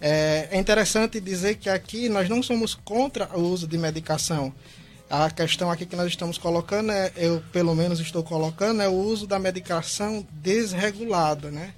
é, 0.00 0.48
é 0.50 0.58
interessante 0.58 1.20
dizer 1.20 1.56
que 1.56 1.68
aqui 1.68 2.08
nós 2.08 2.28
não 2.28 2.42
somos 2.42 2.74
contra 2.74 3.28
o 3.36 3.40
uso 3.40 3.66
de 3.66 3.76
medicação. 3.78 4.52
A 5.08 5.30
questão 5.30 5.70
aqui 5.70 5.84
que 5.84 5.96
nós 5.96 6.08
estamos 6.08 6.38
colocando, 6.38 6.92
é, 6.92 7.12
eu 7.16 7.42
pelo 7.52 7.74
menos 7.74 7.98
estou 7.98 8.22
colocando, 8.22 8.80
é 8.80 8.88
o 8.88 8.94
uso 8.94 9.26
da 9.26 9.38
medicação 9.38 10.26
desregulada, 10.30 11.50
né? 11.50 11.74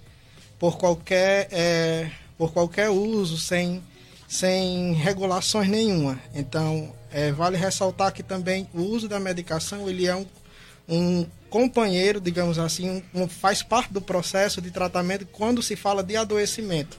Por 0.59 0.79
qualquer, 0.79 1.49
é, 1.51 2.11
por 2.37 2.53
qualquer 2.53 2.91
uso, 2.91 3.39
sem, 3.39 3.83
sem 4.29 4.93
regulações 4.93 5.69
nenhuma. 5.69 6.21
Então, 6.35 6.95
é, 7.11 7.33
vale 7.33 7.57
ressaltar 7.57 8.13
que 8.13 8.23
também 8.23 8.69
o 8.75 8.83
uso 8.83 9.09
da 9.09 9.19
medicação, 9.19 9.89
ele 9.89 10.07
é 10.07 10.15
um, 10.15 10.27
um 10.89 11.27
companheiro, 11.49 12.21
digamos 12.21 12.59
assim, 12.59 13.03
um, 13.15 13.23
um, 13.23 13.29
faz 13.29 13.63
parte 13.63 13.93
do 13.93 14.01
processo 14.01 14.61
de 14.61 14.71
tratamento 14.71 15.27
quando 15.27 15.63
se 15.63 15.77
fala 15.77 16.03
de 16.03 16.17
adoecimento. 16.17 16.99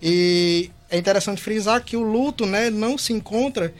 E 0.00 0.70
é 0.90 0.98
interessante 0.98 1.40
frisar 1.40 1.82
que 1.82 1.96
o 1.96 2.02
luto 2.02 2.44
né, 2.44 2.68
não 2.68 2.98
se 2.98 3.12
encontra 3.12 3.72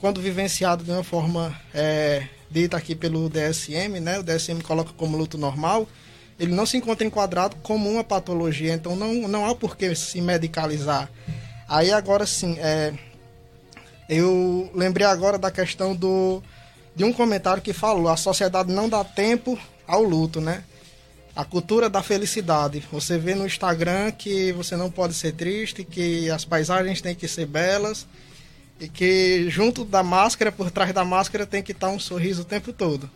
quando 0.00 0.20
vivenciado 0.20 0.84
de 0.84 0.90
uma 0.90 1.04
forma 1.04 1.58
é, 1.72 2.26
dita 2.50 2.76
aqui 2.76 2.94
pelo 2.94 3.28
DSM, 3.28 4.00
né? 4.00 4.18
O 4.18 4.22
DSM 4.22 4.60
coloca 4.62 4.92
como 4.96 5.16
luto 5.16 5.38
normal, 5.38 5.88
ele 6.38 6.54
não 6.54 6.66
se 6.66 6.76
encontra 6.76 7.06
enquadrado 7.06 7.56
como 7.62 7.90
uma 7.90 8.04
patologia, 8.04 8.74
então 8.74 8.94
não, 8.94 9.28
não 9.28 9.46
há 9.46 9.54
por 9.54 9.76
que 9.76 9.94
se 9.94 10.20
medicalizar. 10.20 11.10
Aí 11.68 11.90
agora 11.90 12.26
sim, 12.26 12.56
é, 12.58 12.92
eu 14.08 14.70
lembrei 14.74 15.06
agora 15.06 15.38
da 15.38 15.50
questão 15.50 15.94
do, 15.94 16.42
de 16.96 17.04
um 17.04 17.12
comentário 17.12 17.62
que 17.62 17.72
falou, 17.72 18.08
a 18.08 18.16
sociedade 18.16 18.72
não 18.72 18.88
dá 18.88 19.04
tempo 19.04 19.56
ao 19.86 20.02
luto, 20.02 20.40
né? 20.40 20.64
a 21.36 21.44
cultura 21.44 21.90
da 21.90 22.02
felicidade. 22.02 22.82
Você 22.90 23.18
vê 23.18 23.34
no 23.34 23.44
Instagram 23.44 24.10
que 24.10 24.52
você 24.52 24.74
não 24.74 24.90
pode 24.90 25.12
ser 25.12 25.32
triste, 25.32 25.84
que 25.84 26.30
as 26.30 26.46
paisagens 26.46 27.02
têm 27.02 27.14
que 27.14 27.28
ser 27.28 27.44
belas 27.44 28.06
e 28.80 28.88
que 28.88 29.46
junto 29.50 29.84
da 29.84 30.02
máscara, 30.02 30.50
por 30.50 30.70
trás 30.70 30.94
da 30.94 31.04
máscara, 31.04 31.44
tem 31.46 31.62
que 31.62 31.72
estar 31.72 31.90
um 31.90 31.98
sorriso 31.98 32.40
o 32.40 32.44
tempo 32.46 32.72
todo. 32.72 33.10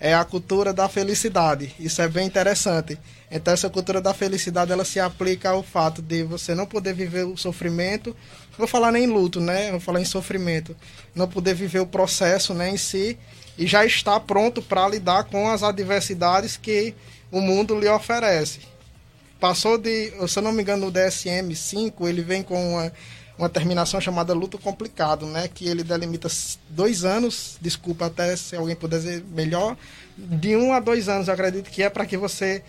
É 0.00 0.12
a 0.12 0.24
cultura 0.24 0.72
da 0.72 0.88
felicidade. 0.88 1.72
Isso 1.78 2.02
é 2.02 2.08
bem 2.08 2.26
interessante. 2.26 2.98
Então 3.30 3.54
essa 3.54 3.70
cultura 3.70 4.00
da 4.00 4.12
felicidade 4.12 4.72
ela 4.72 4.84
se 4.84 4.98
aplica 4.98 5.50
ao 5.50 5.62
fato 5.62 6.02
de 6.02 6.24
você 6.24 6.56
não 6.56 6.66
poder 6.66 6.92
viver 6.94 7.24
o 7.24 7.36
sofrimento. 7.36 8.16
Não 8.52 8.58
vou 8.58 8.68
falar 8.68 8.92
nem 8.92 9.06
luto, 9.06 9.40
né? 9.40 9.70
Vou 9.70 9.80
falar 9.80 10.00
em 10.00 10.04
sofrimento. 10.04 10.76
Não 11.14 11.28
poder 11.28 11.54
viver 11.54 11.80
o 11.80 11.86
processo, 11.86 12.54
né, 12.54 12.70
em 12.70 12.76
si 12.76 13.18
e 13.56 13.66
já 13.66 13.84
está 13.84 14.18
pronto 14.18 14.62
para 14.62 14.88
lidar 14.88 15.24
com 15.24 15.48
as 15.48 15.62
adversidades 15.62 16.56
que 16.56 16.94
o 17.30 17.40
mundo 17.40 17.78
lhe 17.78 17.88
oferece. 17.88 18.60
Passou 19.38 19.76
de, 19.76 20.12
se 20.28 20.38
eu 20.38 20.42
não 20.42 20.52
me 20.52 20.62
engano, 20.62 20.86
no 20.86 20.92
DSM-5, 20.92 22.08
ele 22.08 22.22
vem 22.22 22.42
com 22.42 22.74
uma, 22.74 22.92
uma 23.36 23.48
terminação 23.48 24.00
chamada 24.00 24.32
luto 24.32 24.56
complicado, 24.56 25.26
né? 25.26 25.48
Que 25.52 25.66
ele 25.66 25.82
delimita 25.82 26.28
dois 26.68 27.04
anos, 27.04 27.58
desculpa 27.60 28.06
até 28.06 28.36
se 28.36 28.54
alguém 28.56 28.76
puder 28.76 28.98
dizer 28.98 29.24
melhor, 29.30 29.76
de 30.16 30.56
um 30.56 30.72
a 30.72 30.78
dois 30.78 31.08
anos, 31.08 31.26
eu 31.28 31.34
acredito 31.34 31.70
que 31.70 31.82
é 31.82 31.90
para 31.90 32.06
que 32.06 32.16
você 32.16 32.62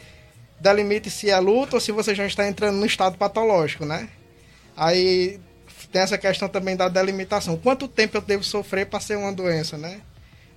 delimite 0.59 1.09
se 1.09 1.29
é 1.29 1.39
luto 1.39 1.75
ou 1.75 1.79
se 1.79 1.91
você 1.91 2.15
já 2.15 2.25
está 2.25 2.47
entrando 2.47 2.77
no 2.77 2.86
estado 2.86 3.17
patológico, 3.17 3.86
né? 3.86 4.09
Aí 4.75 5.39
tem 5.93 6.01
essa 6.01 6.17
questão 6.17 6.49
também 6.49 6.75
da 6.75 6.89
delimitação. 6.89 7.55
Quanto 7.55 7.87
tempo 7.87 8.17
eu 8.17 8.21
devo 8.21 8.43
sofrer 8.43 8.87
para 8.87 8.99
ser 8.99 9.15
uma 9.15 9.31
doença, 9.31 9.77
né? 9.77 10.01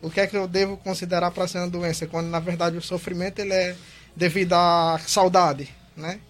O 0.00 0.10
que 0.10 0.18
é 0.18 0.26
que 0.26 0.34
eu 0.34 0.48
devo 0.48 0.78
considerar 0.78 1.30
para 1.30 1.46
ser 1.46 1.58
uma 1.58 1.68
doença? 1.68 2.06
Quando 2.06 2.28
na 2.28 2.40
verdade 2.40 2.78
o 2.78 2.82
sofrimento 2.82 3.38
ele 3.38 3.52
é 3.52 3.76
devido 4.16 4.54
à 4.54 4.98
saudade, 5.06 5.68
né? 5.94 6.20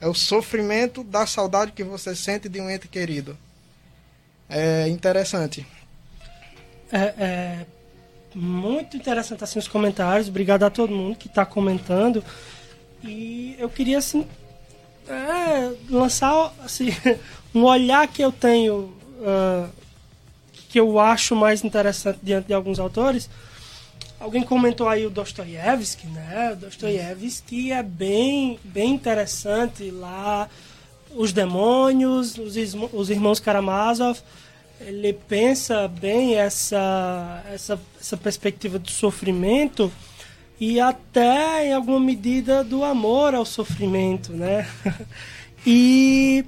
É 0.00 0.08
o 0.08 0.14
sofrimento 0.14 1.04
da 1.04 1.24
saudade 1.24 1.70
que 1.70 1.84
você 1.84 2.16
sente 2.16 2.48
de 2.48 2.60
um 2.60 2.68
ente 2.68 2.88
querido. 2.88 3.38
É 4.50 4.88
interessante. 4.88 5.64
É, 6.90 7.14
é 7.16 7.66
muito 8.34 8.96
interessante 8.96 9.44
assim 9.44 9.60
os 9.60 9.68
comentários. 9.68 10.28
Obrigado 10.28 10.64
a 10.64 10.70
todo 10.70 10.92
mundo 10.92 11.16
que 11.16 11.28
está 11.28 11.46
comentando. 11.46 12.24
E 13.04 13.54
eu 13.56 13.70
queria 13.70 13.98
assim 13.98 14.26
é, 15.08 15.72
lançar 15.88 16.52
assim, 16.62 16.88
um 17.54 17.64
olhar 17.64 18.06
que 18.08 18.22
eu 18.22 18.30
tenho, 18.30 18.92
uh, 19.20 19.68
que 20.68 20.78
eu 20.78 20.98
acho 20.98 21.34
mais 21.34 21.64
interessante 21.64 22.18
diante 22.22 22.46
de 22.46 22.54
alguns 22.54 22.78
autores. 22.78 23.28
Alguém 24.20 24.42
comentou 24.42 24.88
aí 24.88 25.06
o 25.06 25.10
Dostoiévski, 25.10 26.06
né? 26.08 26.52
O 26.52 26.56
Dostoiévski 26.56 27.72
é 27.72 27.82
bem, 27.82 28.58
bem 28.64 28.94
interessante 28.94 29.90
lá. 29.90 30.48
Os 31.14 31.32
demônios, 31.32 32.36
os, 32.36 32.54
os 32.92 33.10
irmãos 33.10 33.40
Karamazov, 33.40 34.20
ele 34.80 35.12
pensa 35.12 35.88
bem 35.88 36.34
essa, 36.36 37.42
essa, 37.52 37.80
essa 38.00 38.16
perspectiva 38.16 38.78
do 38.78 38.90
sofrimento 38.90 39.90
e 40.60 40.80
até 40.80 41.66
em 41.66 41.72
alguma 41.72 42.00
medida 42.00 42.64
do 42.64 42.84
amor 42.84 43.34
ao 43.34 43.44
sofrimento, 43.44 44.32
né? 44.32 44.68
e 45.66 46.44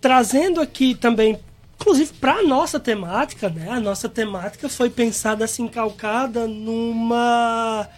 trazendo 0.00 0.60
aqui 0.60 0.94
também, 0.94 1.38
inclusive 1.78 2.12
para 2.14 2.36
a 2.36 2.42
nossa 2.42 2.80
temática, 2.80 3.48
né? 3.48 3.70
A 3.70 3.80
nossa 3.80 4.08
temática 4.08 4.68
foi 4.68 4.88
pensada 4.88 5.44
assim 5.44 5.68
calcada 5.68 6.46
numa 6.46 7.88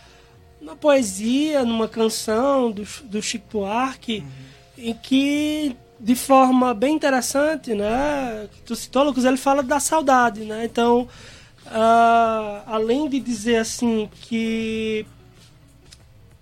uma 0.60 0.76
poesia, 0.76 1.64
numa 1.64 1.88
canção 1.88 2.70
do, 2.70 2.86
do 3.04 3.20
Chico 3.20 3.58
Buarque, 3.58 4.18
uhum. 4.18 4.84
em 4.84 4.94
que 4.94 5.76
de 5.98 6.14
forma 6.14 6.72
bem 6.74 6.94
interessante, 6.94 7.74
né? 7.74 8.48
Do 8.66 8.74
Citólogos 8.74 9.24
ele 9.24 9.36
fala 9.36 9.62
da 9.62 9.78
saudade, 9.78 10.44
né? 10.44 10.64
Então 10.64 11.08
uh, 11.66 12.62
além 12.66 13.08
de 13.08 13.20
dizer 13.20 13.56
assim 13.56 14.08
que 14.22 15.06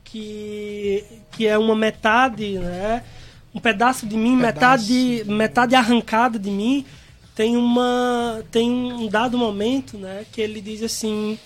que 0.05 1.05
que 1.33 1.47
é 1.47 1.57
uma 1.57 1.77
metade, 1.77 2.59
né? 2.59 3.05
Um 3.55 3.61
pedaço 3.61 4.07
de 4.07 4.17
mim, 4.17 4.37
pedaço. 4.37 4.53
metade 4.53 5.25
metade 5.27 5.75
arrancada 5.75 6.39
de 6.39 6.51
mim, 6.51 6.85
tem 7.35 7.57
uma 7.57 8.43
tem 8.51 8.71
um 8.71 9.09
dado 9.09 9.37
momento, 9.37 9.99
né, 9.99 10.25
que 10.31 10.41
ele 10.41 10.61
diz 10.61 10.83
assim 10.83 11.39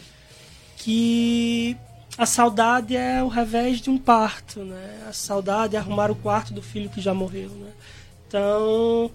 que 0.76 1.76
a 2.16 2.26
saudade 2.26 2.96
é 2.96 3.22
o 3.22 3.28
revés 3.28 3.80
de 3.80 3.90
um 3.90 3.98
parto, 3.98 4.60
né? 4.60 5.02
A 5.08 5.12
saudade 5.12 5.74
é 5.74 5.78
arrumar 5.78 6.10
o 6.10 6.14
quarto 6.14 6.54
do 6.54 6.62
filho 6.62 6.88
que 6.88 7.00
já 7.00 7.12
morreu, 7.12 7.48
né? 7.48 7.72
Então, 8.28 9.10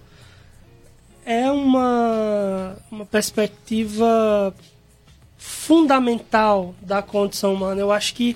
é 1.25 1.49
uma, 1.49 2.75
uma 2.91 3.05
perspectiva 3.05 4.53
fundamental 5.37 6.75
da 6.81 7.01
condição 7.01 7.53
humana. 7.53 7.79
Eu 7.79 7.91
acho 7.91 8.13
que 8.13 8.35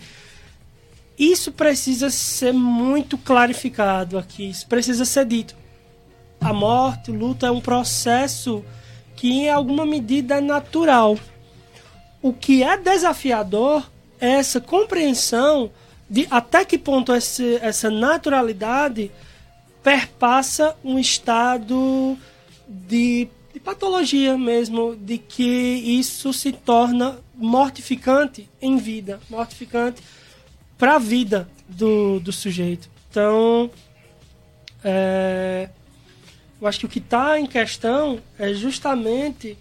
isso 1.31 1.51
precisa 1.51 2.09
ser 2.09 2.53
muito 2.53 3.17
clarificado 3.17 4.17
aqui, 4.17 4.49
isso 4.49 4.67
precisa 4.67 5.05
ser 5.05 5.25
dito. 5.25 5.55
A 6.41 6.51
morte, 6.51 7.11
o 7.11 7.13
luto 7.13 7.45
é 7.45 7.51
um 7.51 7.61
processo 7.61 8.63
que, 9.15 9.31
em 9.31 9.49
alguma 9.49 9.85
medida, 9.85 10.35
é 10.35 10.41
natural. 10.41 11.17
O 12.21 12.33
que 12.33 12.63
é 12.63 12.75
desafiador 12.77 13.89
é 14.19 14.31
essa 14.31 14.59
compreensão 14.59 15.71
de 16.09 16.27
até 16.29 16.65
que 16.65 16.77
ponto 16.77 17.13
esse, 17.13 17.55
essa 17.61 17.89
naturalidade 17.89 19.11
perpassa 19.81 20.75
um 20.83 20.97
estado 20.97 22.17
de, 22.67 23.27
de 23.53 23.59
patologia 23.59 24.37
mesmo, 24.37 24.95
de 24.95 25.17
que 25.17 25.43
isso 25.43 26.33
se 26.33 26.51
torna 26.51 27.19
mortificante 27.35 28.49
em 28.61 28.77
vida, 28.77 29.19
mortificante 29.29 30.01
para 30.83 30.95
a 30.95 30.99
vida 30.99 31.47
do, 31.65 32.19
do 32.19 32.33
sujeito. 32.33 32.89
Então, 33.09 33.71
é, 34.83 35.69
eu 36.59 36.67
acho 36.67 36.77
que 36.79 36.85
o 36.85 36.89
que 36.89 36.99
está 36.99 37.39
em 37.39 37.45
questão 37.45 38.19
é 38.37 38.53
justamente 38.53 39.57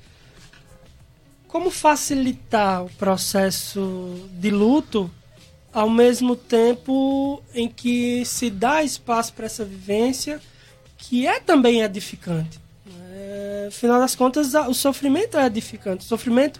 como 1.46 1.70
facilitar 1.70 2.84
o 2.84 2.90
processo 2.90 4.28
de 4.32 4.50
luto 4.50 5.08
ao 5.72 5.88
mesmo 5.88 6.34
tempo 6.34 7.40
em 7.54 7.68
que 7.68 8.24
se 8.24 8.50
dá 8.50 8.82
espaço 8.82 9.32
para 9.32 9.46
essa 9.46 9.64
vivência 9.64 10.40
que 10.98 11.24
é 11.24 11.38
também 11.38 11.82
edificante. 11.82 12.58
É, 13.12 13.66
afinal 13.68 14.00
das 14.00 14.16
contas, 14.16 14.54
o 14.54 14.74
sofrimento 14.74 15.38
é 15.38 15.46
edificante. 15.46 16.04
O 16.04 16.08
sofrimento. 16.08 16.58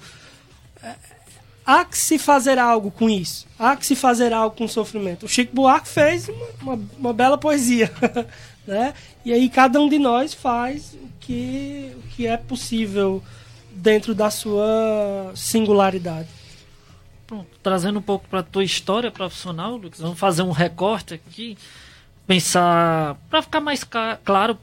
Há 1.65 1.85
que 1.85 1.97
se 1.97 2.19
fazer 2.19 2.59
algo 2.59 2.91
com 2.91 3.09
isso. 3.09 3.47
Há 3.59 3.77
que 3.77 3.87
se 3.87 3.95
fazer 3.95 4.33
algo 4.33 4.57
com 4.57 4.65
o 4.65 4.69
sofrimento. 4.69 5.27
O 5.27 5.29
Chico 5.29 5.55
Buarque 5.55 5.89
fez 5.89 6.29
uma, 6.29 6.47
uma, 6.61 6.81
uma 6.99 7.13
bela 7.13 7.39
poesia. 7.39 7.91
né? 8.67 8.95
E 9.25 9.33
aí 9.33 9.49
cada 9.49 9.81
um 9.81 9.89
de 9.89 9.99
nós 9.99 10.35
faz 10.35 10.95
o 10.95 11.09
que, 11.21 11.93
o 11.97 12.09
que 12.09 12.27
é 12.27 12.37
possível 12.37 13.23
dentro 13.71 14.15
da 14.15 14.31
sua 14.31 15.33
singularidade. 15.35 16.29
Pronto, 17.27 17.49
trazendo 17.63 17.99
um 17.99 18.03
pouco 18.03 18.29
para 18.29 18.41
a 18.41 18.43
tua 18.43 18.65
história 18.65 19.11
profissional, 19.11 19.77
Lucas, 19.77 20.01
vamos 20.01 20.19
fazer 20.19 20.43
um 20.43 20.51
recorte 20.51 21.15
aqui, 21.15 21.57
pensar 22.27 23.17
para 23.31 23.41
ficar 23.41 23.61
mais 23.61 23.85
claro 24.25 24.59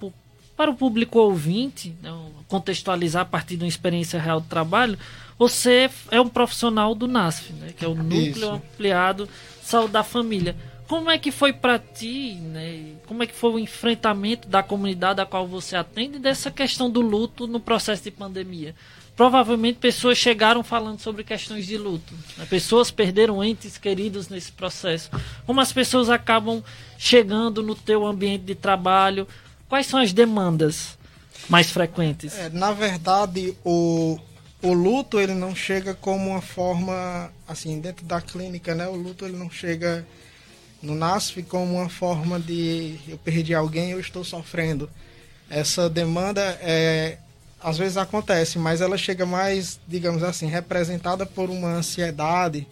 para 0.55 0.69
o 0.69 0.75
público 0.75 1.19
ouvinte, 1.19 1.95
né, 2.01 2.11
contextualizar 2.47 3.23
a 3.23 3.25
partir 3.25 3.57
de 3.57 3.63
uma 3.63 3.69
experiência 3.69 4.19
real 4.19 4.41
de 4.41 4.47
trabalho, 4.47 4.99
você 5.39 5.89
é 6.11 6.21
um 6.21 6.27
profissional 6.27 6.93
do 6.93 7.07
NASF, 7.07 7.53
né, 7.53 7.73
que 7.75 7.83
é 7.83 7.87
o 7.87 7.95
Núcleo 7.95 8.29
Isso. 8.29 8.49
Ampliado 8.51 9.29
Saúde 9.63 9.93
da 9.93 10.03
Família. 10.03 10.55
Como 10.87 11.09
é 11.09 11.17
que 11.17 11.31
foi 11.31 11.53
para 11.53 11.79
ti, 11.79 12.33
né? 12.33 12.95
Como 13.05 13.21
é 13.21 13.27
que 13.27 13.35
foi 13.35 13.51
o 13.51 13.59
enfrentamento 13.59 14.47
da 14.47 14.63
comunidade 14.63 15.21
a 15.21 15.25
qual 15.25 15.47
você 15.47 15.75
atende 15.75 16.17
dessa 16.17 16.49
questão 16.49 16.89
do 16.89 16.99
luto 16.99 17.45
no 17.45 17.59
processo 17.59 18.03
de 18.03 18.11
pandemia? 18.11 18.75
provavelmente 19.19 19.79
pessoas 19.79 20.17
chegaram 20.17 20.63
falando 20.63 21.01
sobre 21.01 21.25
questões 21.25 21.67
de 21.67 21.77
luto. 21.77 22.13
Né? 22.37 22.47
Pessoas 22.49 22.89
perderam 22.89 23.43
entes 23.43 23.77
queridos 23.77 24.29
nesse 24.29 24.49
processo. 24.49 25.09
Como 25.45 25.59
as 25.59 25.73
pessoas 25.73 26.09
acabam 26.09 26.63
chegando 26.97 27.61
no 27.61 27.75
teu 27.75 28.07
ambiente 28.07 28.45
de 28.45 28.55
trabalho? 28.55 29.27
Quais 29.67 29.87
são 29.87 29.99
as 29.99 30.13
demandas 30.13 30.97
mais 31.49 31.69
frequentes? 31.69 32.33
É, 32.39 32.47
na 32.47 32.71
verdade, 32.71 33.57
o, 33.65 34.17
o 34.62 34.74
luto 34.74 35.20
ele 35.20 35.34
não 35.34 35.55
chega 35.55 35.93
como 35.93 36.32
uma 36.32 36.41
forma 36.41 37.32
assim 37.47 37.80
dentro 37.80 38.05
da 38.05 38.22
clínica, 38.22 38.76
né? 38.76 38.88
O 38.88 38.95
luto 38.95 39.26
ele 39.26 39.38
não 39.38 39.49
chega 39.49 40.05
no 40.82 40.95
NASF 40.95 41.43
como 41.43 41.76
uma 41.76 41.89
forma 41.89 42.39
de 42.39 42.99
eu 43.07 43.18
perdi 43.18 43.53
alguém, 43.53 43.91
eu 43.91 43.99
estou 43.99 44.24
sofrendo. 44.24 44.89
Essa 45.49 45.89
demanda 45.89 46.41
é 46.62 47.18
às 47.62 47.78
vezes 47.78 47.97
acontece, 47.97 48.57
mas 48.57 48.80
ela 48.80 48.97
chega 48.97 49.26
mais, 49.26 49.80
digamos 49.86 50.24
assim, 50.24 50.47
representada 50.47 51.26
por 51.26 51.49
uma 51.49 51.68
ansiedade, 51.68 52.66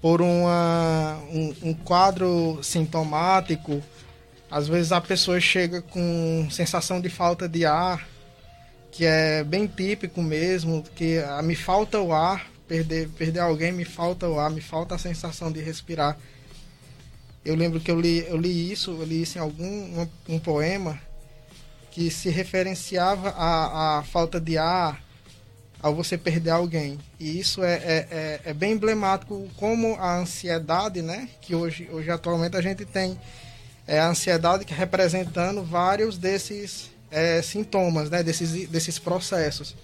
por 0.00 0.20
uma, 0.20 1.18
um, 1.30 1.54
um 1.62 1.74
quadro 1.74 2.60
sintomático. 2.62 3.82
Às 4.50 4.68
vezes 4.68 4.92
a 4.92 5.00
pessoa 5.00 5.40
chega 5.40 5.80
com 5.80 6.46
sensação 6.50 7.00
de 7.00 7.08
falta 7.08 7.48
de 7.48 7.64
ar, 7.64 8.06
que 8.98 9.06
é 9.06 9.44
bem 9.44 9.68
típico 9.68 10.20
mesmo, 10.20 10.82
que 10.96 11.18
ah, 11.18 11.40
me 11.40 11.54
falta 11.54 12.00
o 12.00 12.12
ar, 12.12 12.50
perder, 12.66 13.08
perder 13.10 13.38
alguém 13.38 13.70
me 13.70 13.84
falta 13.84 14.28
o 14.28 14.40
ar, 14.40 14.50
me 14.50 14.60
falta 14.60 14.96
a 14.96 14.98
sensação 14.98 15.52
de 15.52 15.60
respirar. 15.60 16.18
Eu 17.44 17.54
lembro 17.54 17.78
que 17.78 17.92
eu 17.92 18.00
li, 18.00 18.26
eu 18.26 18.36
li 18.36 18.72
isso, 18.72 18.90
eu 18.90 19.04
li 19.04 19.22
isso 19.22 19.38
em 19.38 19.40
algum 19.40 19.64
um, 19.64 20.08
um 20.30 20.38
poema 20.40 21.00
que 21.92 22.10
se 22.10 22.28
referenciava 22.28 23.32
à, 23.36 24.02
falta 24.02 24.40
de 24.40 24.58
ar 24.58 25.00
ao 25.80 25.94
você 25.94 26.18
perder 26.18 26.50
alguém. 26.50 26.98
E 27.20 27.38
isso 27.38 27.62
é, 27.62 27.74
é, 27.74 28.08
é, 28.10 28.40
é, 28.46 28.52
bem 28.52 28.72
emblemático 28.72 29.48
como 29.56 29.94
a 29.94 30.16
ansiedade, 30.16 31.02
né? 31.02 31.28
Que 31.40 31.54
hoje, 31.54 31.88
hoje 31.92 32.10
atualmente 32.10 32.56
a 32.56 32.60
gente 32.60 32.84
tem 32.84 33.16
é, 33.86 34.00
a 34.00 34.08
ansiedade 34.08 34.64
que 34.64 34.74
representando 34.74 35.62
vários 35.62 36.18
desses 36.18 36.97
é, 37.10 37.42
sintomas, 37.42 38.10
né? 38.10 38.22
Desses, 38.22 38.68
desses 38.68 38.98
processos. 38.98 39.74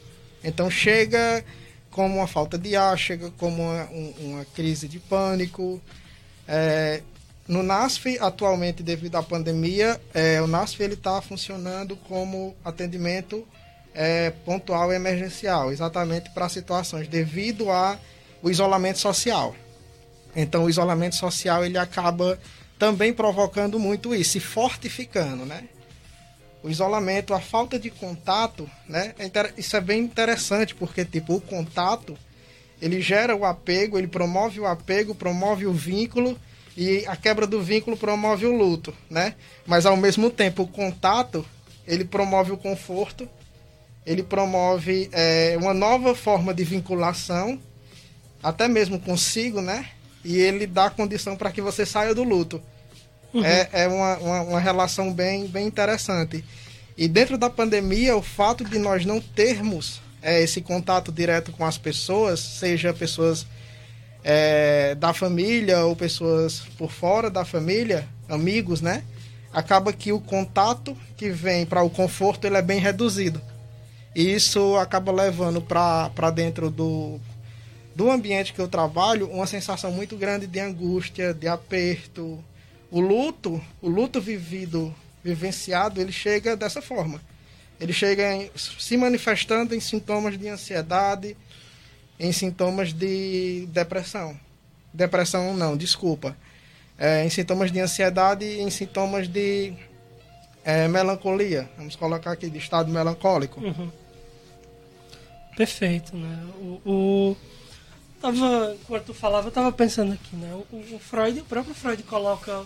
Então 0.43 0.71
chega 0.71 1.45
como 1.91 2.17
uma 2.17 2.27
falta 2.27 2.59
de 2.59 2.75
ar, 2.75 2.99
chega 2.99 3.31
como 3.39 3.63
uma, 3.63 3.89
uma 4.19 4.45
crise 4.47 4.89
de 4.89 4.99
pânico, 4.99 5.81
é, 6.47 7.03
no 7.47 7.63
NASF, 7.63 8.19
atualmente, 8.21 8.83
devido 8.83 9.17
à 9.17 9.23
pandemia, 9.23 10.01
é, 10.15 10.41
o 10.41 10.47
NASF 10.47 10.81
está 10.85 11.21
funcionando 11.21 11.95
como 11.95 12.57
atendimento 12.65 13.47
é, 13.95 14.31
pontual 14.31 14.93
e 14.93 14.97
emergencial, 14.97 15.71
exatamente 15.71 16.31
para 16.31 16.49
situações 16.49 17.07
devido 17.07 17.71
ao 17.71 17.99
isolamento 18.45 18.99
social. 18.99 19.55
Então, 20.35 20.65
o 20.65 20.71
isolamento 20.71 21.17
social 21.17 21.65
ele 21.65 21.77
acaba 21.77 22.39
também 22.79 23.13
provocando 23.13 23.79
muito 23.79 24.15
isso, 24.15 24.39
e 24.39 24.41
fortificando, 24.41 25.45
né? 25.45 25.69
O 26.65 26.71
isolamento, 26.71 27.35
a 27.35 27.41
falta 27.41 27.79
de 27.79 27.91
contato, 27.91 28.67
né? 28.89 29.15
É 29.19 29.31
isso 29.59 29.77
é 29.77 29.83
bem 29.83 30.01
interessante, 30.01 30.75
porque, 30.75 31.05
tipo, 31.05 31.35
o 31.35 31.41
contato, 31.41 32.17
ele 32.81 33.03
gera 33.03 33.37
o 33.37 33.45
apego, 33.45 33.99
ele 33.99 34.07
promove 34.07 34.61
o 34.61 34.67
apego, 34.67 35.15
promove 35.15 35.67
o 35.67 35.75
vínculo, 35.75 36.39
E 36.77 37.05
a 37.07 37.15
quebra 37.15 37.47
do 37.47 37.63
vínculo 37.63 37.97
promove 37.97 38.47
o 38.47 38.57
luto, 38.57 38.93
né? 39.09 39.35
Mas 39.67 39.87
ao 39.87 39.97
mesmo 39.97 40.29
tempo 40.31 40.63
o 40.63 40.67
contato 40.67 41.47
ele 41.87 42.05
promove 42.05 42.51
o 42.51 42.57
conforto, 42.57 43.29
ele 44.05 44.23
promove 44.23 45.09
é, 45.13 45.57
uma 45.61 45.73
nova 45.73 46.15
forma 46.15 46.53
de 46.53 46.65
vinculação, 46.65 47.61
até 48.43 48.67
mesmo 48.67 48.99
consigo, 48.99 49.61
né? 49.61 49.89
E 50.25 50.39
ele 50.39 50.67
dá 50.67 50.91
condição 50.91 51.37
para 51.37 51.53
que 51.53 51.61
você 51.61 51.87
saia 51.87 52.15
do 52.15 52.25
luto. 52.25 52.61
Uhum. 53.35 53.45
É, 53.45 53.69
é 53.73 53.89
uma, 53.89 54.17
uma, 54.19 54.41
uma 54.43 54.61
relação 54.61 55.13
bem, 55.13 55.47
bem 55.47 55.67
interessante. 55.67 56.45
E 56.97 57.09
dentro 57.09 57.37
da 57.37 57.51
pandemia, 57.51 58.17
o 58.17 58.23
fato 58.23 58.65
de 58.65 58.79
nós 58.79 59.05
não 59.05 59.21
termos 59.21 60.01
é, 60.23 60.41
esse 60.41 60.61
contato 60.61 61.11
direto 61.11 61.53
com 61.53 61.67
as 61.67 61.77
pessoas, 61.77 62.39
seja 62.39 62.95
pessoas 62.95 63.45
é, 64.23 64.95
da 64.95 65.13
família 65.13 65.85
ou 65.85 65.97
pessoas 65.97 66.63
por 66.79 66.91
fora 66.91 67.29
da 67.29 67.45
família, 67.45 68.09
amigos, 68.29 68.81
né? 68.81 69.03
Acaba 69.53 69.93
que 69.93 70.13
o 70.13 70.21
contato 70.21 70.97
que 71.17 71.29
vem 71.29 71.67
para 71.67 71.83
o 71.83 71.91
conforto 71.91 72.47
ele 72.47 72.57
é 72.57 72.63
bem 72.63 72.81
reduzido. 72.81 73.41
E 74.15 74.33
isso 74.33 74.77
acaba 74.77 75.11
levando 75.13 75.61
para 75.61 76.31
dentro 76.31 76.71
do, 76.71 77.21
do 77.95 78.11
ambiente 78.11 78.53
que 78.53 78.61
eu 78.61 78.69
trabalho 78.69 79.29
uma 79.29 79.47
sensação 79.47 79.91
muito 79.93 80.17
grande 80.17 80.47
de 80.47 80.61
angústia, 80.61 81.35
de 81.35 81.49
aperto. 81.49 82.43
O 82.91 83.01
luto, 83.01 83.63
o 83.83 83.89
luto 83.89 84.21
vivido, 84.21 84.95
vivenciado, 85.23 86.01
ele 86.01 86.13
chega 86.13 86.57
dessa 86.57 86.81
forma 86.81 87.21
ele 87.81 87.93
chega 87.93 88.33
em, 88.35 88.51
se 88.57 88.97
manifestando 88.97 89.75
em 89.75 89.81
sintomas 89.81 90.39
de 90.39 90.49
ansiedade, 90.49 91.37
em 92.19 92.33
sintomas 92.33 92.93
de 92.93 93.67
depressão. 93.71 94.39
Depressão 94.93 95.57
não, 95.57 95.77
desculpa. 95.77 96.37
É, 96.97 97.25
em 97.25 97.31
sintomas 97.31 97.73
de 97.73 97.81
ansiedade 97.81 98.45
em 98.45 98.71
sintomas 98.71 99.27
de 99.27 99.75
é, 100.65 100.87
melancolia. 100.87 101.69
Vamos 101.77 101.97
colocar 101.97 102.33
aqui 102.33 102.49
de 102.49 102.59
estado 102.59 102.91
melancólico. 102.91 103.61
Uhum. 103.61 103.91
Perfeito, 105.57 106.17
né? 106.17 106.47
O, 106.61 106.91
o, 106.91 107.37
tava, 108.25 108.75
enquanto 108.81 109.05
tu 109.05 109.15
falava, 109.15 109.47
eu 109.47 109.51
estava 109.51 109.71
pensando 109.71 110.15
aqui, 110.15 110.35
né? 110.35 110.51
O, 110.73 110.95
o, 110.95 110.99
Freud, 110.99 111.41
o 111.41 111.45
próprio 111.45 111.75
Freud 111.75 112.03
coloca 112.05 112.65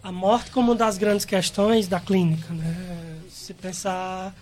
a 0.00 0.12
morte 0.12 0.52
como 0.52 0.70
uma 0.70 0.76
das 0.76 0.96
grandes 0.96 1.24
questões 1.24 1.88
da 1.88 1.98
clínica, 1.98 2.54
né? 2.54 3.18
Se 3.28 3.52
pensar 3.52 4.32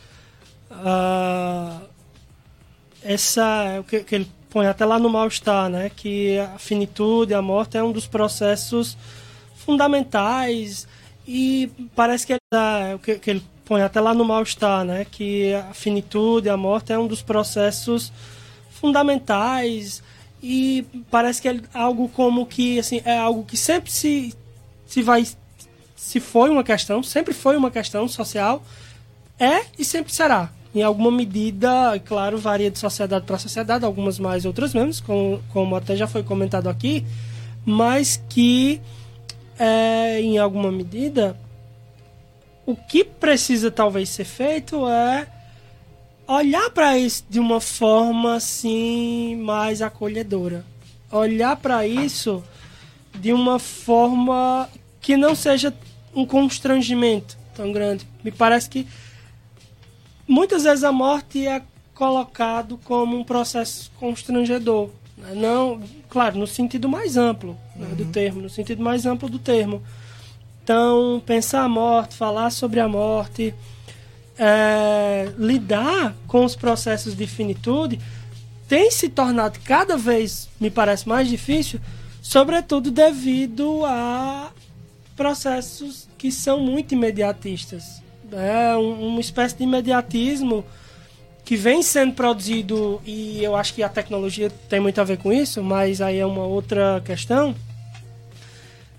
uh, 0.71 1.81
essa 3.03 3.81
o 3.81 3.85
que, 3.85 4.01
que, 4.01 4.15
ele 4.15 4.31
põe 4.51 4.67
até 4.67 4.85
lá 4.85 4.99
no 4.99 5.09
mal-estar, 5.09 5.71
né? 5.71 5.91
Que 5.95 6.39
a 6.39 6.59
finitude, 6.59 7.33
a 7.33 7.41
morte 7.41 7.79
é 7.79 7.83
um 7.83 7.93
dos 7.93 8.07
processos 8.07 8.95
fundamentais 9.57 10.87
e 11.27 11.71
parece 11.97 12.27
que 12.27 12.35
ele 12.35 12.41
dá, 12.53 12.93
o 12.95 12.99
que, 12.99 13.19
que 13.19 13.31
ele 13.31 13.43
põe 13.65 13.81
até 13.81 14.03
lá 14.03 14.13
no 14.13 14.25
mal-estar, 14.25 14.85
né? 14.85 15.07
Que 15.11 15.55
a 15.55 15.73
finitude, 15.73 16.51
a 16.51 16.59
morte 16.59 16.93
é 16.93 16.99
um 16.99 17.07
dos 17.07 17.23
processos 17.23 18.13
fundamentais 18.13 18.38
e 20.43 20.87
parece 21.11 21.43
que 21.43 21.49
é 21.49 21.61
algo 21.75 22.09
como 22.09 22.47
que 22.47 22.79
assim 22.79 23.03
é 23.05 23.19
algo 23.19 23.45
que 23.45 23.57
sempre 23.57 23.91
se 23.91 24.35
se 24.87 25.03
vai 25.03 25.27
se 25.99 26.21
foi 26.21 26.49
uma 26.49 26.65
questão, 26.65 27.03
sempre 27.03 27.35
foi 27.35 27.57
uma 27.57 27.71
questão 27.71 28.09
social, 28.09 28.63
é 29.39 29.63
e 29.79 29.85
sempre 29.85 30.15
será. 30.15 30.51
Em 30.75 30.83
alguma 30.83 31.11
medida, 31.11 31.99
claro, 32.05 32.39
varia 32.39 32.71
de 32.71 32.79
sociedade 32.79 33.27
para 33.27 33.37
sociedade, 33.37 33.85
algumas 33.85 34.19
mais, 34.19 34.45
outras 34.45 34.73
menos, 34.73 35.01
como, 35.01 35.43
como 35.53 35.75
até 35.77 35.97
já 35.97 36.07
foi 36.07 36.23
comentado 36.23 36.69
aqui, 36.69 37.05
mas 37.65 38.23
que, 38.29 38.81
é, 39.59 40.21
em 40.21 40.39
alguma 40.39 40.71
medida, 40.71 41.37
o 42.65 42.77
que 42.77 43.03
precisa 43.03 43.71
talvez 43.71 44.09
ser 44.09 44.25
feito 44.25 44.89
é 44.89 45.27
olhar 46.29 46.69
para 46.71 46.99
isso 46.99 47.25
de 47.29 47.41
uma 47.41 47.61
forma 47.61 48.35
assim 48.35 49.35
mais 49.37 49.81
acolhedora. 49.81 50.65
Olhar 51.11 51.57
para 51.57 51.87
isso 51.87 52.45
de 53.19 53.33
uma 53.33 53.59
forma 53.59 54.69
que 55.01 55.17
não 55.17 55.35
seja 55.35 55.73
um 56.15 56.27
constrangimento 56.27 57.39
tão 57.55 57.73
grande. 57.73 58.07
Me 58.23 58.31
parece 58.31 58.69
que 58.69 58.87
muitas 60.27 60.65
vezes 60.65 60.85
a 60.85 60.93
morte 60.93 61.47
é 61.47 61.63
colocado 61.95 62.79
como 62.85 63.19
um 63.19 63.25
processo 63.25 63.91
constrangedor. 63.99 64.91
Né? 65.17 65.33
Não, 65.35 65.81
claro, 66.11 66.39
no 66.39 66.47
sentido 66.47 66.89
mais 66.89 67.17
amplo 67.17 67.57
né, 67.75 67.89
do 67.97 68.05
uhum. 68.05 68.13
termo, 68.13 68.43
no 68.43 68.51
sentido 68.51 68.83
mais 68.83 69.07
amplo 69.07 69.31
do 69.31 69.39
termo. 69.39 69.83
Então, 70.63 71.23
pensar 71.25 71.63
a 71.63 71.69
morte, 71.69 72.15
falar 72.15 72.51
sobre 72.51 72.79
a 72.79 72.87
morte, 72.87 73.55
é, 74.39 75.33
lidar 75.37 76.15
com 76.27 76.45
os 76.45 76.55
processos 76.55 77.17
de 77.17 77.27
finitude 77.27 77.99
tem 78.69 78.91
se 78.91 79.09
tornado 79.09 79.59
cada 79.65 79.97
vez, 79.97 80.49
me 80.61 80.71
parece, 80.71 81.09
mais 81.09 81.27
difícil, 81.29 81.81
sobretudo 82.21 82.91
devido 82.91 83.85
a 83.85 84.53
processos 85.17 86.07
que 86.19 86.31
são 86.31 86.61
muito 86.61 86.93
imediatistas. 86.93 88.03
É 88.31 88.77
uma 88.77 89.21
espécie 89.21 89.57
de 89.57 89.65
imediatismo 89.65 90.65
que 91.45 91.57
vem 91.57 91.83
sendo 91.83 92.13
produzido, 92.13 93.01
e 93.07 93.43
eu 93.43 93.57
acho 93.57 93.73
que 93.73 93.83
a 93.83 93.89
tecnologia 93.89 94.51
tem 94.69 94.81
muito 94.81 95.01
a 95.01 95.05
ver 95.05 95.17
com 95.17 95.33
isso, 95.33 95.63
mas 95.63 96.03
aí 96.03 96.19
é 96.19 96.27
uma 96.27 96.45
outra 96.45 97.01
questão. 97.03 97.55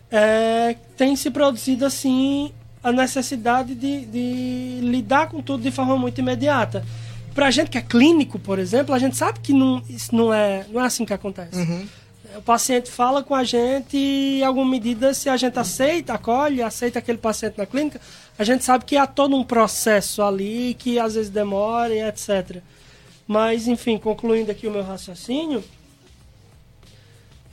É, 0.09 0.75
tem 0.97 1.15
se 1.15 1.29
produzido 1.29 1.85
assim 1.85 2.51
a 2.83 2.91
necessidade 2.91 3.75
de, 3.75 4.05
de 4.05 4.79
lidar 4.81 5.29
com 5.29 5.41
tudo 5.41 5.63
de 5.63 5.71
forma 5.71 5.97
muito 5.97 6.19
imediata. 6.19 6.85
Pra 7.33 7.51
gente 7.51 7.69
que 7.69 7.77
é 7.77 7.81
clínico, 7.81 8.39
por 8.39 8.59
exemplo, 8.59 8.93
a 8.93 8.99
gente 8.99 9.15
sabe 9.15 9.39
que 9.39 9.53
não, 9.53 9.83
isso 9.89 10.15
não 10.15 10.33
é, 10.33 10.65
não 10.69 10.81
é 10.81 10.85
assim 10.85 11.05
que 11.05 11.13
acontece. 11.13 11.57
Uhum 11.57 11.87
o 12.35 12.41
paciente 12.41 12.89
fala 12.89 13.23
com 13.23 13.33
a 13.33 13.43
gente 13.43 13.97
e, 13.97 14.39
em 14.39 14.43
alguma 14.43 14.69
medida, 14.69 15.13
se 15.13 15.29
a 15.29 15.37
gente 15.37 15.57
aceita, 15.57 16.13
acolhe, 16.13 16.61
aceita 16.61 16.99
aquele 16.99 17.17
paciente 17.17 17.57
na 17.57 17.65
clínica, 17.65 17.99
a 18.37 18.43
gente 18.43 18.63
sabe 18.63 18.85
que 18.85 18.95
há 18.97 19.07
todo 19.07 19.35
um 19.35 19.43
processo 19.43 20.21
ali 20.21 20.75
que 20.77 20.99
às 20.99 21.15
vezes 21.15 21.29
demora 21.29 21.93
e 21.93 22.01
etc. 22.01 22.61
Mas, 23.27 23.67
enfim, 23.67 23.97
concluindo 23.97 24.51
aqui 24.51 24.67
o 24.67 24.71
meu 24.71 24.83
raciocínio, 24.83 25.63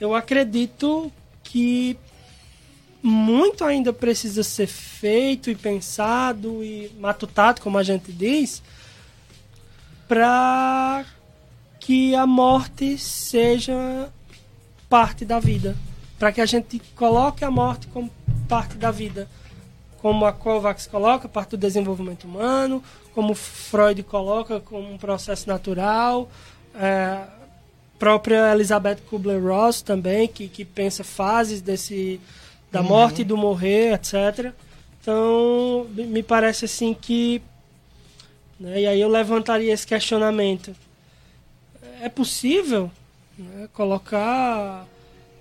eu 0.01 0.15
acredito 0.15 1.11
que 1.43 1.99
muito 3.07 3.65
ainda 3.65 3.93
precisa 3.93 4.43
ser 4.43 4.67
feito 4.67 5.49
e 5.49 5.55
pensado 5.55 6.65
e 6.65 6.91
matutado, 6.99 7.61
como 7.61 7.79
a 7.79 7.83
gente 7.85 8.11
diz, 8.11 8.61
para 10.09 11.05
que 11.79 12.17
a 12.17 12.27
morte 12.27 12.99
seja 12.99 14.11
parte 14.89 15.25
da 15.25 15.39
vida. 15.39 15.77
Para 16.19 16.33
que 16.33 16.41
a 16.41 16.47
gente 16.47 16.81
coloque 16.97 17.45
a 17.45 17.51
morte 17.51 17.87
como 17.89 18.11
parte 18.49 18.75
da 18.77 18.91
vida. 18.91 19.29
Como 19.99 20.27
a 20.27 20.33
Kovacs 20.33 20.89
coloca, 20.89 21.29
parte 21.29 21.51
do 21.51 21.59
desenvolvimento 21.59 22.25
humano, 22.25 22.83
como 23.15 23.37
Freud 23.37 24.03
coloca, 24.03 24.59
como 24.59 24.93
um 24.93 24.99
processo 24.99 25.49
natural. 25.49 26.29
É, 26.75 27.21
própria 28.01 28.53
Elizabeth 28.53 28.97
Kubler-Ross 29.09 29.81
também, 29.81 30.27
que, 30.27 30.49
que 30.49 30.65
pensa 30.65 31.05
fases 31.05 31.61
desse 31.61 32.21
da 32.71 32.81
uhum. 32.81 32.89
morte 32.89 33.23
e 33.23 33.25
do 33.25 33.37
morrer, 33.37 33.95
etc. 33.95 34.53
Então, 35.01 35.87
me 35.93 36.23
parece 36.23 36.65
assim 36.65 36.95
que. 36.95 37.41
Né, 38.59 38.83
e 38.83 38.87
aí 38.87 39.01
eu 39.01 39.09
levantaria 39.09 39.73
esse 39.73 39.87
questionamento. 39.87 40.75
É 42.01 42.09
possível 42.09 42.91
né? 43.39 43.69
Colocar, 43.73 44.87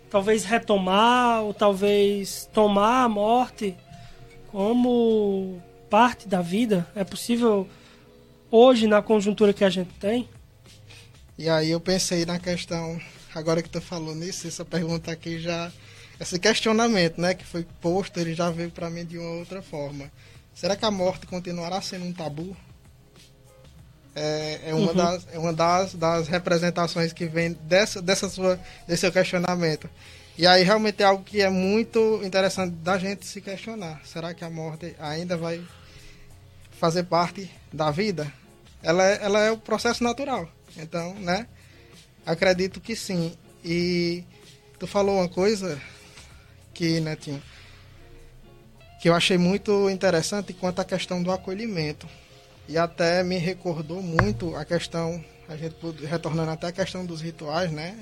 talvez 0.10 0.44
retomar, 0.44 1.44
ou 1.44 1.54
talvez 1.54 2.50
tomar 2.54 3.04
a 3.04 3.10
morte 3.10 3.76
como 4.52 5.62
parte 5.90 6.28
da 6.28 6.42
vida. 6.42 6.86
É 6.96 7.04
possível 7.04 7.68
hoje, 8.52 8.88
na 8.88 9.02
conjuntura 9.02 9.54
que 9.54 9.64
a 9.64 9.70
gente 9.70 9.94
tem? 10.00 10.28
E 11.38 11.50
aí 11.50 11.72
eu 11.72 11.80
pensei 11.80 12.26
na 12.26 12.40
questão, 12.40 13.00
agora 13.34 13.62
que 13.62 13.70
tu 13.70 13.82
falou 13.82 14.16
nisso, 14.16 14.48
essa 14.48 14.66
pergunta 14.66 15.12
aqui 15.12 15.40
já. 15.40 15.72
Esse 16.20 16.40
questionamento, 16.40 17.20
né, 17.20 17.34
que 17.34 17.46
foi 17.46 17.66
posto, 17.82 18.20
ele 18.20 18.34
já 18.34 18.50
veio 18.50 18.72
para 18.72 18.90
mim 18.90 19.06
de 19.06 19.18
uma 19.18 19.32
outra 19.32 19.62
forma. 19.62 20.12
Será 20.54 20.76
que 20.76 20.86
a 20.86 20.92
morte 20.92 21.28
continuará 21.28 21.82
sendo 21.82 22.06
um 22.06 22.14
tabu? 22.14 22.56
é, 24.16 24.70
é 24.70 24.74
uma, 24.74 24.92
uhum. 24.92 24.96
das, 24.96 25.28
é 25.34 25.38
uma 25.38 25.54
das, 25.54 25.94
das 25.94 26.28
representações 26.28 27.12
que 27.12 27.26
vem 27.26 27.52
dessa, 27.64 28.02
dessa 28.02 28.30
sua, 28.30 28.60
desse 28.88 29.02
seu 29.02 29.12
questionamento. 29.12 29.90
E 30.38 30.48
aí 30.48 30.64
realmente 30.64 31.04
é 31.04 31.06
algo 31.06 31.24
que 31.24 31.42
é 31.42 31.50
muito 31.50 32.22
interessante 32.24 32.72
da 32.76 32.98
gente 32.98 33.26
se 33.26 33.42
questionar. 33.42 34.02
Será 34.06 34.34
que 34.34 34.44
a 34.44 34.50
morte 34.50 34.96
ainda 35.00 35.38
vai 35.38 35.62
fazer 36.80 37.04
parte 37.04 37.50
da 37.72 37.92
vida? 37.92 38.32
Ela 38.82 39.06
é, 39.06 39.20
ela 39.22 39.40
é 39.40 39.52
o 39.52 39.58
processo 39.58 40.04
natural. 40.04 40.50
Então, 40.78 41.14
né? 41.16 41.48
Acredito 42.26 42.82
que 42.82 42.96
sim. 42.96 43.34
E 43.64 44.24
tu 44.80 44.88
falou 44.88 45.18
uma 45.18 45.30
coisa 45.30 45.80
que, 46.76 47.00
Netinho, 47.00 47.42
que 49.02 49.10
eu 49.10 49.16
achei 49.16 49.38
muito 49.38 49.90
interessante 49.90 50.54
quanto 50.54 50.82
à 50.82 50.86
questão 50.86 51.24
do 51.24 51.32
acolhimento. 51.32 52.08
E 52.68 52.78
até 52.78 53.24
me 53.24 53.38
recordou 53.38 54.02
muito 54.02 54.56
a 54.56 54.66
questão, 54.66 55.24
a 55.48 55.56
gente 55.56 55.76
retornando 56.06 56.52
até 56.52 56.68
a 56.68 56.72
questão 56.72 57.06
dos 57.06 57.22
rituais, 57.22 57.72
né? 57.72 57.98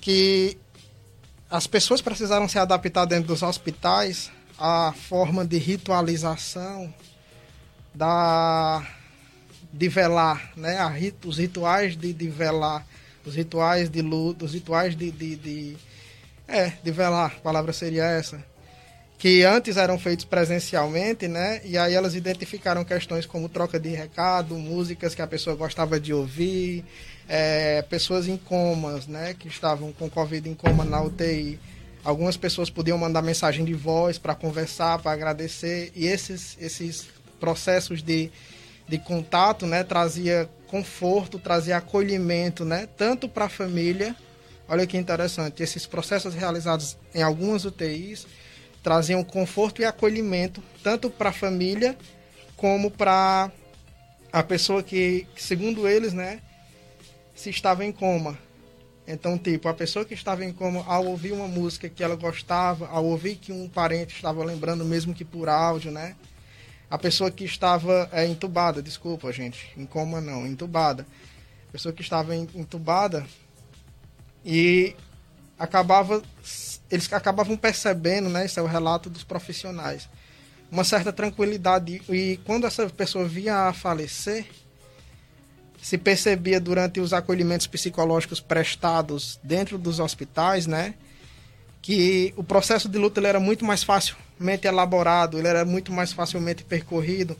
Que 0.00 0.58
as 1.50 1.66
pessoas 1.66 2.00
precisaram 2.00 2.48
se 2.48 2.58
adaptar 2.58 3.04
dentro 3.04 3.28
dos 3.28 3.42
hospitais 3.42 4.30
à 4.58 4.92
forma 4.92 5.44
de 5.44 5.58
ritualização 5.58 6.92
da 7.94 8.86
de 9.72 9.88
velar, 9.88 10.52
né? 10.56 10.78
Os 11.24 11.38
rituais 11.38 11.96
de, 11.96 12.12
de 12.12 12.28
velar, 12.28 12.86
os 13.24 13.34
rituais 13.34 13.88
de 13.88 14.02
luto, 14.02 14.44
os 14.46 14.54
rituais 14.54 14.96
de, 14.96 15.10
de, 15.10 15.36
de 15.36 15.76
é, 16.52 16.72
de 16.82 16.90
velar, 16.90 17.34
a 17.36 17.40
palavra 17.40 17.72
seria 17.72 18.04
essa 18.04 18.52
que 19.22 19.44
antes 19.44 19.76
eram 19.76 20.00
feitos 20.00 20.24
presencialmente, 20.24 21.28
né? 21.28 21.60
E 21.64 21.78
aí 21.78 21.94
elas 21.94 22.16
identificaram 22.16 22.84
questões 22.84 23.24
como 23.24 23.48
troca 23.48 23.78
de 23.78 23.90
recado, 23.90 24.56
músicas 24.56 25.14
que 25.14 25.22
a 25.22 25.28
pessoa 25.28 25.54
gostava 25.54 26.00
de 26.00 26.12
ouvir, 26.12 26.84
é, 27.28 27.82
pessoas 27.82 28.26
em 28.26 28.36
comas, 28.36 29.06
né? 29.06 29.32
Que 29.38 29.46
estavam 29.46 29.92
com 29.92 30.10
Covid 30.10 30.50
em 30.50 30.54
coma 30.54 30.84
na 30.84 31.00
UTI. 31.00 31.56
Algumas 32.02 32.36
pessoas 32.36 32.68
podiam 32.68 32.98
mandar 32.98 33.22
mensagem 33.22 33.64
de 33.64 33.74
voz 33.74 34.18
para 34.18 34.34
conversar, 34.34 34.98
para 34.98 35.12
agradecer. 35.12 35.92
E 35.94 36.04
esses, 36.08 36.58
esses 36.60 37.06
processos 37.38 38.02
de, 38.02 38.28
de 38.88 38.98
contato, 38.98 39.68
né? 39.68 39.84
Trazia 39.84 40.50
conforto, 40.66 41.38
trazia 41.38 41.76
acolhimento, 41.76 42.64
né? 42.64 42.88
Tanto 42.96 43.28
para 43.28 43.44
a 43.44 43.48
família. 43.48 44.16
Olha 44.68 44.86
que 44.86 44.96
interessante. 44.96 45.62
Esses 45.62 45.86
processos 45.86 46.34
realizados 46.34 46.96
em 47.14 47.22
algumas 47.22 47.64
UTIs 47.64 48.26
traziam 48.82 49.22
conforto 49.22 49.80
e 49.80 49.84
acolhimento 49.84 50.62
tanto 50.82 51.08
para 51.08 51.30
a 51.30 51.32
família 51.32 51.96
como 52.56 52.90
para 52.90 53.50
a 54.32 54.42
pessoa 54.42 54.82
que, 54.82 55.26
segundo 55.36 55.86
eles, 55.86 56.12
né, 56.12 56.40
se 57.34 57.50
estava 57.50 57.84
em 57.84 57.92
coma. 57.92 58.38
Então, 59.06 59.36
tipo, 59.36 59.68
a 59.68 59.74
pessoa 59.74 60.04
que 60.04 60.14
estava 60.14 60.44
em 60.44 60.52
coma, 60.52 60.84
ao 60.86 61.06
ouvir 61.06 61.32
uma 61.32 61.48
música 61.48 61.88
que 61.88 62.02
ela 62.02 62.14
gostava, 62.14 62.86
ao 62.88 63.04
ouvir 63.04 63.36
que 63.36 63.52
um 63.52 63.68
parente 63.68 64.14
estava 64.14 64.44
lembrando, 64.44 64.84
mesmo 64.84 65.12
que 65.12 65.24
por 65.24 65.48
áudio, 65.48 65.90
né? 65.90 66.14
A 66.88 66.96
pessoa 66.96 67.30
que 67.30 67.44
estava 67.44 68.08
é, 68.12 68.26
entubada, 68.26 68.82
desculpa, 68.82 69.32
gente, 69.32 69.72
em 69.76 69.84
coma 69.84 70.20
não, 70.20 70.46
entubada. 70.46 71.06
A 71.68 71.72
pessoa 71.72 71.92
que 71.92 72.02
estava 72.02 72.34
entubada 72.36 73.26
e 74.44 74.94
acabava 75.58 76.22
eles 76.90 77.10
acabavam 77.10 77.56
percebendo, 77.56 78.28
né, 78.28 78.44
esse 78.44 78.58
é 78.58 78.62
o 78.62 78.66
relato 78.66 79.08
dos 79.08 79.24
profissionais, 79.24 80.10
uma 80.70 80.84
certa 80.84 81.10
tranquilidade 81.10 82.02
e 82.06 82.38
quando 82.44 82.66
essa 82.66 82.86
pessoa 82.90 83.26
vinha 83.26 83.68
a 83.68 83.72
falecer, 83.72 84.44
se 85.80 85.96
percebia 85.96 86.60
durante 86.60 87.00
os 87.00 87.14
acolhimentos 87.14 87.66
psicológicos 87.66 88.40
prestados 88.40 89.40
dentro 89.42 89.78
dos 89.78 90.00
hospitais, 90.00 90.66
né, 90.66 90.94
que 91.80 92.34
o 92.36 92.44
processo 92.44 92.88
de 92.88 92.98
luta 92.98 93.18
ele 93.18 93.26
era 93.26 93.40
muito 93.40 93.64
mais 93.64 93.82
facilmente 93.82 94.66
elaborado, 94.66 95.38
ele 95.38 95.48
era 95.48 95.64
muito 95.64 95.92
mais 95.92 96.12
facilmente 96.12 96.62
percorrido. 96.62 97.36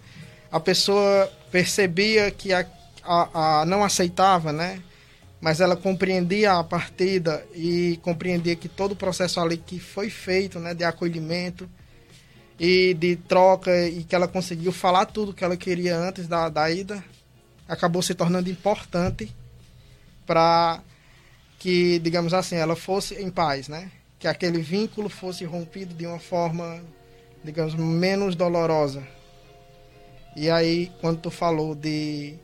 A 0.51 0.59
pessoa 0.59 1.31
percebia 1.53 2.31
que 2.31 2.53
a, 2.53 2.67
a, 3.05 3.61
a 3.61 3.67
não 3.67 3.85
aceitava, 3.85 4.53
né, 4.53 4.83
mas 5.43 5.61
ela 5.61 5.77
compreendia 5.77 6.53
a 6.53 6.63
partida 6.63 7.45
e 7.53 7.99
compreendia 8.01 8.55
que 8.55 8.69
todo 8.69 8.93
o 8.93 8.97
processo 8.97 9.41
ali 9.41 9.57
que 9.57 9.81
foi 9.81 10.09
feito, 10.09 10.61
né, 10.61 10.73
de 10.73 10.85
acolhimento 10.85 11.69
e 12.61 12.95
de 12.95 13.17
troca 13.17 13.89
e 13.89 14.05
que 14.05 14.15
ela 14.15 14.29
conseguiu 14.29 14.71
falar 14.71 15.07
tudo 15.07 15.35
que 15.35 15.43
ela 15.43 15.57
queria 15.57 15.99
antes 15.99 16.29
da, 16.29 16.49
da 16.49 16.71
ida, 16.71 17.03
acabou 17.67 18.01
se 18.03 18.15
tornando 18.15 18.49
importante 18.49 19.35
para 20.25 20.81
que, 21.59 21.99
digamos 21.99 22.33
assim, 22.33 22.55
ela 22.55 22.77
fosse 22.77 23.21
em 23.21 23.29
paz, 23.29 23.67
né? 23.67 23.91
Que 24.21 24.29
aquele 24.29 24.63
vínculo 24.63 25.09
fosse 25.09 25.45
rompido 25.45 25.93
de 25.93 26.07
uma 26.07 26.21
forma, 26.21 26.81
digamos, 27.43 27.75
menos 27.75 28.37
dolorosa. 28.37 29.03
E 30.37 30.49
aí, 30.49 30.93
quando 31.01 31.19
tu 31.19 31.31
falou 31.33 31.75
de 31.75 32.39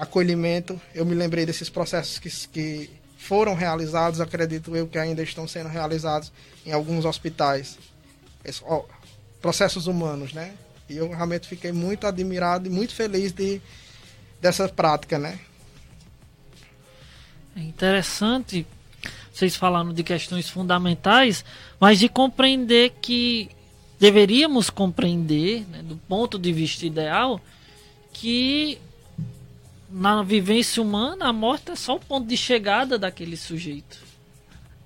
acolhimento, 0.00 0.80
eu 0.94 1.04
me 1.04 1.14
lembrei 1.14 1.44
desses 1.44 1.68
processos 1.68 2.18
que, 2.18 2.30
que 2.48 2.90
foram 3.18 3.54
realizados, 3.54 4.18
acredito 4.18 4.74
eu 4.74 4.88
que 4.88 4.98
ainda 4.98 5.22
estão 5.22 5.46
sendo 5.46 5.68
realizados 5.68 6.32
em 6.64 6.72
alguns 6.72 7.04
hospitais. 7.04 7.78
Esse, 8.42 8.62
ó, 8.64 8.82
processos 9.42 9.86
humanos, 9.86 10.32
né? 10.32 10.54
E 10.88 10.96
eu 10.96 11.10
realmente 11.10 11.46
fiquei 11.46 11.70
muito 11.70 12.06
admirado 12.06 12.66
e 12.66 12.70
muito 12.70 12.94
feliz 12.94 13.30
de, 13.30 13.60
dessa 14.40 14.66
prática, 14.70 15.18
né? 15.18 15.38
É 17.54 17.60
interessante 17.60 18.66
vocês 19.30 19.54
falando 19.54 19.92
de 19.92 20.02
questões 20.02 20.48
fundamentais, 20.48 21.44
mas 21.78 21.98
de 21.98 22.08
compreender 22.08 22.94
que 23.02 23.50
deveríamos 23.98 24.70
compreender, 24.70 25.66
né, 25.68 25.82
do 25.82 25.96
ponto 25.96 26.38
de 26.38 26.52
vista 26.54 26.86
ideal, 26.86 27.38
que 28.14 28.78
na 29.90 30.22
vivência 30.22 30.82
humana, 30.82 31.26
a 31.26 31.32
morte 31.32 31.72
é 31.72 31.76
só 31.76 31.96
o 31.96 32.00
ponto 32.00 32.26
de 32.26 32.36
chegada 32.36 32.98
daquele 32.98 33.36
sujeito. 33.36 33.98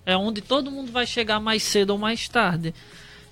É 0.07 0.17
onde 0.17 0.41
todo 0.41 0.71
mundo 0.71 0.91
vai 0.91 1.07
chegar 1.07 1.41
mais 1.41 1.63
cedo 1.63 1.91
ou 1.91 1.99
mais 1.99 2.29
tarde. 2.29 2.75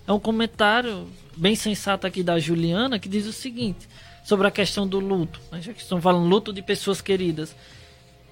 É 0.07 0.13
um 0.13 0.21
comentário 0.21 1.09
bem 1.37 1.55
sensato 1.55 2.07
aqui 2.07 2.23
da 2.23 2.39
Juliana 2.39 2.99
que 2.99 3.09
diz 3.09 3.27
o 3.27 3.33
seguinte 3.33 3.89
sobre 4.25 4.47
a 4.47 4.51
questão 4.51 4.87
do 4.87 5.01
luto. 5.01 5.41
Né? 5.51 5.61
Já 5.61 5.73
que 5.73 5.81
estão 5.81 6.01
falando 6.01 6.29
luto 6.29 6.53
de 6.53 6.63
pessoas 6.63 7.01
queridas. 7.01 7.55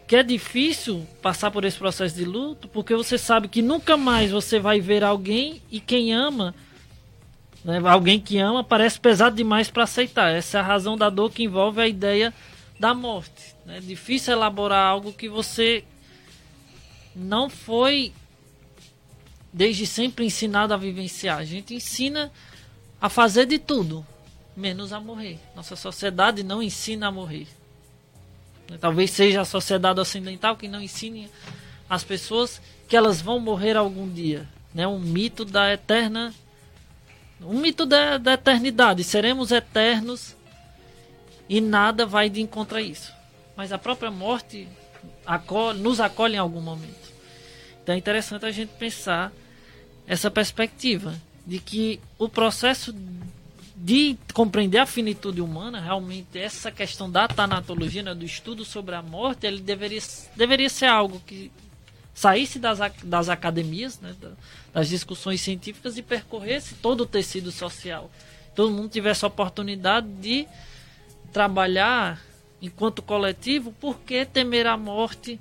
Que 0.07 0.17
é 0.17 0.23
difícil 0.23 1.07
passar 1.23 1.51
por 1.51 1.65
esse 1.65 1.79
processo 1.79 2.15
de 2.17 2.25
luto 2.25 2.69
porque 2.69 2.95
você 2.95 3.17
sabe 3.17 3.49
que 3.49 3.63
nunca 3.63 3.97
mais 3.97 4.31
você 4.31 4.59
vai 4.59 4.81
ver 4.81 5.05
alguém 5.05 5.63
e 5.71 5.79
quem 5.79 6.13
ama, 6.13 6.55
né, 7.65 7.81
alguém 7.85 8.19
que 8.19 8.39
ama, 8.39 8.65
parece 8.65 8.99
pesado 8.99 9.37
demais 9.37 9.71
para 9.71 9.85
aceitar. 9.85 10.35
Essa 10.35 10.59
é 10.59 10.61
a 10.61 10.65
razão 10.65 10.97
da 10.97 11.09
dor 11.09 11.31
que 11.31 11.45
envolve 11.45 11.81
a 11.81 11.87
ideia 11.87 12.35
da 12.81 12.95
morte. 12.95 13.55
É 13.69 13.79
difícil 13.79 14.33
elaborar 14.33 14.87
algo 14.87 15.13
que 15.13 15.29
você 15.29 15.85
não 17.15 17.51
foi 17.51 18.11
desde 19.53 19.87
sempre 19.87 20.25
ensinado 20.25 20.73
a 20.73 20.79
vivenciar. 20.79 21.37
A 21.37 21.45
gente 21.45 21.75
ensina 21.75 22.33
a 22.99 23.11
fazer 23.11 23.45
de 23.45 23.59
tudo, 23.59 24.05
menos 24.57 24.95
a 24.95 24.99
morrer. 24.99 25.39
Nossa 25.55 25.77
sociedade 25.77 26.43
não 26.43 26.63
ensina 26.63 27.09
a 27.09 27.13
morrer. 27.13 27.47
Talvez 28.81 29.11
seja 29.11 29.43
a 29.43 29.45
sociedade 29.45 30.01
ocidental 30.01 30.57
que 30.57 30.67
não 30.67 30.81
ensine 30.81 31.29
as 31.89 32.03
pessoas 32.03 32.63
que 32.89 32.97
elas 32.97 33.21
vão 33.21 33.39
morrer 33.39 33.77
algum 33.77 34.09
dia. 34.09 34.49
Né? 34.73 34.87
Um 34.87 34.99
mito 34.99 35.45
da 35.45 35.71
eterna. 35.71 36.33
Um 37.43 37.61
mito 37.61 37.85
da, 37.85 38.17
da 38.17 38.35
eternidade. 38.35 39.05
Seremos 39.05 39.51
eternos 39.51 40.35
e 41.51 41.61
nada 41.61 42.07
vai 42.07 42.31
de 42.31 42.41
encontro 42.41 42.79
a 42.79 42.81
isso. 42.81 43.13
Mas 43.57 43.73
a 43.73 43.79
própria 43.79 44.09
morte 44.09 44.69
nos 45.79 45.99
acolhe 45.99 46.37
em 46.37 46.39
algum 46.39 46.61
momento. 46.61 47.11
Então 47.83 47.93
é 47.93 47.99
interessante 47.99 48.47
a 48.47 48.53
gente 48.53 48.71
pensar 48.79 49.33
essa 50.07 50.31
perspectiva 50.31 51.21
de 51.45 51.59
que 51.59 52.01
o 52.17 52.29
processo 52.29 52.95
de 53.75 54.17
compreender 54.33 54.79
a 54.79 54.87
finitude 54.87 55.41
humana, 55.41 55.81
realmente 55.81 56.39
essa 56.39 56.71
questão 56.71 57.11
da 57.11 57.27
tanatologia, 57.27 58.03
né, 58.03 58.15
do 58.15 58.25
estudo 58.25 58.65
sobre 58.65 58.95
a 58.95 59.03
morte, 59.03 59.45
ele 59.45 59.61
deveria, 59.61 60.01
deveria 60.37 60.69
ser 60.69 60.87
algo 60.87 61.21
que 61.27 61.51
saísse 62.15 62.61
das, 62.61 62.79
das 63.03 63.29
academias, 63.29 63.99
né, 63.99 64.15
das 64.73 64.89
discussões 64.89 65.41
científicas 65.41 65.99
e 65.99 66.03
percorresse 66.03 66.75
todo 66.77 67.01
o 67.01 67.07
tecido 67.07 67.51
social. 67.51 68.09
Todo 68.55 68.71
mundo 68.71 68.91
tivesse 68.91 69.25
a 69.25 69.29
oportunidade 69.29 70.07
de 70.07 70.47
trabalhar 71.33 72.21
enquanto 72.61 73.03
coletivo, 73.03 73.75
porque 73.81 74.25
temer 74.25 74.67
a 74.67 74.77
morte 74.77 75.41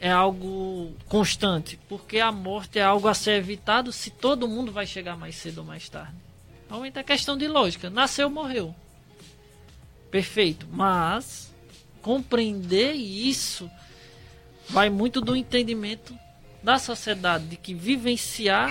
é 0.00 0.10
algo 0.10 0.92
constante? 1.06 1.78
Porque 1.88 2.18
a 2.18 2.32
morte 2.32 2.78
é 2.78 2.82
algo 2.82 3.06
a 3.06 3.14
ser 3.14 3.32
evitado 3.32 3.92
se 3.92 4.10
todo 4.10 4.48
mundo 4.48 4.72
vai 4.72 4.86
chegar 4.86 5.16
mais 5.16 5.36
cedo 5.36 5.58
ou 5.58 5.64
mais 5.64 5.88
tarde. 5.88 6.14
Realmente 6.68 6.98
é 6.98 7.02
questão 7.02 7.36
de 7.36 7.46
lógica. 7.46 7.90
Nasceu, 7.90 8.30
morreu. 8.30 8.74
Perfeito. 10.10 10.66
Mas 10.70 11.52
compreender 12.00 12.94
isso 12.94 13.70
vai 14.68 14.88
muito 14.88 15.20
do 15.20 15.36
entendimento 15.36 16.16
da 16.62 16.78
sociedade 16.78 17.46
de 17.46 17.56
que 17.56 17.74
vivenciar 17.74 18.70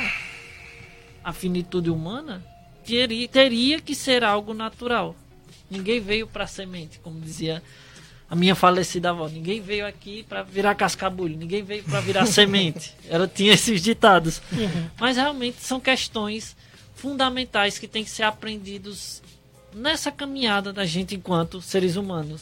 a 1.23 1.33
finitude 1.33 1.89
humana 1.89 2.43
teria, 2.85 3.27
teria 3.27 3.81
que 3.81 3.93
ser 3.93 4.23
algo 4.23 4.53
natural. 4.53 5.15
Ninguém 5.69 5.99
veio 5.99 6.27
para 6.27 6.47
semente, 6.47 6.99
como 6.99 7.19
dizia 7.19 7.61
a 8.29 8.35
minha 8.35 8.55
falecida 8.55 9.09
avó. 9.09 9.27
Ninguém 9.27 9.61
veio 9.61 9.85
aqui 9.85 10.23
para 10.23 10.43
virar 10.43 10.75
cascabulho, 10.75 11.37
ninguém 11.37 11.63
veio 11.63 11.83
para 11.83 11.99
virar 11.99 12.25
semente. 12.27 12.95
Ela 13.07 13.27
tinha 13.27 13.53
esses 13.53 13.81
ditados. 13.81 14.41
Uhum. 14.51 14.89
Mas 14.99 15.17
realmente 15.17 15.61
são 15.61 15.79
questões 15.79 16.55
fundamentais 16.95 17.79
que 17.79 17.87
têm 17.87 18.03
que 18.03 18.09
ser 18.09 18.23
aprendidos 18.23 19.21
nessa 19.73 20.11
caminhada 20.11 20.73
da 20.73 20.85
gente 20.85 21.15
enquanto 21.15 21.61
seres 21.61 21.95
humanos. 21.95 22.41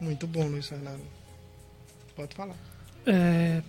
Muito 0.00 0.26
bom, 0.26 0.46
Luiz 0.46 0.68
Fernando. 0.68 1.02
Pode 2.14 2.34
falar. 2.34 2.56
É, 3.06 3.62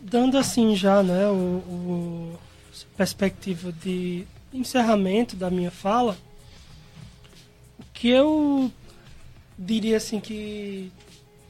dando 0.00 0.38
assim 0.38 0.74
já, 0.74 1.02
né, 1.02 1.28
o, 1.28 1.32
o 1.34 2.38
perspectiva 2.96 3.72
de 3.72 4.26
encerramento 4.52 5.36
da 5.36 5.50
minha 5.50 5.70
fala, 5.70 6.16
o 7.78 7.84
que 7.92 8.08
eu 8.08 8.72
diria 9.58 9.96
assim 9.96 10.20
que 10.20 10.92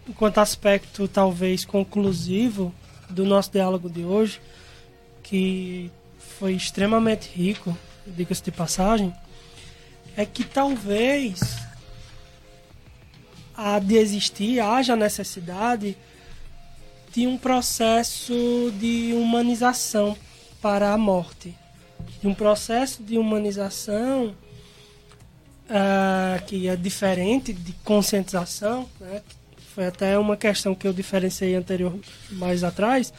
enquanto 0.08 0.38
aspecto 0.38 1.06
talvez 1.06 1.64
conclusivo 1.64 2.74
do 3.10 3.24
nosso 3.24 3.52
diálogo 3.52 3.88
de 3.88 4.04
hoje, 4.04 4.40
que 5.22 5.90
foi 6.18 6.54
extremamente 6.54 7.28
rico, 7.28 7.76
diga-se 8.06 8.42
de 8.42 8.50
passagem, 8.50 9.14
é 10.16 10.24
que 10.24 10.44
talvez 10.44 11.40
há 13.54 13.78
de 13.78 13.96
existir, 13.96 14.60
haja 14.60 14.96
necessidade 14.96 15.96
de 17.12 17.26
um 17.26 17.36
processo 17.36 18.72
de 18.78 19.12
humanização 19.14 20.16
para 20.60 20.92
a 20.92 20.98
morte. 20.98 21.54
De 22.20 22.26
um 22.26 22.34
processo 22.34 23.02
de 23.02 23.16
humanização 23.16 24.34
uh, 25.68 26.44
que 26.46 26.68
é 26.68 26.76
diferente 26.76 27.52
de 27.52 27.72
conscientização, 27.84 28.88
né? 29.00 29.22
foi 29.74 29.86
até 29.86 30.18
uma 30.18 30.36
questão 30.36 30.74
que 30.74 30.88
eu 30.88 30.92
diferenciei 30.92 31.54
anterior 31.54 31.96
mais 32.32 32.64
atrás, 32.64 33.12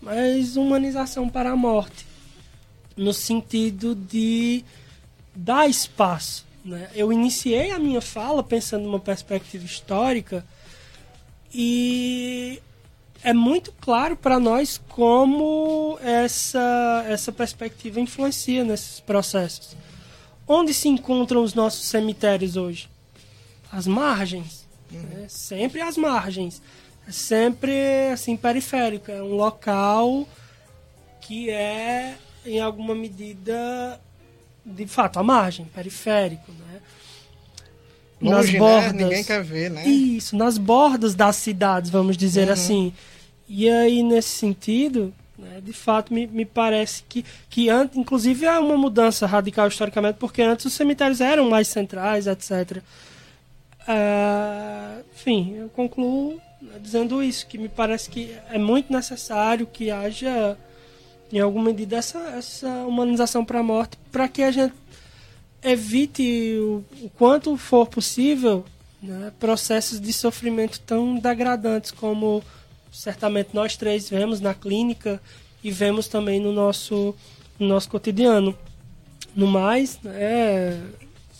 mas 0.00 0.56
humanização 0.56 1.28
para 1.28 1.50
a 1.50 1.56
morte, 1.56 2.04
no 2.96 3.12
sentido 3.12 3.94
de 3.94 4.64
dar 5.34 5.68
espaço. 5.68 6.44
Né? 6.64 6.88
Eu 6.94 7.12
iniciei 7.12 7.70
a 7.70 7.78
minha 7.78 8.00
fala 8.00 8.42
pensando 8.42 8.84
numa 8.84 8.98
perspectiva 8.98 9.64
histórica 9.64 10.44
e 11.54 12.60
é 13.22 13.32
muito 13.32 13.72
claro 13.80 14.16
para 14.16 14.38
nós 14.38 14.80
como 14.88 15.98
essa, 16.02 17.04
essa 17.08 17.32
perspectiva 17.32 18.00
influencia 18.00 18.64
nesses 18.64 19.00
processos. 19.00 19.76
Onde 20.46 20.72
se 20.72 20.88
encontram 20.88 21.42
os 21.42 21.54
nossos 21.54 21.86
cemitérios 21.86 22.56
hoje? 22.56 22.88
As 23.72 23.86
margens. 23.86 24.66
Uhum. 24.92 25.00
Né? 25.00 25.26
Sempre 25.28 25.80
as 25.80 25.96
margens. 25.96 26.62
É 27.06 27.12
sempre 27.12 28.10
assim 28.12 28.36
periférico. 28.36 29.10
É 29.10 29.22
um 29.22 29.34
local 29.34 30.26
que 31.20 31.50
é, 31.50 32.16
em 32.44 32.60
alguma 32.60 32.94
medida, 32.94 34.00
de 34.64 34.86
fato, 34.86 35.18
a 35.18 35.22
margem, 35.22 35.66
periférico. 35.66 36.52
Né? 36.52 36.65
Longe, 38.20 38.36
nas 38.36 38.52
né? 38.52 38.58
bordas. 38.58 38.92
Né? 38.92 39.02
Ninguém 39.04 39.24
quer 39.24 39.42
ver, 39.42 39.70
né? 39.70 39.86
Isso, 39.86 40.36
nas 40.36 40.58
bordas 40.58 41.14
das 41.14 41.36
cidades, 41.36 41.90
vamos 41.90 42.16
dizer 42.16 42.46
uhum. 42.46 42.52
assim. 42.52 42.92
E 43.48 43.68
aí, 43.68 44.02
nesse 44.02 44.30
sentido, 44.30 45.12
né, 45.38 45.60
de 45.62 45.72
fato, 45.72 46.12
me, 46.12 46.26
me 46.26 46.44
parece 46.44 47.02
que, 47.08 47.24
que 47.50 47.68
antes, 47.68 47.96
inclusive, 47.96 48.46
é 48.46 48.58
uma 48.58 48.76
mudança 48.76 49.26
radical 49.26 49.68
historicamente, 49.68 50.18
porque 50.18 50.42
antes 50.42 50.64
os 50.66 50.72
cemitérios 50.72 51.20
eram 51.20 51.48
mais 51.50 51.68
centrais, 51.68 52.26
etc. 52.26 52.78
Uh, 52.78 52.82
ah, 53.86 54.98
enfim, 55.14 55.54
eu 55.56 55.68
concluo 55.68 56.40
né, 56.60 56.74
dizendo 56.80 57.22
isso, 57.22 57.46
que 57.46 57.58
me 57.58 57.68
parece 57.68 58.08
que 58.08 58.34
é 58.50 58.58
muito 58.58 58.92
necessário 58.92 59.66
que 59.66 59.90
haja, 59.90 60.56
em 61.32 61.38
alguma 61.38 61.66
medida, 61.66 61.96
essa, 61.96 62.18
essa 62.30 62.68
humanização 62.86 63.44
para 63.44 63.60
a 63.60 63.62
morte, 63.62 63.98
para 64.10 64.26
que 64.28 64.42
a 64.42 64.50
gente 64.50 64.74
evite 65.66 66.56
o, 66.60 66.84
o 67.02 67.10
quanto 67.10 67.56
for 67.56 67.86
possível 67.86 68.64
né, 69.02 69.32
processos 69.38 70.00
de 70.00 70.12
sofrimento 70.12 70.80
tão 70.80 71.16
degradantes 71.16 71.90
como 71.90 72.42
certamente 72.92 73.50
nós 73.52 73.76
três 73.76 74.08
vemos 74.08 74.40
na 74.40 74.54
clínica 74.54 75.20
e 75.62 75.70
vemos 75.70 76.06
também 76.06 76.40
no 76.40 76.52
nosso, 76.52 77.14
no 77.58 77.66
nosso 77.66 77.88
cotidiano. 77.88 78.56
No 79.34 79.46
mais, 79.46 79.98
é 80.06 80.78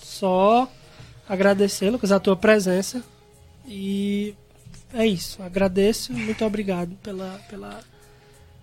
só 0.02 0.70
agradecer, 1.28 1.88
Lucas, 1.90 2.12
a 2.12 2.20
tua 2.20 2.36
presença 2.36 3.02
e 3.66 4.34
é 4.92 5.06
isso. 5.06 5.42
Agradeço 5.42 6.12
e 6.12 6.16
muito 6.16 6.44
obrigado 6.44 6.94
pela, 7.02 7.40
pela 7.48 7.80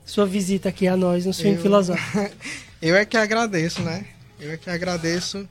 sua 0.06 0.26
visita 0.26 0.70
aqui 0.70 0.88
a 0.88 0.98
nós 0.98 1.26
no 1.26 1.34
Swing 1.34 1.62
Filosófico. 1.62 2.30
Eu 2.82 2.96
é 2.98 3.06
que 3.06 3.16
agradeço, 3.16 3.82
né? 3.82 4.06
Eu 4.44 4.52
é 4.52 4.58
que 4.58 4.70
agradeço 4.70 5.48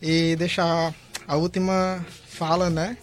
e 0.00 0.36
deixar 0.36 0.94
a 1.26 1.36
última 1.36 2.04
fala, 2.28 2.68
né? 2.68 2.96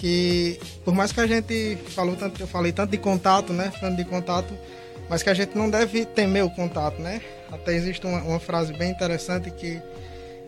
que 0.00 0.58
por 0.82 0.94
mais 0.94 1.12
que 1.12 1.20
a 1.20 1.26
gente 1.26 1.76
falou 1.94 2.16
tanto, 2.16 2.40
eu 2.40 2.46
falei 2.46 2.72
tanto 2.72 2.90
de 2.90 2.96
contato, 2.96 3.52
né? 3.52 3.70
Falando 3.78 3.98
de 3.98 4.04
contato, 4.06 4.54
mas 5.10 5.22
que 5.22 5.28
a 5.28 5.34
gente 5.34 5.54
não 5.58 5.68
deve 5.68 6.06
temer 6.06 6.42
o 6.42 6.48
contato, 6.48 7.02
né? 7.02 7.20
Até 7.52 7.74
existe 7.74 8.06
uma, 8.06 8.22
uma 8.22 8.40
frase 8.40 8.72
bem 8.72 8.90
interessante 8.90 9.50
que 9.50 9.78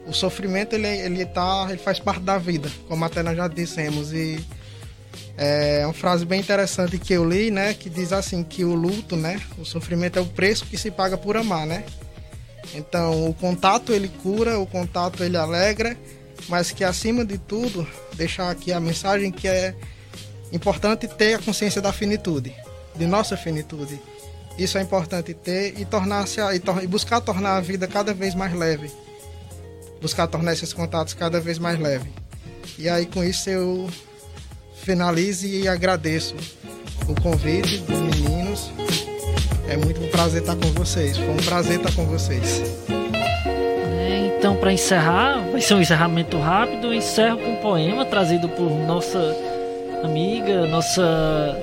o 0.07 0.13
sofrimento 0.15 0.73
ele 0.75 0.87
ele 0.87 1.27
tá, 1.27 1.67
ele 1.69 1.77
faz 1.77 2.01
parte 2.01 2.23
da 2.23 2.39
vida, 2.39 2.71
como 2.89 3.05
até 3.05 3.23
nós 3.23 3.37
já 3.37 3.47
dissemos 3.47 4.11
e 4.15 4.43
é 5.37 5.85
uma 5.85 5.93
frase 5.93 6.25
bem 6.25 6.41
interessante 6.41 6.97
que 6.99 7.13
eu 7.13 7.29
li, 7.29 7.51
né, 7.51 7.75
que 7.75 7.91
diz 7.91 8.11
assim 8.11 8.43
que 8.43 8.65
o 8.65 8.75
luto, 8.75 9.17
né, 9.17 9.39
o 9.59 9.67
sofrimento 9.67 10.19
é 10.19 10.23
o 10.23 10.27
preço 10.27 10.65
que 10.65 10.79
se 10.79 10.91
paga 10.91 11.19
por 11.19 11.37
amar, 11.37 11.67
né? 11.67 11.85
Então, 12.75 13.29
o 13.29 13.35
contato 13.35 13.93
ele 13.93 14.09
cura, 14.09 14.59
o 14.59 14.67
contato 14.67 15.23
ele 15.23 15.37
alegra 15.37 15.97
mas 16.49 16.71
que 16.71 16.85
acima 16.85 17.25
de 17.25 17.39
tudo, 17.39 17.87
deixar 18.15 18.51
aqui 18.51 18.73
a 18.73 18.81
mensagem 18.81 19.31
que 19.31 19.49
é 19.49 19.75
importante 20.53 21.07
ter 21.09 21.35
a 21.35 21.39
consciência 21.39 21.81
da 21.81 21.93
finitude, 21.93 22.55
de 22.95 23.07
nossa 23.07 23.37
finitude. 23.37 24.01
Isso 24.59 24.77
é 24.77 24.83
importante 24.83 25.33
ter 25.33 25.79
e 25.81 25.85
tornar-se 25.85 26.41
e, 26.41 26.87
buscar 26.87 27.21
tornar 27.21 27.57
a 27.57 27.61
vida 27.61 27.87
cada 27.87 28.13
vez 28.13 28.35
mais 28.35 28.53
leve. 28.53 28.91
Buscar 30.01 30.27
tornar 30.27 30.53
esses 30.53 30.73
contatos 30.73 31.15
cada 31.15 31.41
vez 31.41 31.59
mais 31.59 31.79
leve. 31.79 32.11
E 32.79 32.89
aí 32.89 33.07
com 33.07 33.25
isso 33.25 33.49
eu 33.49 33.89
finalizo 34.83 35.47
e 35.47 35.67
agradeço 35.69 36.35
o 37.09 37.21
convite 37.21 37.79
dos 37.79 37.99
meninos. 37.99 38.71
É 39.69 39.77
muito 39.77 40.03
um 40.03 40.09
prazer 40.09 40.43
estar 40.43 40.57
com 40.57 40.69
vocês. 40.73 41.17
Foi 41.17 41.31
um 41.31 41.37
prazer 41.37 41.77
estar 41.77 41.93
com 41.93 42.05
vocês. 42.07 42.63
Então, 44.39 44.57
para 44.57 44.73
encerrar, 44.73 45.39
vai 45.53 45.61
ser 45.61 45.75
um 45.75 45.81
encerramento 45.81 46.37
rápido. 46.39 46.89
Eu 46.89 46.95
encerro 46.95 47.39
com 47.39 47.53
um 47.53 47.57
poema 47.57 48.05
trazido 48.05 48.49
por 48.49 48.71
nossa 48.71 49.37
amiga, 50.03 50.67
nossa 50.67 51.57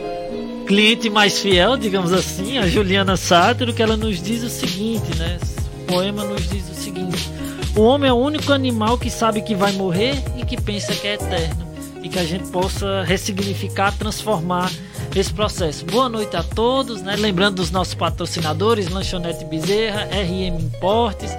cliente 0.66 1.10
mais 1.10 1.40
fiel, 1.40 1.76
digamos 1.76 2.14
assim, 2.14 2.58
a 2.58 2.68
Juliana 2.68 3.18
Sátiro, 3.18 3.74
que 3.74 3.82
ela 3.82 3.98
nos 3.98 4.22
diz 4.22 4.44
o 4.44 4.50
seguinte, 4.50 5.18
né? 5.18 5.40
O 5.82 5.86
poema 5.92 6.24
nos 6.24 6.48
diz 6.48 6.70
o 6.70 6.74
seguinte: 6.74 7.30
O 7.76 7.82
homem 7.82 8.10
é 8.10 8.14
o 8.14 8.18
único 8.18 8.54
animal 8.54 8.98
que 8.98 9.10
sabe 9.10 9.42
que 9.42 9.56
vai 9.56 9.74
morrer 9.74 10.16
e 10.38 10.46
que 10.46 10.62
pensa 10.62 10.94
que 10.94 11.08
é 11.08 11.16
eterno. 11.16 11.68
E 12.02 12.08
que 12.08 12.18
a 12.18 12.24
gente 12.24 12.48
possa 12.50 13.04
ressignificar, 13.04 13.92
transformar 13.98 14.72
esse 15.16 15.34
processo. 15.34 15.86
Boa 15.86 16.10
noite 16.10 16.36
a 16.36 16.44
todos, 16.44 17.02
né? 17.02 17.16
Lembrando 17.16 17.56
dos 17.56 17.72
nossos 17.72 17.94
patrocinadores, 17.94 18.90
Lanchonete 18.90 19.46
Bezerra, 19.46 20.06
RM 20.06 20.60
Importes 20.60 21.36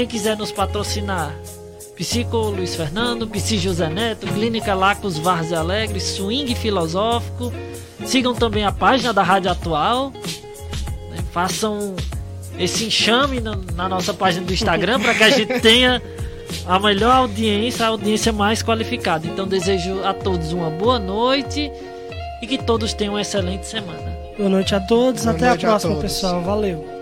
quem 0.00 0.06
quiser 0.06 0.34
nos 0.34 0.50
patrocinar, 0.50 1.34
Psico 1.94 2.38
Luiz 2.38 2.74
Fernando, 2.74 3.26
Psi 3.28 3.58
José 3.58 3.88
Neto, 3.88 4.26
Clínica 4.28 4.72
Lacos 4.72 5.18
Várzea 5.18 5.58
Alegre, 5.58 6.00
Swing 6.00 6.54
Filosófico. 6.54 7.52
Sigam 8.06 8.34
também 8.34 8.64
a 8.64 8.72
página 8.72 9.12
da 9.12 9.22
Rádio 9.22 9.50
Atual. 9.50 10.10
Né? 11.10 11.18
Façam 11.32 11.94
esse 12.58 12.86
enxame 12.86 13.40
na, 13.40 13.58
na 13.74 13.90
nossa 13.90 14.14
página 14.14 14.46
do 14.46 14.54
Instagram 14.54 15.00
para 15.00 15.14
que 15.14 15.22
a 15.22 15.30
gente 15.30 15.52
tenha 15.60 16.00
a 16.66 16.78
melhor 16.78 17.16
audiência, 17.16 17.84
a 17.84 17.88
audiência 17.88 18.32
mais 18.32 18.62
qualificada. 18.62 19.26
Então 19.26 19.46
desejo 19.46 20.02
a 20.02 20.14
todos 20.14 20.52
uma 20.52 20.70
boa 20.70 20.98
noite 20.98 21.70
e 22.40 22.46
que 22.46 22.58
todos 22.58 22.94
tenham 22.94 23.14
uma 23.14 23.20
excelente 23.20 23.66
semana. 23.66 24.16
Boa 24.36 24.48
noite 24.48 24.74
a 24.74 24.80
todos, 24.80 25.24
boa 25.24 25.36
até 25.36 25.48
a 25.50 25.56
próxima, 25.56 25.94
a 25.94 26.00
pessoal. 26.00 26.42
Valeu. 26.42 26.99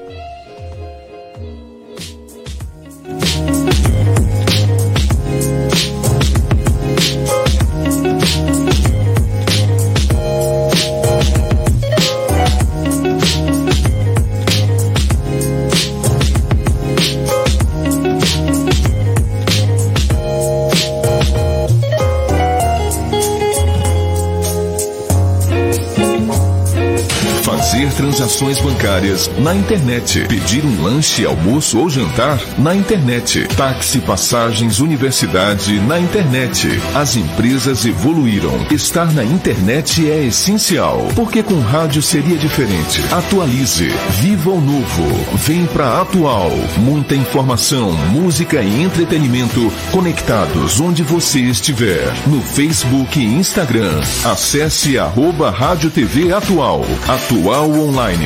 Transações 28.28 28.60
bancárias 28.60 29.30
na 29.38 29.54
internet, 29.54 30.26
pedir 30.28 30.62
um 30.62 30.82
lanche, 30.82 31.24
almoço 31.24 31.78
ou 31.78 31.88
jantar 31.88 32.38
na 32.58 32.74
internet, 32.74 33.48
táxi, 33.56 34.00
passagens, 34.00 34.80
universidade 34.80 35.80
na 35.80 35.98
internet. 35.98 36.68
As 36.94 37.16
empresas 37.16 37.86
evoluíram. 37.86 38.66
Estar 38.70 39.10
na 39.14 39.24
internet 39.24 40.10
é 40.10 40.24
essencial, 40.26 41.08
porque 41.16 41.42
com 41.42 41.58
rádio 41.60 42.02
seria 42.02 42.36
diferente. 42.36 43.02
Atualize, 43.10 43.88
viva 44.20 44.50
o 44.50 44.60
novo, 44.60 45.36
vem 45.36 45.64
pra 45.64 46.02
atual. 46.02 46.50
Muita 46.76 47.14
informação, 47.14 47.92
música 48.10 48.60
e 48.60 48.82
entretenimento 48.82 49.72
conectados 49.90 50.80
onde 50.80 51.02
você 51.02 51.40
estiver. 51.40 52.12
No 52.26 52.42
Facebook 52.42 53.18
e 53.18 53.24
Instagram. 53.24 54.00
Acesse 54.22 54.98
arroba 54.98 55.50
Rádio 55.50 55.90
TV 55.90 56.30
Atual. 56.32 56.84
Atual 57.08 57.70
Online. 57.70 58.17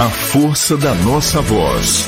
A 0.00 0.10
força 0.10 0.76
da 0.76 0.92
nossa 0.94 1.40
voz. 1.40 2.06